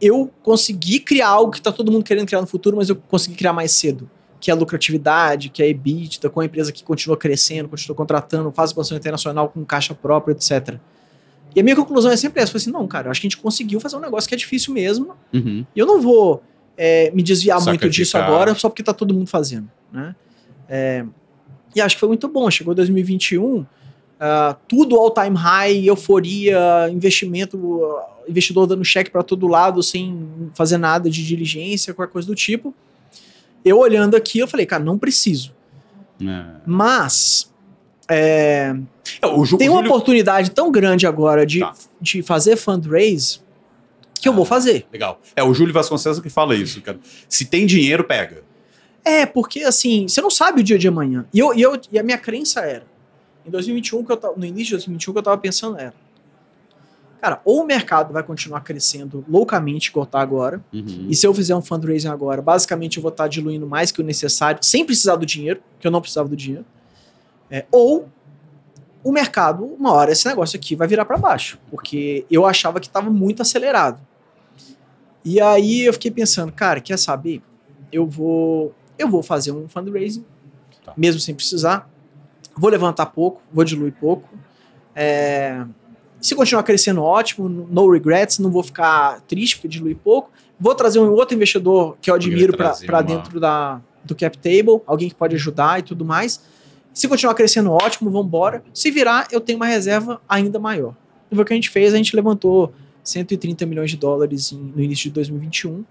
eu 0.00 0.30
consegui 0.42 1.00
criar 1.00 1.28
algo 1.28 1.52
que 1.52 1.60
tá 1.60 1.72
todo 1.72 1.90
mundo 1.90 2.04
querendo 2.04 2.26
criar 2.26 2.40
no 2.40 2.46
futuro, 2.46 2.76
mas 2.76 2.88
eu 2.88 2.96
consegui 2.96 3.36
criar 3.36 3.52
mais 3.52 3.72
cedo? 3.72 4.08
Que 4.40 4.50
é 4.50 4.54
a 4.54 4.56
lucratividade, 4.56 5.48
que 5.48 5.62
é 5.62 5.66
a 5.66 5.68
EBITDA, 5.68 6.30
com 6.30 6.40
a 6.40 6.44
empresa 6.44 6.70
que 6.72 6.84
continua 6.84 7.16
crescendo, 7.16 7.68
continua 7.68 7.96
contratando, 7.96 8.52
faz 8.52 8.70
expansão 8.70 8.96
internacional 8.96 9.48
com 9.48 9.64
caixa 9.64 9.94
própria, 9.94 10.32
etc. 10.32 10.76
E 11.56 11.60
a 11.60 11.62
minha 11.64 11.74
conclusão 11.74 12.10
é 12.10 12.16
sempre 12.16 12.40
essa: 12.42 12.52
foi 12.52 12.60
assim, 12.60 12.70
não, 12.70 12.86
cara, 12.86 13.08
eu 13.08 13.10
acho 13.10 13.20
que 13.20 13.26
a 13.26 13.30
gente 13.30 13.38
conseguiu 13.38 13.80
fazer 13.80 13.96
um 13.96 14.00
negócio 14.00 14.28
que 14.28 14.34
é 14.34 14.38
difícil 14.38 14.72
mesmo, 14.72 15.14
Uhum. 15.34 15.66
e 15.74 15.78
eu 15.78 15.86
não 15.86 16.00
vou 16.00 16.42
é, 16.76 17.10
me 17.10 17.22
desviar 17.22 17.60
muito 17.64 17.90
disso 17.90 18.12
Sacrificar. 18.12 18.32
agora 18.40 18.54
só 18.54 18.68
porque 18.68 18.82
tá 18.84 18.92
todo 18.94 19.12
mundo 19.12 19.28
fazendo, 19.28 19.68
né? 19.92 20.14
É, 20.68 21.04
e 21.74 21.80
acho 21.80 21.96
que 21.96 22.00
foi 22.00 22.08
muito 22.08 22.28
bom. 22.28 22.50
Chegou 22.50 22.74
2021, 22.74 23.64
ah, 24.20 24.56
tudo 24.66 24.96
all 24.96 25.10
time 25.10 25.36
high, 25.36 25.86
euforia, 25.88 26.88
investimento, 26.90 27.84
ah, 27.84 28.06
investidor 28.28 28.66
dando 28.66 28.84
cheque 28.84 29.10
para 29.10 29.22
todo 29.22 29.46
lado 29.46 29.82
sem 29.82 30.28
fazer 30.54 30.78
nada 30.78 31.08
de 31.10 31.24
diligência, 31.26 31.94
qualquer 31.94 32.12
coisa 32.12 32.26
do 32.28 32.34
tipo. 32.34 32.74
Eu 33.64 33.78
olhando 33.78 34.16
aqui, 34.16 34.38
eu 34.38 34.48
falei, 34.48 34.64
cara, 34.66 34.82
não 34.84 34.98
preciso. 34.98 35.52
É. 36.20 36.44
Mas 36.66 37.52
é, 38.08 38.74
É, 39.22 39.44
Ju- 39.44 39.56
tem 39.58 39.68
uma 39.68 39.78
Júlio- 39.78 39.90
oportunidade 39.90 40.50
tão 40.50 40.70
grande 40.72 41.06
agora 41.06 41.44
de, 41.46 41.60
Tá. 41.60 41.74
de 42.00 42.22
fazer 42.22 42.56
fundraise 42.56 43.40
que 44.20 44.28
eu 44.28 44.32
vou 44.32 44.44
fazer. 44.44 44.86
Legal. 44.92 45.20
É 45.36 45.42
o 45.44 45.54
Júlio 45.54 45.72
Vasconcelos 45.72 46.18
que 46.20 46.28
fala 46.28 46.54
isso, 46.56 46.80
cara. 46.82 46.98
Se 47.28 47.44
tem 47.44 47.64
dinheiro, 47.66 48.02
pega. 48.04 48.42
É, 49.04 49.24
porque 49.24 49.60
assim, 49.62 50.06
você 50.08 50.20
não 50.20 50.30
sabe 50.30 50.60
o 50.60 50.64
dia 50.64 50.78
de 50.78 50.86
amanhã. 50.88 51.26
E, 51.32 51.38
eu, 51.38 51.54
e, 51.54 51.62
eu, 51.62 51.80
e 51.90 51.98
a 51.98 52.02
minha 52.02 52.18
crença 52.18 52.60
era, 52.60 52.84
em 53.46 53.50
2021, 53.50 54.04
que 54.04 54.12
eu 54.12 54.16
tava, 54.16 54.34
no 54.36 54.44
início 54.44 54.66
de 54.66 54.72
2021, 54.72 55.12
que 55.12 55.18
eu 55.18 55.22
tava 55.22 55.38
pensando 55.38 55.78
era, 55.78 55.94
cara, 57.20 57.40
ou 57.44 57.62
o 57.62 57.66
mercado 57.66 58.12
vai 58.12 58.22
continuar 58.22 58.60
crescendo 58.60 59.24
loucamente, 59.28 59.88
igual 59.88 60.04
tá 60.06 60.20
agora, 60.20 60.62
Uhum. 60.72 61.06
e 61.08 61.14
se 61.16 61.26
eu 61.26 61.32
fizer 61.34 61.56
um 61.56 61.62
fundraising 61.62 62.08
agora, 62.08 62.40
basicamente 62.42 62.96
eu 62.98 63.02
vou 63.02 63.10
estar 63.10 63.26
diluindo 63.28 63.66
mais 63.66 63.90
que 63.90 64.00
o 64.00 64.04
necessário, 64.04 64.60
sem 64.62 64.84
precisar 64.84 65.16
do 65.16 65.24
dinheiro, 65.26 65.60
que 65.80 65.86
eu 65.86 65.90
não 65.90 66.00
precisava 66.00 66.28
do 66.28 66.36
dinheiro, 66.36 66.64
É, 67.50 67.64
ou 67.72 68.06
o 69.02 69.10
mercado, 69.10 69.64
uma 69.64 69.90
hora 69.92 70.12
esse 70.12 70.26
negócio 70.28 70.58
aqui 70.58 70.76
vai 70.76 70.86
virar 70.86 71.06
para 71.06 71.16
baixo, 71.16 71.58
porque 71.70 72.26
eu 72.30 72.44
achava 72.44 72.78
que 72.78 72.86
estava 72.88 73.08
muito 73.08 73.40
acelerado. 73.40 73.98
E 75.24 75.40
aí 75.40 75.80
eu 75.86 75.92
fiquei 75.94 76.10
pensando, 76.10 76.52
cara, 76.52 76.78
quer 76.78 76.98
saber? 76.98 77.40
Eu 77.90 78.06
vou, 78.06 78.74
eu 78.98 79.08
vou 79.08 79.22
fazer 79.22 79.52
um 79.52 79.68
fundraising, 79.68 80.24
Tá. 80.84 80.92
mesmo 80.96 81.20
sem 81.20 81.34
precisar. 81.34 81.88
Vou 82.56 82.70
levantar 82.70 83.06
pouco, 83.06 83.40
vou 83.52 83.64
diluir 83.64 83.92
pouco. 84.00 84.28
É, 84.94 85.64
se 86.20 86.34
continuar 86.34 86.62
crescendo, 86.64 87.02
ótimo, 87.02 87.48
no 87.48 87.90
regrets, 87.90 88.38
não 88.38 88.50
vou 88.50 88.62
ficar 88.62 89.20
triste 89.22 89.56
porque 89.56 89.68
diluir 89.68 89.96
pouco. 89.96 90.30
Vou 90.58 90.74
trazer 90.74 90.98
um 90.98 91.10
outro 91.12 91.36
investidor 91.36 91.96
que 92.02 92.10
eu 92.10 92.14
admiro 92.14 92.56
para 92.56 93.00
dentro 93.02 93.38
da, 93.38 93.80
do 94.04 94.14
cap 94.16 94.36
table, 94.38 94.80
alguém 94.86 95.08
que 95.08 95.14
pode 95.14 95.36
ajudar 95.36 95.78
e 95.78 95.82
tudo 95.82 96.04
mais. 96.04 96.42
Se 96.92 97.06
continuar 97.06 97.34
crescendo, 97.34 97.70
ótimo, 97.70 98.10
vamos 98.10 98.26
embora. 98.26 98.64
Se 98.74 98.90
virar, 98.90 99.28
eu 99.30 99.40
tenho 99.40 99.56
uma 99.56 99.66
reserva 99.66 100.20
ainda 100.28 100.58
maior. 100.58 100.94
E 101.30 101.34
foi 101.36 101.44
o 101.44 101.46
que 101.46 101.52
a 101.52 101.56
gente 101.56 101.70
fez, 101.70 101.94
a 101.94 101.96
gente 101.96 102.16
levantou 102.16 102.72
130 103.04 103.64
milhões 103.66 103.90
de 103.92 103.96
dólares 103.96 104.50
em- 104.50 104.72
no 104.74 104.82
início 104.82 105.04
de 105.04 105.10
2021 105.10 105.84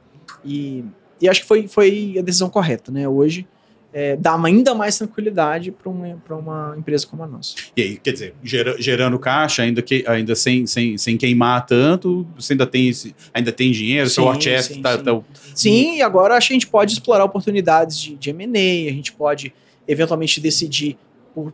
e, 0.43 0.83
e 1.21 1.27
acho 1.29 1.41
que 1.41 1.47
foi, 1.47 1.67
foi 1.67 2.15
a 2.17 2.21
decisão 2.21 2.49
correta, 2.49 2.91
né? 2.91 3.07
Hoje 3.07 3.47
é, 3.93 4.15
dá 4.15 4.39
ainda 4.43 4.75
mais 4.75 4.97
tranquilidade 4.97 5.71
para 5.71 5.89
uma, 5.89 6.21
pra 6.25 6.35
uma 6.35 6.75
empresa 6.77 7.07
como 7.07 7.23
a 7.23 7.27
nossa. 7.27 7.55
E 7.75 7.81
aí, 7.81 7.97
quer 7.97 8.11
dizer, 8.13 8.35
gera- 8.43 8.75
gerando 8.79 9.17
caixa, 9.17 9.63
ainda, 9.63 9.81
que, 9.81 10.03
ainda 10.07 10.35
sem, 10.35 10.67
sem, 10.67 10.97
sem 10.97 11.17
queimar 11.17 11.65
tanto, 11.65 12.27
você 12.37 12.53
ainda 12.53 12.67
tem, 12.67 12.91
ainda 13.33 13.51
tem 13.51 13.71
dinheiro, 13.71 14.09
seu 14.09 14.23
Sim, 14.23 14.29
war 14.29 14.41
chest 14.41 14.73
sim, 14.73 14.81
tá, 14.81 14.97
sim. 14.97 15.03
tá- 15.03 15.95
e 15.95 16.01
agora 16.01 16.35
acho 16.35 16.47
que 16.49 16.53
a 16.53 16.55
gente 16.55 16.67
pode 16.67 16.93
explorar 16.93 17.23
oportunidades 17.23 17.99
de, 17.99 18.15
de 18.15 18.29
M&A, 18.29 18.89
a 18.91 18.93
gente 18.93 19.13
pode 19.13 19.53
eventualmente 19.87 20.39
decidir 20.41 20.97
por 21.33 21.53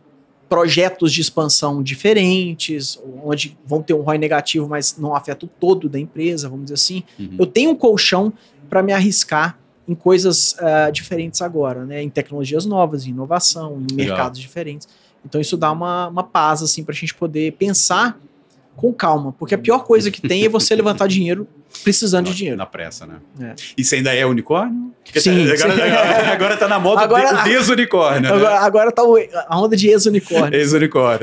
projetos 0.54 1.12
de 1.12 1.20
expansão 1.20 1.82
diferentes, 1.82 3.00
onde 3.24 3.58
vão 3.66 3.82
ter 3.82 3.92
um 3.92 4.02
ROI 4.02 4.18
negativo, 4.18 4.68
mas 4.68 4.96
não 4.96 5.14
afeta 5.14 5.46
o 5.46 5.48
todo 5.48 5.88
da 5.88 5.98
empresa, 5.98 6.48
vamos 6.48 6.66
dizer 6.66 6.74
assim. 6.74 7.02
Uhum. 7.18 7.36
Eu 7.40 7.46
tenho 7.46 7.70
um 7.70 7.74
colchão 7.74 8.32
para 8.70 8.80
me 8.80 8.92
arriscar 8.92 9.58
em 9.86 9.96
coisas 9.96 10.54
ah, 10.60 10.90
diferentes 10.90 11.42
agora, 11.42 11.84
né? 11.84 12.00
Em 12.00 12.08
tecnologias 12.08 12.64
novas, 12.64 13.04
em 13.04 13.10
inovação, 13.10 13.78
em 13.78 13.96
Legal. 13.96 14.16
mercados 14.16 14.38
diferentes. 14.38 14.88
Então 15.26 15.40
isso 15.40 15.56
dá 15.56 15.72
uma, 15.72 16.06
uma 16.06 16.22
paz 16.22 16.62
assim 16.62 16.84
para 16.84 16.94
a 16.94 16.96
gente 16.96 17.14
poder 17.14 17.52
pensar 17.54 18.16
com 18.76 18.92
calma, 18.92 19.32
porque 19.38 19.54
a 19.54 19.58
pior 19.58 19.84
coisa 19.84 20.10
que 20.10 20.20
tem 20.20 20.44
é 20.44 20.48
você 20.48 20.74
levantar 20.74 21.06
dinheiro 21.06 21.46
precisando 21.82 22.26
de 22.26 22.34
dinheiro. 22.34 22.56
Na 22.58 22.66
pressa, 22.66 23.06
né? 23.06 23.16
É. 23.40 23.54
E 23.76 23.84
você 23.84 23.96
ainda 23.96 24.14
é 24.14 24.24
unicórnio? 24.26 24.92
Sim, 25.16 25.46
tá- 25.46 25.52
agora, 25.52 25.56
sim. 25.56 25.80
agora, 25.82 26.32
agora 26.32 26.56
tá 26.56 26.68
na 26.68 26.78
moda 26.80 27.02
Agora- 27.02 27.24
o 27.40 27.44
de- 27.44 27.50
o 27.50 27.58
desunicórnio, 27.58 28.32
Agora, 28.34 28.50
né? 28.50 28.56
agora 28.58 28.92
tá 28.92 29.02
o- 29.04 29.16
a 29.48 29.60
onda 29.60 29.76
de 29.76 29.88
ex-unicórnio. 29.88 30.54
A 30.54 30.56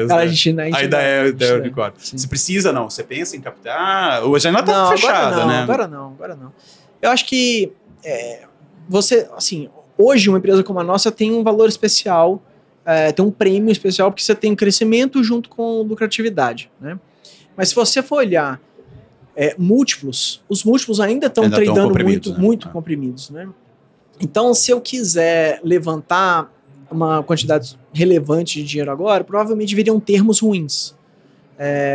né? 0.07 0.21
a 0.23 0.27
gente 0.27 0.49
Ainda 0.49 0.97
é, 1.01 1.21
ainda 1.21 1.43
é 1.45 1.47
gente- 1.47 1.59
unicórnio. 1.61 1.93
sim. 1.99 2.17
Você 2.17 2.27
precisa, 2.27 2.71
não? 2.71 2.89
Você 2.89 3.03
pensa 3.03 3.35
em 3.35 3.41
captar? 3.41 4.23
Hoje 4.23 4.47
ainda 4.47 4.61
tá 4.63 4.71
não, 4.83 4.91
fechada, 4.91 5.17
agora 5.27 5.39
não, 5.41 5.47
né? 5.47 5.61
Agora 5.63 5.87
não, 5.87 6.05
agora 6.13 6.35
não. 6.35 6.53
Eu 7.01 7.09
acho 7.09 7.25
que 7.25 7.71
é, 8.03 8.43
você, 8.87 9.27
assim, 9.35 9.67
hoje 9.97 10.29
uma 10.29 10.37
empresa 10.37 10.63
como 10.63 10.79
a 10.79 10.83
nossa 10.83 11.11
tem 11.11 11.31
um 11.33 11.43
valor 11.43 11.67
especial, 11.67 12.41
é, 12.85 13.11
tem 13.11 13.23
um 13.25 13.31
prêmio 13.31 13.71
especial 13.71 14.11
porque 14.11 14.23
você 14.23 14.35
tem 14.35 14.55
crescimento 14.55 15.23
junto 15.23 15.49
com 15.49 15.81
lucratividade, 15.81 16.69
né? 16.79 16.99
Mas 17.55 17.69
se 17.69 17.75
você 17.75 18.01
for 18.01 18.17
olhar 18.17 18.59
é, 19.35 19.55
múltiplos, 19.57 20.41
os 20.49 20.63
múltiplos 20.63 20.99
ainda 20.99 21.27
estão 21.27 21.49
comprimidos, 21.49 22.27
muito, 22.31 22.31
né? 22.31 22.37
muito 22.45 22.67
É. 22.67 22.71
comprimidos, 22.71 23.29
né? 23.29 23.47
Então, 24.19 24.53
se 24.53 24.71
eu 24.71 24.79
quiser 24.81 25.59
levantar 25.63 26.51
uma 26.91 27.23
quantidade 27.23 27.77
relevante 27.93 28.61
de 28.61 28.67
dinheiro 28.67 28.91
agora, 28.91 29.23
provavelmente 29.23 29.73
viriam 29.73 29.99
termos 29.99 30.39
ruins 30.39 30.93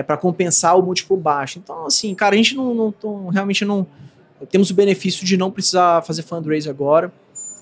para 0.07 0.17
compensar 0.17 0.79
o 0.79 0.83
múltiplo 0.83 1.17
baixo. 1.17 1.59
Então, 1.59 1.87
assim, 1.87 2.15
cara, 2.15 2.35
a 2.35 2.39
gente 2.39 2.55
não, 2.55 2.73
não 2.75 2.93
tão- 2.93 3.27
realmente 3.29 3.65
não 3.65 3.87
temos 4.51 4.71
o 4.71 4.75
benefício 4.75 5.25
de 5.27 5.37
não 5.37 5.51
precisar 5.51 6.03
fazer 6.03 6.23
fundraise 6.23 6.69
agora. 6.71 7.13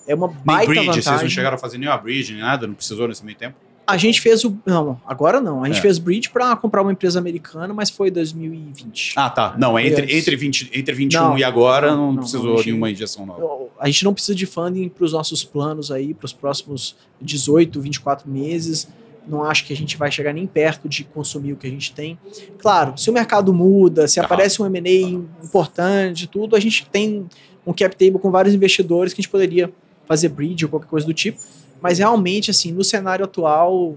É 0.07 0.15
uma 0.15 0.29
Nem 0.29 0.37
baita 0.45 0.67
bridge, 0.67 0.87
vocês 0.87 1.05
não 1.07 1.13
vantagem. 1.15 1.31
chegaram 1.35 1.55
a 1.55 1.59
fazer 1.59 1.79
nenhuma 1.79 1.97
bridge, 1.97 2.33
nem 2.35 2.43
nada, 2.43 2.67
não 2.67 2.75
precisou 2.75 3.09
nesse 3.09 3.25
meio 3.25 3.39
tempo? 3.39 3.57
A 3.87 3.97
gente 3.99 4.21
fez 4.21 4.45
o. 4.45 4.57
Não, 4.65 4.99
agora 5.07 5.41
não. 5.41 5.63
A 5.63 5.67
gente 5.67 5.79
É. 5.79 5.83
fez 5.83 5.99
bridge 5.99 6.31
pra 6.31 6.57
comprar 6.57 6.81
uma 6.83 6.91
empresa 6.93 7.19
americana, 7.19 7.75
mas 7.75 7.91
foi 7.91 8.11
2020. 8.11 9.13
Ah, 9.17 9.29
tá. 9.29 9.55
Não, 9.59 9.79
é 9.79 9.87
entre, 9.87 10.17
entre, 10.17 10.37
20, 10.37 10.71
entre 10.73 10.95
21 10.95 11.21
Não, 11.23 11.39
e 11.39 11.45
agora 11.45 11.91
não, 11.91 11.97
não, 12.07 12.13
não, 12.13 12.17
precisou 12.23 12.57
gente- 12.57 12.67
nenhuma 12.67 12.91
injeção 12.91 13.27
nova. 13.27 13.69
A 13.79 13.87
gente 13.87 14.05
não 14.05 14.15
precisa 14.15 14.35
de 14.35 14.47
funding 14.47 14.89
para 14.89 15.05
os 15.05 15.13
nossos 15.13 15.45
planos 15.45 15.91
aí, 15.91 16.15
para 16.15 16.25
os 16.27 16.33
próximos 16.33 16.97
18, 17.21 17.81
24 17.81 18.29
meses. 18.31 18.89
Não 19.27 19.43
acho 19.45 19.65
que 19.67 19.73
a 19.73 19.77
gente 19.77 19.97
vai 19.97 20.11
chegar 20.13 20.33
nem 20.35 20.47
perto 20.47 20.89
de 20.89 21.05
consumir 21.05 21.53
o 21.53 21.57
que 21.57 21.67
a 21.67 21.71
gente 21.71 21.93
tem. 21.93 22.19
Claro, 22.59 22.97
se 22.97 23.09
o 23.09 23.13
mercado 23.13 23.53
muda, 23.55 24.07
se 24.09 24.17
Tá. 24.21 24.25
aparece 24.27 24.61
um 24.63 24.67
M&A 24.67 25.45
importante, 25.45 26.27
tudo, 26.27 26.57
a 26.57 26.61
gente 26.61 26.87
tem 26.91 27.27
um 27.67 27.73
cap 27.73 27.95
table 27.97 28.19
com 28.19 28.31
vários 28.31 28.55
investidores 28.55 29.13
que 29.13 29.21
a 29.21 29.23
gente 29.23 29.31
poderia 29.31 29.71
fazer 30.07 30.29
bridge 30.29 30.65
ou 30.67 30.71
qualquer 30.71 30.89
coisa 30.89 31.07
do 31.07 31.15
tipo. 31.15 31.39
Mas 31.85 31.99
realmente, 31.99 32.51
assim, 32.51 32.73
no 32.73 32.83
cenário 32.83 33.27
atual, 33.27 33.95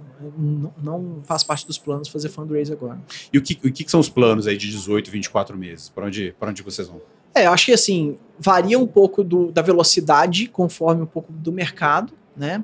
não 0.83 1.21
faz 1.23 1.41
parte 1.41 1.65
dos 1.65 1.77
planos 1.77 2.09
fazer 2.09 2.27
fundraise 2.27 2.69
agora. 2.69 2.99
E 3.31 3.37
o 3.37 3.41
que, 3.41 3.53
o 3.65 3.71
que 3.71 3.85
que 3.85 3.89
são 3.89 4.01
os 4.01 4.09
planos 4.09 4.45
aí 4.45 4.57
de 4.57 4.69
18, 4.69 5.09
24 5.09 5.57
meses? 5.57 5.87
Para 5.87 6.05
onde, 6.07 6.35
pra 6.37 6.49
onde 6.49 6.61
vocês 6.61 6.89
vão? 6.89 6.99
É, 7.33 7.45
eu 7.45 7.51
acho 7.51 7.65
que 7.67 7.71
assim, 7.71 8.17
varia 8.37 8.77
um 8.77 8.85
pouco 8.85 9.23
do- 9.23 9.53
da 9.53 9.61
velocidade 9.61 10.47
conforme 10.47 11.03
um 11.03 11.05
pouco 11.05 11.31
do 11.31 11.49
mercado, 11.49 12.11
né? 12.35 12.61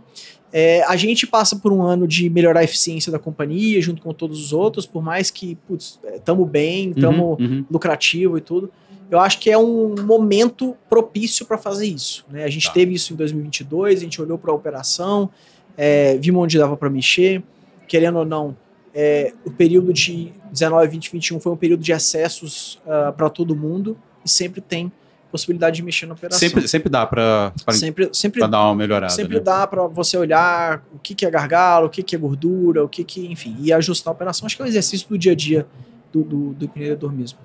É, 0.51 0.83
a 0.83 0.97
gente 0.97 1.25
passa 1.25 1.55
por 1.55 1.71
um 1.71 1.81
ano 1.81 2.05
de 2.05 2.29
melhorar 2.29 2.59
a 2.59 2.63
eficiência 2.65 3.09
da 3.09 3.17
companhia 3.17 3.81
junto 3.81 4.01
com 4.01 4.13
todos 4.13 4.37
os 4.43 4.51
outros, 4.51 4.85
por 4.85 5.01
mais 5.01 5.31
que, 5.31 5.55
putz, 5.67 5.99
estamos 6.13 6.47
bem, 6.49 6.89
estamos 6.91 7.39
Uhum, 7.39 7.45
uhum. 7.59 7.65
lucrativo 7.71 8.37
e 8.37 8.41
tudo. 8.41 8.69
Eu 9.09 9.19
acho 9.19 9.39
que 9.39 9.49
é 9.49 9.57
um 9.57 9.95
momento 10.03 10.75
propício 10.89 11.45
para 11.45 11.57
fazer 11.57 11.85
isso. 11.85 12.25
Né? 12.29 12.43
A 12.43 12.49
gente 12.49 12.67
Tá. 12.67 12.73
teve 12.73 12.93
isso 12.93 13.13
em 13.13 13.15
2022, 13.15 13.99
a 13.99 14.03
gente 14.03 14.21
olhou 14.21 14.37
para 14.37 14.51
a 14.51 14.55
operação, 14.55 15.29
é, 15.77 16.17
vimos 16.17 16.43
onde 16.43 16.57
dava 16.57 16.75
para 16.75 16.89
mexer. 16.89 17.43
Querendo 17.87 18.19
ou 18.19 18.25
não, 18.25 18.55
é, 18.93 19.33
o 19.45 19.51
período 19.51 19.93
de 19.93 20.31
19, 20.51 20.87
20, 20.87 21.11
21 21.11 21.39
foi 21.39 21.51
um 21.51 21.57
período 21.57 21.83
de 21.83 21.91
acessos 21.93 22.81
para 23.17 23.29
todo 23.29 23.55
mundo 23.55 23.97
e 24.23 24.29
sempre 24.29 24.61
tem 24.61 24.91
possibilidade 25.33 25.77
de 25.77 25.81
mexer 25.81 26.05
na 26.05 26.13
operação. 26.13 26.39
Sempre, 26.39 26.67
sempre 26.67 26.89
dá 26.89 27.07
para 27.07 27.51
sempre, 27.71 28.07
sempre, 28.13 28.47
dar 28.47 28.65
uma 28.65 28.75
melhorada. 28.75 29.11
sempre 29.11 29.37
né? 29.37 29.41
dá 29.41 29.65
para 29.65 29.87
você 29.87 30.15
olhar 30.15 30.85
o 30.93 30.99
que, 30.99 31.15
que 31.15 31.25
é 31.25 31.31
gargalo, 31.31 31.87
o 31.87 31.89
que, 31.89 32.03
que 32.03 32.15
é 32.15 32.19
gordura, 32.19 32.83
o 32.83 32.87
que, 32.87 33.03
que, 33.03 33.25
enfim, 33.25 33.57
e 33.59 33.73
ajustar 33.73 34.11
a 34.11 34.15
operação. 34.15 34.45
Acho 34.45 34.55
que 34.55 34.61
é 34.61 34.65
um 34.65 34.67
exercício 34.67 35.09
do 35.09 35.17
dia 35.17 35.31
a 35.31 35.35
dia 35.35 35.65
do, 36.11 36.23
do, 36.23 36.53
do 36.53 36.65
empreendedor 36.65 37.11
mesmo. 37.11 37.39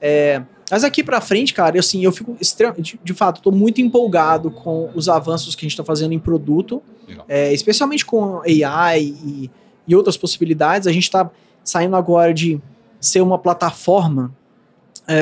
É, 0.00 0.42
mas 0.70 0.84
aqui 0.84 1.02
para 1.02 1.20
frente, 1.20 1.54
cara, 1.54 1.76
eu, 1.76 1.80
assim, 1.80 2.04
eu 2.04 2.12
fico 2.12 2.36
extremamente, 2.40 2.98
de, 3.02 3.14
fato, 3.14 3.38
estou 3.38 3.52
muito 3.52 3.80
empolgado 3.80 4.50
com 4.50 4.90
os 4.94 5.08
avanços 5.08 5.54
que 5.54 5.64
a 5.64 5.66
gente 5.66 5.72
está 5.72 5.84
fazendo 5.84 6.12
em 6.12 6.18
produto, 6.18 6.82
é, 7.26 7.52
especialmente 7.52 8.04
com 8.04 8.40
AI 8.42 9.02
e, 9.02 9.50
e 9.86 9.96
outras 9.96 10.16
possibilidades. 10.16 10.86
A 10.86 10.92
gente 10.92 11.04
está 11.04 11.30
saindo 11.64 11.96
agora 11.96 12.34
de 12.34 12.60
ser 13.00 13.20
uma 13.20 13.38
plataforma 13.38 14.34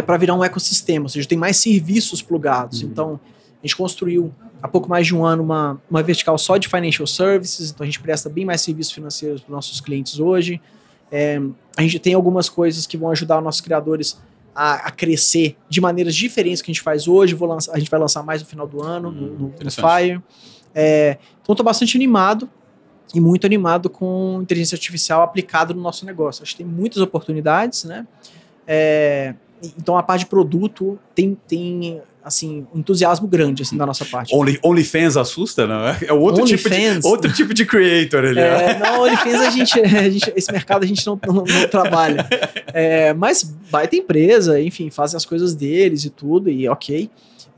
para 0.05 0.16
virar 0.16 0.34
um 0.34 0.42
ecossistema, 0.42 1.05
ou 1.05 1.09
seja, 1.09 1.28
tem 1.28 1.38
mais 1.38 1.59
serviços 1.59 2.20
plugados. 2.20 2.82
Uhum. 2.82 2.88
Então, 2.88 3.20
a 3.62 3.66
gente 3.66 3.76
construiu 3.76 4.34
há 4.62 4.68
pouco 4.68 4.88
mais 4.88 5.07
de 5.07 5.14
um 5.14 5.24
ano 5.24 5.42
uma, 5.42 5.80
uma 5.90 6.03
vertical 6.03 6.36
só 6.38 6.57
de 6.57 6.68
financial 6.68 7.07
services, 7.07 7.70
então 7.70 7.84
a 7.84 7.86
gente 7.86 8.01
presta 8.01 8.28
bem 8.28 8.44
mais 8.44 8.61
serviços 8.61 8.92
financeiros 8.92 9.40
para 9.40 9.49
os 9.49 9.55
nossos 9.55 9.80
clientes 9.80 10.18
hoje. 10.18 10.61
É, 11.11 11.40
a 11.76 11.82
gente 11.82 11.99
tem 11.99 12.14
algumas 12.14 12.49
coisas 12.49 12.86
que 12.86 12.97
vão 12.97 13.11
ajudar 13.11 13.38
os 13.38 13.44
nossos 13.44 13.61
criadores 13.61 14.18
a, 14.57 14.86
a 14.86 14.90
crescer 14.90 15.54
de 15.68 15.80
maneiras 15.80 16.16
diferentes 16.16 16.62
que 16.62 16.70
a 16.70 16.72
gente 16.72 16.82
faz 16.82 17.07
hoje. 17.07 17.34
Vou 17.34 17.46
lançar, 17.46 17.74
a 17.74 17.78
gente 17.78 17.90
vai 17.90 18.00
lançar 18.00 18.22
mais 18.22 18.40
no 18.40 18.48
final 18.48 18.66
do 18.66 18.82
ano, 18.82 19.11
no, 19.11 19.26
no, 19.26 19.54
no. 19.62 19.70
Fire. 19.70 20.22
É, 20.74 21.18
então, 21.42 21.52
estou 21.52 21.64
bastante 21.64 21.96
animado 21.96 22.48
e 23.14 23.20
muito 23.20 23.46
animado 23.46 23.90
com 23.90 24.40
inteligência 24.42 24.74
artificial 24.74 25.22
aplicada 25.22 25.74
no 25.74 25.82
nosso 25.82 26.07
negócio. 26.07 26.42
Acho 26.42 26.52
que 26.52 26.64
tem 26.64 26.66
muitas 26.66 27.02
oportunidades, 27.02 27.84
né? 27.84 28.07
É, 28.66 29.34
então, 29.78 29.96
a 29.96 30.02
parte 30.02 30.20
de 30.20 30.26
produto 30.26 30.98
tem, 31.14 31.36
tem 31.46 32.00
assim, 32.22 32.66
um 32.74 32.80
entusiasmo 32.80 33.28
grande 33.28 33.62
assim, 33.62 33.76
da 33.76 33.86
nossa 33.86 34.04
parte. 34.04 34.34
Only, 34.34 34.59
OnlyFans 34.62 35.16
assusta, 35.16 35.66
não? 35.66 35.86
É 35.88 36.12
outro, 36.12 36.44
tipo 36.44 36.68
de, 36.68 36.74
OnlyFans? 36.74 37.04
outro 37.04 37.32
tipo 37.32 37.54
de 37.54 37.64
creator 37.64 38.24
ali. 38.24 38.34
né? 38.34 38.72
É, 38.72 38.78
não, 38.78 39.02
OnlyFans 39.02 39.40
a 39.40 39.50
gente, 39.50 39.80
a 39.80 40.11
gente- 40.11 40.32
esse 40.34 40.50
mercado 40.52 40.82
a 40.82 40.86
gente 40.86 41.07
não, 41.07 41.18
não, 41.26 41.44
não 41.44 41.68
trabalha. 41.70 42.26
É, 42.72 43.12
mas 43.14 43.42
baita 43.70 43.94
empresa, 43.96 44.61
enfim, 44.61 44.90
fazem 44.90 45.16
as 45.16 45.24
coisas 45.24 45.54
deles 45.54 46.04
e 46.04 46.11
tudo, 46.11 46.50
e 46.50 46.68
ok. 46.68 47.09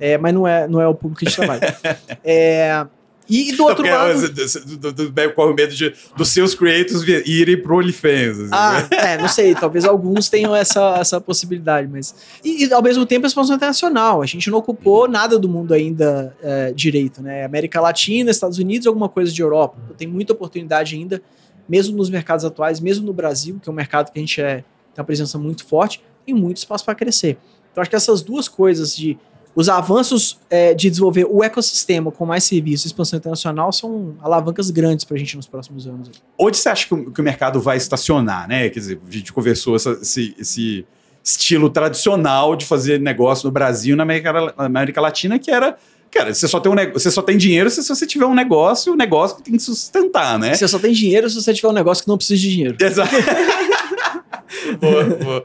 É, 0.01 0.17
mas 0.19 0.33
não 0.33 0.47
é, 0.47 0.69
não 0.69 0.81
é 0.81 0.87
o 0.87 0.95
público 0.95 1.21
que 1.21 1.27
a 1.27 1.29
gente 1.31 1.37
trabalha. 1.37 1.77
É, 2.23 2.87
e, 3.29 3.51
e 3.51 3.57
do 3.57 3.65
outro 3.65 3.85
porque 3.85 3.91
lado. 3.91 4.29
do, 4.29 4.93
do, 4.93 5.11
do, 5.11 5.33
corre 5.35 5.53
o 5.53 5.55
medo 5.55 5.75
de, 5.75 5.95
dos 6.17 6.31
seus 6.31 6.55
creators 6.55 7.03
irem 7.27 7.61
pro 7.61 7.77
OnlyFans. 7.77 8.41
assim, 8.41 8.51
Ah, 8.53 8.89
né? 8.91 9.15
é, 9.15 9.19
não 9.19 9.29
sei, 9.29 9.55
talvez 9.55 9.85
alguns 9.85 10.29
tenham 10.31 10.57
essa, 10.57 10.97
essa 10.99 11.21
possibilidade, 11.21 11.87
mas. 11.87 12.15
E, 12.43 12.65
e, 12.65 12.73
ao 12.73 12.83
mesmo 12.83 13.05
tempo 13.05 13.27
a 13.27 13.29
expansão 13.29 13.57
internacional. 13.57 14.23
A 14.23 14.27
gente 14.27 14.51
não 14.51 14.59
ocupou 14.59 15.07
nada 15.09 15.39
do 15.39 15.49
mundo 15.49 15.75
ainda 15.75 16.35
é, 16.43 16.73
direito, 16.73 17.23
né? 17.23 17.45
América 17.45 17.81
Latina, 17.81 18.31
Estados 18.31 18.59
Unidos, 18.59 18.87
alguma 18.87 19.09
coisa 19.09 19.31
de 19.31 19.43
Europa. 19.43 19.77
Tem 19.97 20.09
muita 20.09 20.33
oportunidade 20.33 20.95
ainda, 20.95 21.21
mesmo 21.69 21.97
nos 21.97 22.09
mercados 22.09 22.45
atuais, 22.45 22.81
mesmo 22.81 23.07
no 23.07 23.13
Brasil, 23.13 23.59
que 23.63 23.69
é 23.69 23.73
um 23.73 23.77
mercado 23.77 24.11
que 24.11 24.19
a 24.19 24.23
gente 24.23 24.41
é, 24.41 24.57
tem 24.95 25.01
uma 25.03 25.05
presença 25.05 25.39
muito 25.39 25.67
forte, 25.67 26.03
tem 26.25 26.35
muito 26.35 26.57
espaço 26.57 26.85
para 26.85 26.95
crescer. 26.95 27.37
Então 27.71 27.83
acho 27.83 27.91
que 27.91 27.97
essas 27.97 28.23
duas 28.23 28.49
coisas 28.49 28.97
de 28.97 29.19
os 29.61 29.69
avanços 29.69 30.39
é, 30.49 30.73
de 30.73 30.89
desenvolver 30.89 31.27
o 31.29 31.43
ecossistema 31.43 32.13
com 32.13 32.25
mais 32.25 32.45
serviços 32.45 32.85
e 32.85 32.89
expansão 32.91 33.17
internacional 33.19 33.73
são 33.73 34.15
alavancas 34.23 34.71
grandes 34.71 35.05
para 35.05 35.17
a 35.17 35.19
gente 35.19 35.35
nos 35.35 35.49
próximos 35.49 35.85
anos. 35.85 36.11
Onde 36.39 36.57
você 36.57 36.69
acha 36.69 36.87
que 36.87 36.95
o, 36.95 37.11
que 37.11 37.21
o 37.21 37.25
mercado 37.25 37.61
vai 37.61 37.77
estacionar, 37.77 38.47
né? 38.49 38.69
Quer 38.69 38.79
dizer, 38.79 39.01
a 39.05 39.11
gente 39.11 39.33
conversou 39.33 39.75
essa- 39.75 39.99
esse, 40.01 40.33
esse 40.39 40.87
estilo 41.25 41.69
tradicional 41.69 42.55
de 42.55 42.65
fazer 42.65 43.01
negócio 43.01 43.47
no 43.47 43.51
Brasil, 43.51 43.97
na 43.97 44.05
América, 44.05 44.33
na 44.33 44.53
América 44.57 45.01
Latina, 45.01 45.41
que 45.41 45.51
era. 45.51 45.77
Cara, 46.11 46.33
você 46.33 46.47
só 46.47 46.61
tem, 46.61 46.71
um, 46.73 46.93
você 46.93 47.11
só 47.11 47.21
tem 47.21 47.37
dinheiro 47.37 47.69
se 47.69 47.83
você 47.87 48.07
tiver 48.07 48.27
um 48.27 48.35
negócio, 48.35 48.93
o 48.93 48.97
negócio 48.97 49.43
tem 49.43 49.55
que 49.57 49.61
sustentar, 49.63 50.39
né? 50.39 50.55
Você 50.55 50.69
só 50.69 50.79
tem 50.79 50.93
dinheiro 50.93 51.29
se 51.29 51.35
você 51.35 51.53
tiver 51.53 51.69
um 51.69 51.73
negócio 51.73 52.05
que 52.05 52.09
não 52.09 52.17
precisa 52.17 52.41
de 52.41 52.49
dinheiro. 52.51 52.77
Exato. 52.81 53.11
boa, 54.81 55.05
boa. 55.05 55.45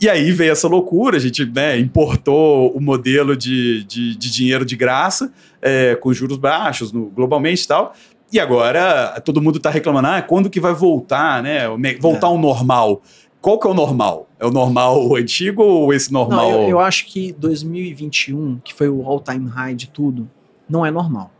E 0.00 0.08
aí 0.08 0.30
veio 0.32 0.52
essa 0.52 0.68
loucura, 0.68 1.16
a 1.16 1.20
gente 1.20 1.44
né, 1.44 1.78
importou 1.78 2.70
o 2.72 2.80
modelo 2.80 3.36
de, 3.36 3.84
de, 3.84 4.16
de 4.16 4.30
dinheiro 4.30 4.64
de 4.64 4.76
graça, 4.76 5.32
é, 5.60 5.94
com 5.96 6.12
juros 6.12 6.36
baixos 6.36 6.92
no, 6.92 7.06
globalmente 7.06 7.64
e 7.64 7.68
tal. 7.68 7.94
E 8.32 8.40
agora 8.40 9.20
todo 9.24 9.42
mundo 9.42 9.58
está 9.58 9.68
reclamando, 9.68 10.08
ah, 10.08 10.22
quando 10.22 10.48
que 10.48 10.58
vai 10.58 10.72
voltar, 10.72 11.42
né? 11.42 11.68
Voltar 12.00 12.28
ao 12.28 12.38
normal. 12.38 13.02
Qual 13.42 13.58
que 13.58 13.66
é 13.66 13.70
o 13.70 13.74
normal? 13.74 14.28
É 14.38 14.46
o 14.46 14.50
normal 14.50 15.16
antigo 15.16 15.62
ou 15.62 15.92
esse 15.92 16.12
normal? 16.12 16.50
Não, 16.50 16.62
eu, 16.62 16.68
eu 16.70 16.80
acho 16.80 17.06
que 17.06 17.32
2021, 17.32 18.60
que 18.64 18.72
foi 18.72 18.88
o 18.88 19.04
all-time 19.04 19.48
high 19.50 19.74
de 19.74 19.88
tudo, 19.88 20.30
não 20.68 20.86
é 20.86 20.90
normal. 20.90 21.30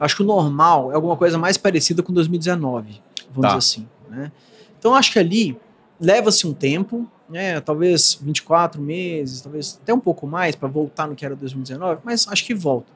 Acho 0.00 0.16
que 0.16 0.22
o 0.22 0.26
normal 0.26 0.90
é 0.90 0.96
alguma 0.96 1.16
coisa 1.16 1.38
mais 1.38 1.56
parecida 1.56 2.02
com 2.02 2.12
2019, 2.12 3.00
vamos 3.30 3.40
Tá. 3.40 3.48
dizer 3.48 3.58
assim. 3.58 3.88
Né? 4.10 4.32
Então, 4.78 4.94
acho 4.94 5.12
que 5.12 5.18
ali 5.20 5.56
leva-se 6.02 6.46
um 6.46 6.52
tempo, 6.52 7.08
né? 7.30 7.60
talvez 7.60 8.18
24 8.20 8.82
meses, 8.82 9.40
talvez 9.40 9.78
até 9.82 9.94
um 9.94 10.00
pouco 10.00 10.26
mais 10.26 10.54
para 10.56 10.68
voltar 10.68 11.06
no 11.06 11.14
que 11.14 11.24
era 11.24 11.34
2019, 11.36 12.00
mas 12.04 12.26
acho 12.28 12.44
que 12.44 12.52
volta. 12.54 12.92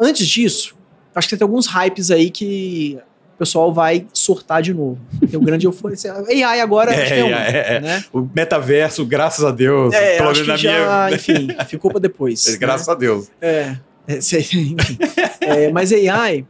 Antes 0.00 0.26
disso, 0.26 0.74
acho 1.14 1.28
que 1.28 1.36
tem 1.36 1.44
alguns 1.44 1.66
hypes 1.66 2.10
aí 2.10 2.30
que 2.30 2.98
o 3.34 3.38
pessoal 3.38 3.72
vai 3.72 4.06
surtar 4.12 4.62
de 4.62 4.72
novo. 4.74 4.98
Tem 5.30 5.38
um 5.38 5.44
grande 5.44 5.66
euforia. 5.68 5.96
AI 6.28 6.60
agora 6.60 6.92
que 6.92 7.12
é 7.14 7.24
um, 7.24 7.28
É, 7.28 7.76
é. 7.76 7.80
né? 7.80 8.04
O 8.12 8.26
metaverso, 8.34 9.04
graças 9.04 9.44
a 9.44 9.50
Deus. 9.52 9.92
É, 9.94 10.16
pelo 10.16 10.32
menos 10.32 10.48
na 10.48 10.56
já, 10.56 10.70
minha- 11.06 11.16
enfim, 11.16 11.48
ficou 11.68 11.90
para 11.90 12.00
depois. 12.00 12.44
né? 12.46 12.56
Graças 12.56 12.88
a 12.88 12.94
Deus. 12.94 13.28
É, 13.40 13.76
é. 14.08 14.18
É, 15.40 15.70
mas 15.72 15.92
AI, 15.92 16.44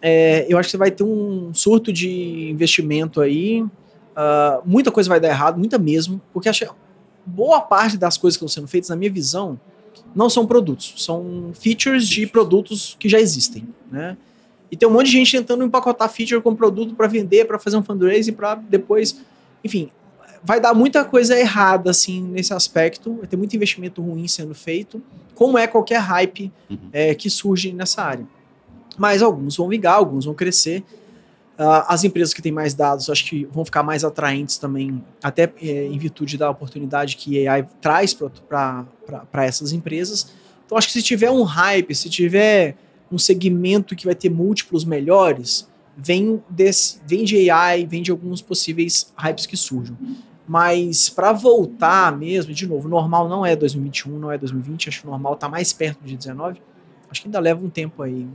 é, 0.00 0.46
eu 0.48 0.58
acho 0.58 0.66
que 0.68 0.70
você 0.72 0.76
vai 0.76 0.90
ter 0.90 1.04
um 1.04 1.52
surto 1.54 1.92
de 1.92 2.50
investimento 2.50 3.20
aí. 3.20 3.64
Ah, 4.16 4.60
muita 4.64 4.90
coisa 4.90 5.08
vai 5.08 5.20
dar 5.20 5.28
errado, 5.28 5.58
muita 5.58 5.78
mesmo, 5.78 6.20
porque 6.32 6.48
acho 6.48 6.66
boa 7.24 7.60
parte 7.60 7.96
das 7.96 8.16
coisas 8.16 8.36
que 8.36 8.44
estão 8.44 8.62
sendo 8.62 8.68
feitas, 8.68 8.90
na 8.90 8.96
minha 8.96 9.10
visão, 9.10 9.58
não 10.14 10.28
são 10.28 10.46
produtos, 10.46 10.94
são 10.98 11.52
features 11.54 12.08
de 12.08 12.26
produtos 12.26 12.96
que 12.98 13.08
já 13.08 13.18
existem, 13.20 13.66
né? 13.90 14.16
E 14.70 14.76
tem 14.76 14.88
um 14.88 14.92
monte 14.92 15.06
de 15.06 15.12
gente 15.12 15.36
tentando 15.36 15.62
empacotar 15.64 16.08
feature 16.08 16.40
com 16.40 16.54
produto 16.54 16.94
para 16.94 17.06
vender, 17.06 17.44
para 17.46 17.58
fazer 17.58 17.76
um 17.76 17.82
fundraising, 17.82 18.32
para 18.32 18.54
depois, 18.54 19.20
enfim, 19.62 19.90
vai 20.42 20.60
dar 20.60 20.74
muita 20.74 21.04
coisa 21.04 21.38
errada 21.38 21.90
assim 21.90 22.22
nesse 22.22 22.52
aspecto, 22.52 23.14
vai 23.16 23.26
ter 23.26 23.36
muito 23.36 23.54
investimento 23.54 24.02
ruim 24.02 24.26
sendo 24.26 24.54
feito, 24.54 25.02
como 25.34 25.58
é 25.58 25.66
qualquer 25.66 25.98
hype 25.98 26.50
Uhum. 26.70 26.78
é, 26.92 27.14
que 27.14 27.28
surge 27.28 27.72
nessa 27.72 28.02
área. 28.02 28.26
Mas 28.96 29.22
alguns 29.22 29.56
vão 29.56 29.68
vingar, 29.68 29.94
alguns 29.94 30.24
vão 30.24 30.34
crescer. 30.34 30.82
Ah, 31.58 31.94
as 31.94 32.02
empresas 32.02 32.32
que 32.32 32.40
têm 32.40 32.52
mais 32.52 32.74
dados, 32.74 33.10
acho 33.10 33.24
que 33.24 33.44
vão 33.46 33.64
ficar 33.64 33.82
mais 33.82 34.04
atraentes 34.04 34.56
também, 34.56 35.04
até 35.22 35.52
é, 35.60 35.86
em 35.86 35.98
virtude 35.98 36.38
da 36.38 36.50
oportunidade 36.50 37.16
que 37.16 37.46
AI 37.46 37.66
traz 37.80 38.14
para 38.14 38.86
essas 39.44 39.72
empresas. 39.72 40.32
Então, 40.64 40.78
acho 40.78 40.86
que 40.86 40.92
se 40.94 41.02
tiver 41.02 41.30
um 41.30 41.42
hype, 41.42 41.94
se 41.94 42.08
tiver 42.08 42.76
um 43.10 43.18
segmento 43.18 43.94
que 43.94 44.06
vai 44.06 44.14
ter 44.14 44.30
múltiplos 44.30 44.84
melhores, 44.84 45.68
vem, 45.96 46.42
desse, 46.48 46.98
vem 47.06 47.24
de 47.24 47.50
AI, 47.50 47.84
vem 47.86 48.02
de 48.02 48.10
alguns 48.10 48.40
possíveis 48.40 49.12
hypes 49.16 49.44
que 49.44 49.56
surjam. 49.56 49.96
Mas 50.48 51.10
para 51.10 51.32
voltar 51.32 52.16
mesmo, 52.16 52.52
de 52.52 52.66
novo, 52.66 52.88
normal 52.88 53.28
não 53.28 53.44
é 53.44 53.54
2021, 53.54 54.18
não 54.18 54.32
é 54.32 54.38
2020, 54.38 54.88
acho 54.88 55.00
que 55.02 55.06
o 55.06 55.10
normal 55.10 55.36
tá 55.36 55.48
mais 55.48 55.72
perto 55.72 56.02
de 56.02 56.16
19. 56.16 56.60
Acho 57.10 57.20
que 57.20 57.28
ainda 57.28 57.38
leva 57.38 57.64
um 57.64 57.68
tempo 57.68 58.02
aí, 58.02 58.26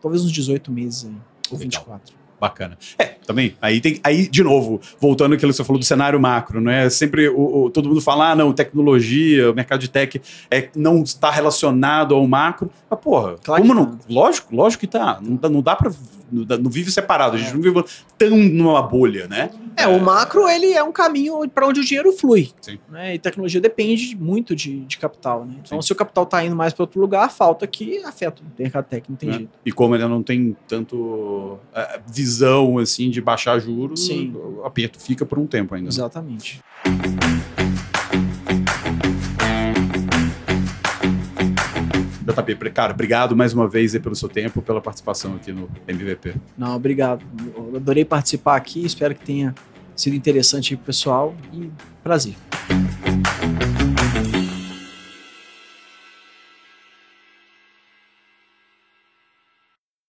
talvez 0.00 0.24
uns 0.24 0.32
18 0.32 0.70
meses 0.70 1.06
aí, 1.06 1.16
ou 1.50 1.58
Legal. 1.58 1.82
24. 1.82 2.19
Bacana. 2.40 2.78
É, 2.98 3.04
também. 3.26 3.54
Aí 3.60 3.80
tem. 3.80 4.00
Aí, 4.02 4.26
de 4.26 4.42
novo, 4.42 4.80
voltando 4.98 5.34
àquilo 5.34 5.50
que 5.52 5.56
você 5.58 5.64
falou 5.64 5.78
do 5.78 5.84
cenário 5.84 6.18
macro, 6.18 6.60
né? 6.60 6.88
Sempre 6.88 7.28
o, 7.28 7.64
o- 7.66 7.70
todo 7.70 7.88
mundo 7.88 8.00
fala, 8.00 8.30
ah, 8.30 8.34
não, 8.36 8.52
tecnologia, 8.52 9.50
o 9.50 9.54
mercado 9.54 9.80
de 9.80 9.88
tech 9.90 10.20
é, 10.50 10.68
não 10.74 11.02
está 11.02 11.30
relacionado 11.30 12.14
ao 12.14 12.26
macro. 12.26 12.70
Mas, 12.88 12.98
porra, 13.00 13.36
Claro 13.42 13.62
como 13.62 13.74
não? 13.74 13.98
Lógico, 14.08 14.54
lógico 14.56 14.80
que 14.80 14.86
tá. 14.86 15.18
Não, 15.20 15.50
não 15.50 15.62
dá 15.62 15.76
pra. 15.76 15.90
Não, 16.32 16.70
vive 16.70 16.90
separado, 16.90 17.36
a 17.36 17.38
gente 17.38 17.54
não 17.54 17.60
vive 17.60 17.84
tão 18.16 18.36
numa 18.36 18.82
bolha, 18.82 19.26
né? 19.28 19.50
É, 19.76 19.86
o 19.86 20.00
macro 20.00 20.48
ele 20.48 20.72
é 20.72 20.82
um 20.82 20.92
caminho 20.92 21.48
para 21.48 21.66
onde 21.66 21.80
o 21.80 21.84
dinheiro 21.84 22.12
flui. 22.12 22.50
Sim. 22.60 22.78
Né? 22.88 23.14
E 23.14 23.18
tecnologia 23.18 23.60
depende 23.60 24.16
muito 24.16 24.54
de, 24.54 24.80
de 24.80 24.98
capital. 24.98 25.44
Né? 25.44 25.54
Então, 25.64 25.80
Sim. 25.80 25.86
se 25.86 25.92
o 25.92 25.96
capital 25.96 26.24
está 26.24 26.44
indo 26.44 26.54
mais 26.56 26.72
para 26.72 26.82
outro 26.82 27.00
lugar, 27.00 27.30
falta 27.30 27.66
que 27.66 27.98
afeta 28.04 28.42
o 28.42 28.62
mercado 28.62 28.84
técnico, 28.86 29.12
não 29.12 29.16
tem 29.16 29.28
né? 29.28 29.34
jeito. 29.36 29.50
E 29.64 29.72
como 29.72 29.94
ainda 29.94 30.08
não 30.08 30.22
tem 30.22 30.56
tanto 30.68 31.58
eh, 31.74 32.00
visão 32.06 32.78
assim 32.78 33.10
de 33.10 33.20
baixar 33.20 33.58
juros, 33.58 34.06
Sim. 34.06 34.34
o 34.34 34.64
aperto 34.64 35.00
fica 35.00 35.24
por 35.24 35.38
um 35.38 35.46
tempo 35.46 35.74
ainda. 35.74 35.90
né? 35.90 37.59
JP, 42.32 42.70
cara, 42.70 42.92
obrigado 42.92 43.36
mais 43.36 43.52
uma 43.52 43.68
vez 43.68 43.96
pelo 43.98 44.14
seu 44.14 44.28
tempo, 44.28 44.62
pela 44.62 44.80
participação 44.80 45.34
aqui 45.34 45.52
no 45.52 45.68
MVP. 45.86 46.34
Não, 46.56 46.74
obrigado. 46.74 47.24
Eu 47.56 47.76
adorei 47.76 48.04
participar 48.04 48.56
aqui, 48.56 48.84
espero 48.84 49.14
que 49.14 49.24
tenha 49.24 49.54
sido 49.96 50.14
interessante 50.14 50.72
aí 50.72 50.76
pro 50.76 50.86
pessoal 50.86 51.34
e 51.52 51.70
prazer. 52.02 52.34